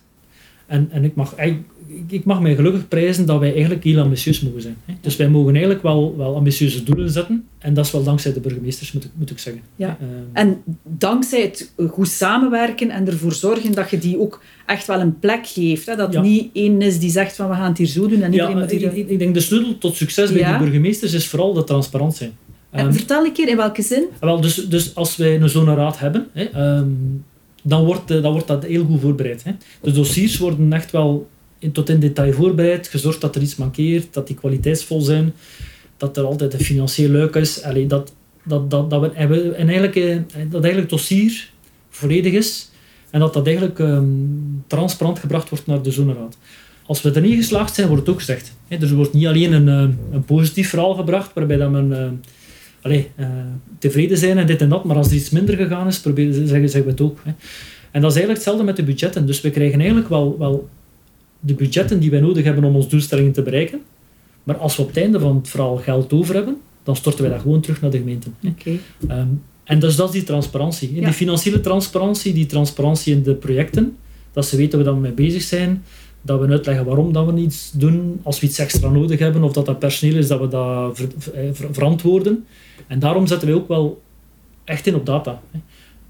En, 0.65 0.87
en 0.91 1.03
ik, 1.03 1.15
mag, 1.15 1.35
eigenlijk- 1.35 1.69
ik- 2.07 2.25
mag 2.25 2.41
mij 2.41 2.55
gelukkig 2.55 2.87
prijzen 2.87 3.25
dat 3.25 3.39
wij 3.39 3.51
eigenlijk 3.51 3.83
heel 3.83 3.99
ambitieus 4.01 4.41
mogen 4.41 4.61
zijn. 4.61 4.75
Hè. 4.85 4.93
Dus 5.01 5.15
wij 5.15 5.29
mogen 5.29 5.51
eigenlijk 5.51 5.83
wel, 5.83 6.13
wel 6.17 6.35
ambitieuze 6.35 6.83
doelen 6.83 7.09
zetten. 7.09 7.45
En 7.59 7.73
dat 7.73 7.85
is 7.85 7.91
wel 7.91 8.03
dankzij 8.03 8.33
de 8.33 8.39
burgemeesters, 8.39 8.91
moet 8.91 9.03
ik, 9.03 9.09
moet 9.13 9.29
ik 9.31 9.39
zeggen. 9.39 9.61
Ja. 9.75 9.97
Ehm, 10.01 10.09
En 10.33 10.61
dankzij 10.83 11.41
het 11.41 11.73
goed 11.91 12.07
samenwerken 12.07 12.89
en 12.89 13.07
ervoor 13.07 13.33
zorgen 13.33 13.71
dat 13.71 13.89
je 13.89 13.97
die 13.97 14.19
ook 14.19 14.41
echt 14.65 14.87
wel 14.87 14.99
een 14.99 15.19
plek 15.19 15.47
geeft. 15.47 15.85
Hè? 15.85 15.95
Dat 15.95 16.13
Ja. 16.13 16.21
niet 16.21 16.49
één 16.53 16.81
is 16.81 16.99
die 16.99 17.09
zegt 17.11 17.35
van 17.35 17.49
we 17.49 17.53
gaan 17.55 17.69
het 17.69 17.77
hier 17.77 17.87
zo 17.87 18.07
doen 18.07 18.21
en 18.21 18.31
iedereen 18.31 18.55
ja, 18.55 18.61
moet 18.61 18.71
ik, 18.71 18.79
hier... 18.79 18.93
ik, 18.97 19.09
ik 19.09 19.19
denk 19.19 19.33
de 19.33 19.39
sleutel 19.41 19.77
tot 19.77 19.95
succes 19.95 20.31
bij 20.31 20.51
de 20.51 20.57
burgemeesters 20.57 21.13
is 21.13 21.27
vooral 21.27 21.53
dat 21.53 21.67
transparant 21.67 22.15
zijn. 22.15 22.31
En 22.69 22.85
Ehm, 22.85 22.93
vertel 22.93 23.25
een 23.25 23.31
keer 23.33 23.47
in 23.49 23.57
welke 23.57 23.81
zin. 23.81 24.03
Wel, 24.19 24.41
dus, 24.41 24.55
dus 24.55 24.95
als 24.95 25.15
wij 25.17 25.41
een 25.41 25.49
zoneraad 25.49 25.99
hebben, 25.99 26.27
hè, 26.33 26.43
ehm, 26.43 26.87
dan, 27.63 27.85
wordt, 27.85 28.11
eh, 28.11 28.21
dan 28.21 28.31
wordt 28.31 28.47
dat 28.47 28.63
heel 28.65 28.85
goed 28.85 29.01
voorbereid. 29.01 29.43
Hè. 29.43 29.51
De 29.81 29.91
dossiers 29.91 30.37
worden 30.37 30.73
echt 30.73 30.91
wel 30.91 31.27
tot 31.71 31.89
in 31.89 31.99
detail 31.99 32.33
voorbereid, 32.33 32.87
gezorgd 32.87 33.21
dat 33.21 33.35
er 33.35 33.41
iets 33.41 33.55
mankeert, 33.55 34.13
dat 34.13 34.27
die 34.27 34.35
kwaliteitsvol 34.35 35.01
zijn, 35.01 35.33
dat 35.97 36.17
er 36.17 36.23
altijd 36.23 36.53
een 36.53 36.59
financieel 36.59 37.09
luik 37.09 37.35
is. 37.35 37.61
Allee, 37.61 37.87
dat, 37.87 38.13
dat, 38.43 38.71
dat, 38.71 38.89
dat, 38.89 39.01
we, 39.01 39.51
en 39.51 39.67
eigenlijk, 39.67 39.95
eh, 39.95 40.15
dat 40.33 40.63
eigenlijk 40.63 40.75
het 40.75 40.89
dossier 40.89 41.49
volledig 41.89 42.33
is 42.33 42.71
en 43.09 43.19
dat 43.19 43.33
dat 43.33 43.45
eigenlijk 43.45 43.79
ehm, 43.79 44.05
transparant 44.67 45.19
gebracht 45.19 45.49
wordt 45.49 45.65
naar 45.65 45.81
de 45.81 45.91
zoneraad. 45.91 46.37
Als 46.85 47.01
we 47.01 47.11
er 47.11 47.21
niet 47.21 47.35
geslaagd 47.35 47.75
zijn, 47.75 47.87
wordt 47.87 48.01
het 48.01 48.11
ook 48.11 48.19
gezegd. 48.19 48.53
Er 48.67 48.95
wordt 48.95 49.13
niet 49.13 49.25
alleen 49.25 49.53
een, 49.53 49.67
eh, 49.67 50.13
een 50.13 50.23
positief 50.25 50.69
verhaal 50.69 50.93
gebracht, 50.93 51.33
waarbij 51.33 51.57
dat 51.57 51.71
men... 51.71 52.21
eh, 52.81 53.27
tevreden 53.79 54.17
zijn 54.17 54.37
en 54.37 54.47
dit 54.47 54.61
en 54.61 54.69
dat, 54.69 54.83
maar 54.83 54.95
als 54.95 55.07
er 55.07 55.13
iets 55.13 55.29
minder 55.29 55.55
gegaan 55.55 55.87
is, 55.87 55.99
proberen 55.99 56.33
ze, 56.33 56.47
zeggen, 56.47 56.69
zeggen 56.69 56.83
we 56.83 56.91
het 56.91 57.01
ook. 57.01 57.19
En 57.91 58.01
dat 58.01 58.11
is 58.11 58.17
eigenlijk 58.17 58.33
hetzelfde 58.33 58.63
met 58.63 58.75
de 58.75 58.83
budgetten. 58.83 59.25
Dus 59.25 59.41
we 59.41 59.49
krijgen 59.49 59.79
eigenlijk 59.79 60.09
wel, 60.09 60.35
wel 60.39 60.69
de 61.45 61.53
budgetten 61.53 61.99
die 61.99 62.09
wij 62.11 62.19
nodig 62.19 62.43
hebben 62.43 62.63
om 62.63 62.75
onze 62.75 62.87
doelstellingen 62.89 63.31
te 63.31 63.41
bereiken. 63.41 63.81
Maar 64.43 64.57
als 64.57 64.75
we 64.75 64.81
op 64.81 64.87
het 64.87 64.97
einde 64.97 65.19
van 65.19 65.35
het 65.35 65.49
verhaal 65.49 65.77
geld 65.77 66.13
over 66.13 66.35
hebben, 66.35 66.57
dan 66.83 66.95
storten 66.95 67.21
wij 67.21 67.31
dat 67.31 67.41
gewoon 67.41 67.61
terug 67.61 67.81
naar 67.81 67.91
de 67.91 67.97
gemeente. 67.97 68.27
Oké. 68.47 68.71
Ehm, 69.07 69.27
en 69.63 69.79
dus 69.79 69.95
dat 69.95 70.07
is 70.07 70.13
die 70.13 70.23
transparantie. 70.23 70.95
Ja. 70.95 71.03
Die 71.03 71.13
financiële 71.13 71.61
transparantie, 71.61 72.33
die 72.33 72.45
transparantie 72.45 73.15
in 73.15 73.23
de 73.23 73.33
projecten, 73.33 73.97
dat 74.33 74.45
ze 74.45 74.57
weten 74.57 74.83
waar 74.83 74.93
we 74.93 74.99
mee 74.99 75.11
bezig 75.11 75.41
zijn, 75.41 75.83
dat 76.21 76.39
we 76.39 76.47
uitleggen 76.47 76.85
waarom 76.85 77.13
dat 77.13 77.25
we 77.25 77.39
iets 77.39 77.71
doen, 77.71 78.19
als 78.23 78.39
we 78.39 78.45
iets 78.45 78.59
extra 78.59 78.89
nodig 78.89 79.19
hebben, 79.19 79.43
of 79.43 79.53
dat 79.53 79.65
dat 79.65 79.79
personeel 79.79 80.15
is, 80.15 80.27
dat 80.27 80.39
we 80.39 80.47
dat 80.47 80.97
ver- 80.97 81.07
ver- 81.17 81.33
eh, 81.33 81.49
ver- 81.53 81.73
verantwoorden. 81.73 82.45
En 82.87 82.99
daarom 82.99 83.27
zetten 83.27 83.47
wij 83.47 83.57
ook 83.57 83.67
wel 83.67 84.01
echt 84.63 84.87
in 84.87 84.95
op 84.95 85.05
data. 85.05 85.41
Hè. 85.51 85.59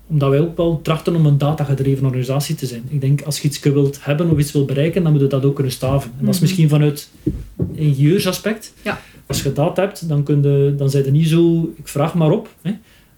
Omdat 0.07 0.29
wij 0.29 0.39
ook 0.39 0.57
wel 0.57 0.79
trachten 0.81 1.15
om 1.15 1.25
een 1.25 1.37
datagedreven 1.37 2.05
organisatie 2.05 2.55
te 2.55 2.65
zijn. 2.65 2.83
Ik 2.89 3.01
denk, 3.01 3.21
als 3.21 3.39
je 3.39 3.47
iets 3.47 3.59
wilt 3.59 3.97
hebben 4.03 4.29
of 4.31 4.39
iets 4.39 4.51
wilt 4.51 4.65
bereiken, 4.67 5.03
dan 5.03 5.11
moet 5.11 5.21
je 5.21 5.27
dat 5.27 5.45
ook 5.45 5.55
kunnen 5.55 5.73
staven. 5.73 6.11
En 6.19 6.25
dat 6.25 6.29
is 6.29 6.35
Mhm. 6.35 6.41
misschien 6.43 6.69
vanuit 6.69 7.09
ingenieursaspect. 7.73 8.73
Ja. 8.81 9.01
Als 9.27 9.43
je 9.43 9.53
dat 9.53 9.77
hebt, 9.77 10.09
dan, 10.09 10.23
kun 10.23 10.41
je, 10.41 10.73
dan 10.77 10.89
zijn 10.89 11.05
je 11.05 11.11
niet 11.11 11.27
zo, 11.27 11.71
ik 11.75 11.87
vraag 11.87 12.13
maar 12.15 12.31
op. 12.31 12.49
Hè. 12.61 12.71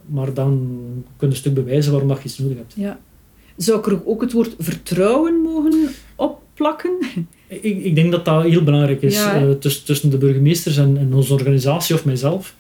Maar 0.06 0.34
dan 0.34 0.80
kun 1.18 1.28
je 1.28 1.34
een 1.34 1.40
stuk 1.40 1.54
bewijzen 1.54 1.92
waarom 1.92 2.10
dat 2.10 2.18
je 2.18 2.24
iets 2.24 2.38
nodig 2.38 2.58
hebt. 2.58 2.74
Ja. 2.76 3.00
Zou 3.58 3.80
ik 3.80 3.86
er 3.86 4.00
ook 4.06 4.22
het 4.22 4.32
woord 4.32 4.56
vertrouwen 4.60 5.42
mogen 5.42 5.74
opplakken? 6.16 6.92
Ik, 7.48 7.84
ik 7.84 7.96
denk 7.96 8.12
dat 8.12 8.26
dat 8.26 8.44
heel 8.44 8.64
belangrijk 8.64 9.02
is 9.02 9.16
Ja. 9.16 9.36
eh, 9.42 9.50
tuss- 9.52 9.84
tussen 9.84 10.10
de 10.10 10.18
burgemeesters 10.18 10.78
en, 10.78 10.98
en 10.98 11.14
onze 11.14 11.34
organisatie 11.34 11.96
of 11.96 12.06
mijzelf. 12.06 12.56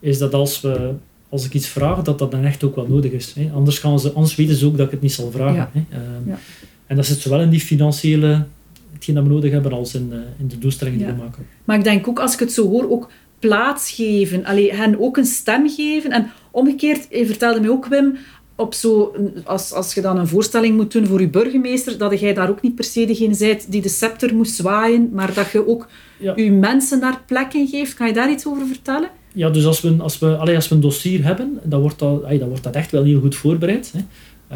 Is 0.00 0.18
dat 0.18 0.34
als, 0.34 0.60
we, 0.60 0.90
als 1.36 1.44
ik 1.46 1.54
iets 1.54 1.66
vraag, 1.68 2.02
dat 2.02 2.18
dat 2.18 2.30
dan 2.30 2.44
echt 2.44 2.64
ook 2.64 2.74
wel 2.76 2.86
nodig 2.88 3.12
is. 3.12 3.32
Hè. 3.38 3.50
Anders, 3.54 3.78
gaan 3.78 3.98
ze, 4.00 4.12
anders 4.12 4.34
weten 4.36 4.56
ze 4.56 4.66
ook 4.66 4.76
dat 4.76 4.86
ik 4.86 4.92
het 4.92 5.00
niet 5.02 5.12
zal 5.12 5.30
vragen. 5.30 5.54
Ja. 5.54 5.70
Hè. 5.72 5.80
Ehm, 5.96 6.28
Ja. 6.28 6.38
En 6.86 6.96
dat 6.96 7.06
zit 7.06 7.18
zowel 7.18 7.40
in 7.40 7.50
die 7.50 7.60
financiële, 7.60 8.44
hetgeen 8.92 9.14
dat 9.14 9.24
we 9.24 9.30
nodig 9.30 9.50
hebben, 9.52 9.72
als 9.72 9.94
in, 9.94 10.08
eh, 10.12 10.18
in 10.38 10.48
de 10.48 10.58
doelstellingen 10.58 10.98
die 10.98 11.06
we 11.08 11.12
maken. 11.22 11.46
Maar 11.64 11.78
ik 11.78 11.84
denk 11.84 12.08
ook, 12.08 12.18
als 12.20 12.32
ik 12.32 12.38
het 12.38 12.52
zo 12.52 12.68
hoor, 12.68 12.90
ook 12.90 13.10
plaats 13.38 13.90
geven. 13.90 14.44
Allee, 14.44 14.74
hen 14.74 15.00
ook 15.00 15.16
een 15.16 15.24
stem 15.24 15.68
geven. 15.68 16.10
En 16.10 16.30
omgekeerd, 16.50 17.06
je 17.10 17.26
vertelde 17.26 17.60
mij 17.60 17.68
ook, 17.70 17.86
Wim, 17.86 18.16
op 18.54 18.74
zo, 18.74 19.14
als, 19.44 19.72
als 19.72 19.94
je 19.94 20.00
dan 20.00 20.18
een 20.18 20.26
voorstelling 20.28 20.76
moet 20.76 20.92
doen 20.92 21.06
voor 21.06 21.20
je 21.20 21.28
burgemeester, 21.28 21.98
dat 21.98 22.20
jij 22.20 22.34
daar 22.34 22.50
ook 22.50 22.62
niet 22.62 22.74
per 22.74 22.84
se 22.84 23.04
degene 23.06 23.34
zijt 23.34 23.66
die 23.70 23.82
de 23.82 23.88
scepter 23.88 24.34
moest 24.34 24.54
zwaaien, 24.54 25.10
maar 25.12 25.34
dat 25.34 25.50
je 25.50 25.68
ook 25.68 25.88
Ja. 26.18 26.32
je 26.36 26.50
mensen 26.52 26.98
naar 27.00 27.20
plekken 27.26 27.66
geeft. 27.68 27.94
Kan 27.94 28.06
je 28.06 28.12
daar 28.12 28.30
iets 28.30 28.46
over 28.46 28.66
vertellen? 28.66 29.08
Ja, 29.36 29.50
dus 29.50 29.64
als 29.64 29.80
we, 29.80 29.88
een- 29.88 30.00
als 30.00 30.18
we, 30.18 30.36
als 30.36 30.68
we 30.68 30.74
een 30.74 30.80
dossier 30.80 31.24
hebben, 31.24 31.58
dan 31.64 31.80
wordt, 31.80 31.98
dat, 31.98 32.22
dan 32.38 32.48
wordt 32.48 32.62
dat 32.62 32.74
echt 32.74 32.90
wel 32.90 33.04
heel 33.04 33.20
goed 33.20 33.34
voorbereid. 33.34 33.92
Hè. 33.96 34.00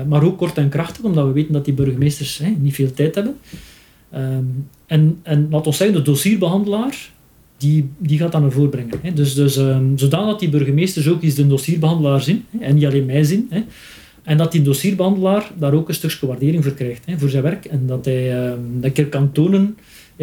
Eh, 0.00 0.06
maar 0.06 0.22
ook 0.24 0.38
kort 0.38 0.58
en 0.58 0.68
krachtig, 0.68 1.04
omdat 1.04 1.26
we 1.26 1.32
weten 1.32 1.52
dat 1.52 1.64
die 1.64 1.74
burgemeesters 1.74 2.38
hè, 2.38 2.50
niet 2.58 2.74
veel 2.74 2.92
tijd 2.92 3.14
hebben. 3.14 3.36
Ehm, 4.10 4.44
en, 4.86 5.18
en 5.22 5.46
laat 5.50 5.66
ons 5.66 5.76
zeggen, 5.76 5.96
de 5.96 6.02
dossierbehandelaar, 6.02 7.10
die, 7.56 7.88
die 7.98 8.18
gaat 8.18 8.32
dat 8.32 8.40
naar 8.40 8.50
voren 8.50 8.70
brengen. 8.70 8.98
Hè. 9.02 9.12
Dus, 9.12 9.34
dus 9.34 9.56
ehm, 9.56 9.84
zodanig 9.96 10.26
dat 10.30 10.40
die 10.40 10.48
burgemeesters 10.48 11.08
ook 11.08 11.22
eens 11.22 11.34
de 11.34 11.46
dossierbehandelaar 11.46 12.20
zien, 12.22 12.44
hè, 12.58 12.64
en 12.64 12.74
niet 12.74 12.86
alleen 12.86 13.06
mij 13.06 13.24
zien. 13.24 13.46
Hè. 13.50 13.60
En 14.22 14.36
dat 14.36 14.52
die 14.52 14.62
dossierbehandelaar 14.62 15.50
daar 15.58 15.72
ook 15.74 15.88
een 15.88 15.94
stukje 15.94 16.26
waardering 16.26 16.64
voor 16.64 16.72
krijgt, 16.74 17.02
hè, 17.06 17.18
voor 17.18 17.28
zijn 17.30 17.42
werk. 17.42 17.64
En 17.64 17.82
dat 17.86 18.04
hij 18.04 18.36
ehm, 18.44 18.58
dat 18.74 18.84
een 18.84 18.92
keer 18.92 19.06
kan 19.06 19.32
tonen 19.32 19.76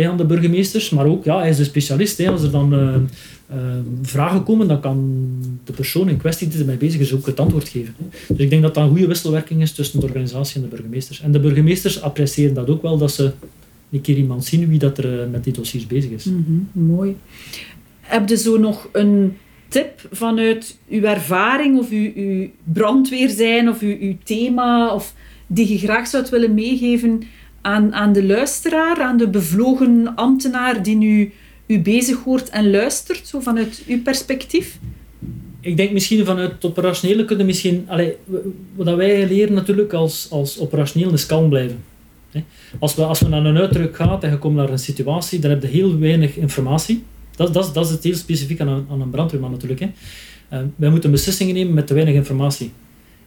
aan 0.06 0.18
de 0.18 0.26
burgemeesters, 0.26 0.90
maar 0.90 1.06
ook, 1.06 1.24
ja, 1.24 1.38
hij 1.40 1.50
is 1.50 1.58
de 1.58 1.64
specialist. 1.64 2.18
Hè, 2.18 2.30
als 2.30 2.44
er 2.44 2.52
dan 2.52 2.74
ehm, 2.74 3.00
ehm, 3.50 3.84
vragen 4.02 4.44
komen, 4.44 4.68
dan 4.68 4.80
kan 4.80 5.26
de 5.64 5.74
persoon 5.74 6.10
in 6.10 6.18
kwestie 6.18 6.48
die 6.48 6.60
ermee 6.60 6.78
bezig 6.78 7.00
is 7.00 7.14
ook 7.14 7.26
het 7.26 7.40
antwoord 7.40 7.70
geven. 7.70 7.96
hè. 7.98 8.06
Dus 8.28 8.38
ik 8.38 8.50
denk 8.50 8.62
dat 8.62 8.74
dat 8.74 8.84
een 8.84 8.90
goede 8.90 9.08
wisselwerking 9.08 9.62
is 9.62 9.72
tussen 9.72 10.00
de 10.00 10.06
organisatie 10.06 10.56
en 10.56 10.62
de 10.62 10.76
burgemeesters. 10.76 11.22
En 11.22 11.32
de 11.32 11.40
burgemeesters 11.40 12.02
appreciëren 12.02 12.54
dat 12.54 12.70
ook 12.70 12.82
wel, 12.82 12.98
dat 12.98 13.12
ze 13.12 13.32
een 13.92 14.02
keer 14.02 14.18
iemand 14.18 14.46
zien 14.46 14.68
wie 14.68 14.80
dat 14.80 14.98
er 14.98 15.22
eh, 15.22 15.30
met 15.30 15.44
die 15.44 15.54
dossiers 15.54 15.88
bezig 15.88 16.12
is. 16.12 16.26
Mooi. 16.72 17.16
Heb 18.00 18.30
je 18.30 18.38
zo 18.38 18.58
nog 18.58 18.90
een 18.92 19.38
tip 19.68 20.08
vanuit 20.12 20.78
uw 20.90 21.04
ervaring 21.04 21.80
of 21.80 21.90
uw, 21.90 22.12
uw 22.16 22.50
brandweer 22.64 23.30
zijn 23.30 23.70
of 23.70 23.82
uw, 23.82 23.98
uw 24.00 24.16
thema 24.24 24.94
of 24.94 25.14
die 25.48 25.72
je 25.72 25.78
graag 25.78 26.08
zou 26.08 26.26
willen 26.32 26.54
meegeven 26.54 27.22
aan, 27.62 27.94
aan 27.94 28.14
de 28.14 28.26
luisteraar, 28.26 29.02
aan 29.02 29.18
de 29.18 29.30
bevlogen 29.30 30.16
ambtenaar 30.16 30.84
die 30.84 30.96
nu 30.96 31.32
u 31.68 31.80
bezig 31.80 32.24
hoort 32.24 32.50
en 32.50 32.70
luistert, 32.72 33.28
zo 33.28 33.40
vanuit 33.40 33.84
uw 33.88 34.02
perspectief? 34.02 34.80
Ik 35.62 35.78
denk 35.78 35.92
misschien 35.92 36.26
vanuit 36.26 36.52
het 36.52 36.66
operationele 36.66 37.26
kunnen 37.26 37.46
misschien... 37.46 37.86
Allee, 37.88 38.16
wat 38.76 38.96
wij 38.96 39.28
leren 39.28 39.54
natuurlijk 39.54 39.94
als, 39.94 40.28
als 40.30 40.60
operationeel 40.60 41.14
is 41.14 41.26
kalm 41.26 41.50
blijven. 41.50 41.84
Als, 42.80 42.96
we, 42.96 43.04
als 43.04 43.20
we 43.20 43.28
naar 43.28 43.46
een 43.46 43.58
uitdruk 43.58 43.96
gaat 43.96 44.24
en 44.24 44.32
je 44.32 44.38
komt 44.38 44.56
naar 44.56 44.70
een 44.70 44.80
situatie, 44.80 45.40
dan 45.40 45.50
heb 45.52 45.62
je 45.62 45.68
heel 45.68 46.00
weinig 46.00 46.36
informatie. 46.36 47.04
Dat, 47.36 47.54
dat, 47.54 47.66
is- 47.66 47.74
dat 47.74 47.86
is 47.86 47.92
het 47.92 48.04
heel 48.04 48.16
specifiek 48.16 48.60
aan 48.62 48.68
een, 48.68 48.86
aan 48.90 49.02
een 49.02 49.10
brandweerman 49.10 49.52
natuurlijk. 49.52 49.80
Hè. 49.80 49.88
Eh, 50.50 50.60
wij 50.76 50.90
moeten 50.90 51.12
beslissingen 51.12 51.54
nemen 51.54 51.74
met 51.74 51.88
te 51.88 51.94
weinig 51.94 52.16
informatie. 52.16 52.72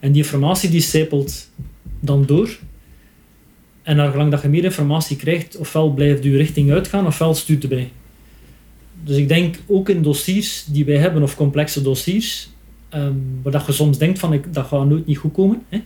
En 0.01 0.13
die 0.13 0.23
informatie 0.23 0.71
die 0.71 0.81
sijpelt 0.81 1.49
dan 2.01 2.27
door. 2.27 2.59
En 3.83 3.97
naar 3.97 4.11
gelang 4.11 4.31
dat 4.31 4.43
je 4.43 4.49
meer 4.49 4.65
informatie 4.65 5.17
krijgt, 5.17 5.57
ofwel 5.57 5.93
blijft 5.93 6.25
je 6.25 6.37
richting 6.37 6.71
uitgaan, 6.73 7.07
ofwel 7.07 7.35
stuurt 7.35 7.63
erbij. 7.63 7.91
Dus 9.05 9.17
ik 9.17 9.29
denk 9.29 9.57
ook 9.67 9.89
in 9.89 10.03
dossiers 10.03 10.65
die 10.69 10.85
wij 10.85 10.97
hebben, 10.97 11.23
of 11.23 11.37
complexe 11.37 11.83
dossiers, 11.83 12.51
um, 12.95 13.23
waar 13.43 13.53
dat 13.53 13.67
je 13.67 13.73
soms 13.73 13.99
denkt 13.99 14.19
van 14.19 14.33
ik, 14.33 14.55
dat 14.55 14.67
gaat 14.67 14.89
nooit 14.89 15.07
niet 15.07 15.19
goed 15.19 15.33
komen. 15.33 15.63
Hè. 15.69 15.79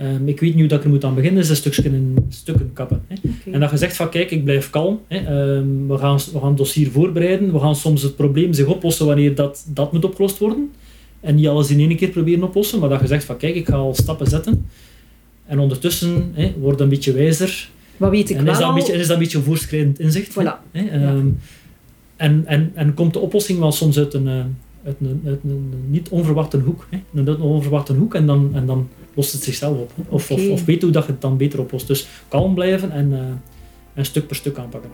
Um, 0.00 0.28
ik 0.28 0.40
weet 0.40 0.50
niet 0.50 0.58
hoe 0.58 0.68
dat 0.68 0.78
ik 0.78 0.84
er 0.84 0.90
moet 0.90 1.04
aan 1.04 1.14
beginnen, 1.14 1.42
is 1.42 1.48
een 1.48 1.56
stukje 1.56 1.82
in 1.82 2.16
stukken 2.28 2.70
kappen. 2.72 3.02
Hè. 3.06 3.16
En 3.52 3.60
dat 3.60 3.70
je 3.70 3.76
zegt 3.76 3.96
van 3.96 4.10
kijk, 4.10 4.30
ik 4.30 4.44
blijf 4.44 4.70
kalm, 4.70 5.00
hè. 5.08 5.54
Um, 5.56 5.88
we, 5.88 5.98
gaan, 5.98 6.18
we 6.32 6.38
gaan 6.38 6.48
het 6.48 6.56
dossier 6.56 6.90
voorbereiden, 6.90 7.52
we 7.52 7.58
gaan 7.58 7.76
soms 7.76 8.02
het 8.02 8.16
probleem 8.16 8.52
zich 8.52 8.66
oplossen 8.66 9.06
wanneer 9.06 9.34
dat, 9.34 9.64
dat 9.68 9.92
moet 9.92 10.04
opgelost 10.04 10.38
worden. 10.38 10.70
En 11.20 11.34
niet 11.34 11.46
alles 11.46 11.70
in 11.70 11.78
één 11.78 11.96
keer 11.96 12.08
proberen 12.08 12.42
oplossen, 12.42 12.78
maar 12.78 12.88
dat 12.88 13.00
je 13.00 13.06
zegt 13.06 13.24
van 13.24 13.36
kijk, 13.36 13.54
ik 13.54 13.66
ga 13.66 13.76
al 13.76 13.94
stappen 13.94 14.26
zetten. 14.26 14.66
En 15.46 15.58
ondertussen 15.58 16.30
hè, 16.34 16.52
word 16.58 16.80
een 16.80 16.88
beetje 16.88 17.12
wijzer. 17.12 17.68
Wat 17.96 18.10
weet 18.10 18.30
ik 18.30 18.36
en 18.36 18.44
wel 18.44 18.52
is 18.52 18.58
dat 18.58 18.68
een 18.68 18.74
beetje, 18.74 18.92
is 18.92 19.06
dat 19.06 19.10
een 19.10 19.22
beetje 19.22 19.38
een 19.38 19.44
voorschrijdend 19.44 20.00
inzicht. 20.00 20.32
Voilà. 20.32 20.70
Hè? 20.72 20.98
Ja. 20.98 21.14
En, 22.22 22.46
en, 22.46 22.72
en 22.74 22.94
komt 22.94 23.12
de 23.12 23.18
oplossing 23.18 23.58
wel 23.58 23.72
soms 23.72 23.98
uit 23.98 24.14
een, 24.14 24.28
eh, 24.28 24.34
uit 24.84 24.96
een, 25.00 25.22
uit 25.26 25.40
een 25.44 25.84
niet 25.86 26.08
onverwachte 26.08 26.58
hoek. 26.58 26.86
Hè? 26.90 26.98
Een 27.14 27.40
onverwachte 27.40 27.94
hoek 27.94 28.14
en 28.14 28.26
dan, 28.26 28.50
en 28.54 28.66
dan 28.66 28.88
lost 29.14 29.32
het 29.32 29.42
zichzelf 29.42 29.78
op. 29.78 29.90
Of, 30.08 30.30
okay. 30.30 30.46
of, 30.46 30.52
of 30.52 30.64
weet 30.64 30.82
hoe 30.82 30.90
dat 30.90 31.06
je 31.06 31.12
het 31.12 31.20
dan 31.20 31.36
beter 31.36 31.60
oplost. 31.60 31.86
Dus 31.86 32.08
kalm 32.28 32.54
blijven 32.54 32.90
en, 32.90 33.10
uh, 33.10 33.18
en 33.94 34.04
stuk 34.04 34.26
per 34.26 34.36
stuk 34.36 34.58
aanpakken. 34.58 34.90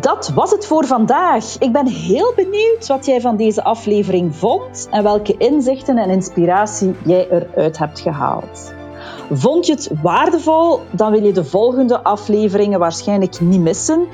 Dat 0.00 0.32
was 0.34 0.50
het 0.50 0.66
voor 0.66 0.86
vandaag. 0.86 1.58
Ik 1.58 1.72
ben 1.72 1.86
heel 1.86 2.32
benieuwd 2.36 2.86
wat 2.86 3.06
jij 3.06 3.20
van 3.20 3.36
deze 3.36 3.64
aflevering 3.64 4.36
vond 4.36 4.88
en 4.90 5.02
welke 5.02 5.34
inzichten 5.38 5.98
en 5.98 6.10
inspiratie 6.10 6.94
jij 7.04 7.28
eruit 7.30 7.78
hebt 7.78 8.00
gehaald. 8.00 8.80
Vond 9.34 9.66
je 9.66 9.72
het 9.72 9.90
waardevol? 10.02 10.80
Dan 10.90 11.10
wil 11.10 11.24
je 11.24 11.32
de 11.32 11.44
volgende 11.44 12.02
afleveringen 12.02 12.78
waarschijnlijk 12.78 13.40
niet 13.40 13.60
missen. 13.60 14.06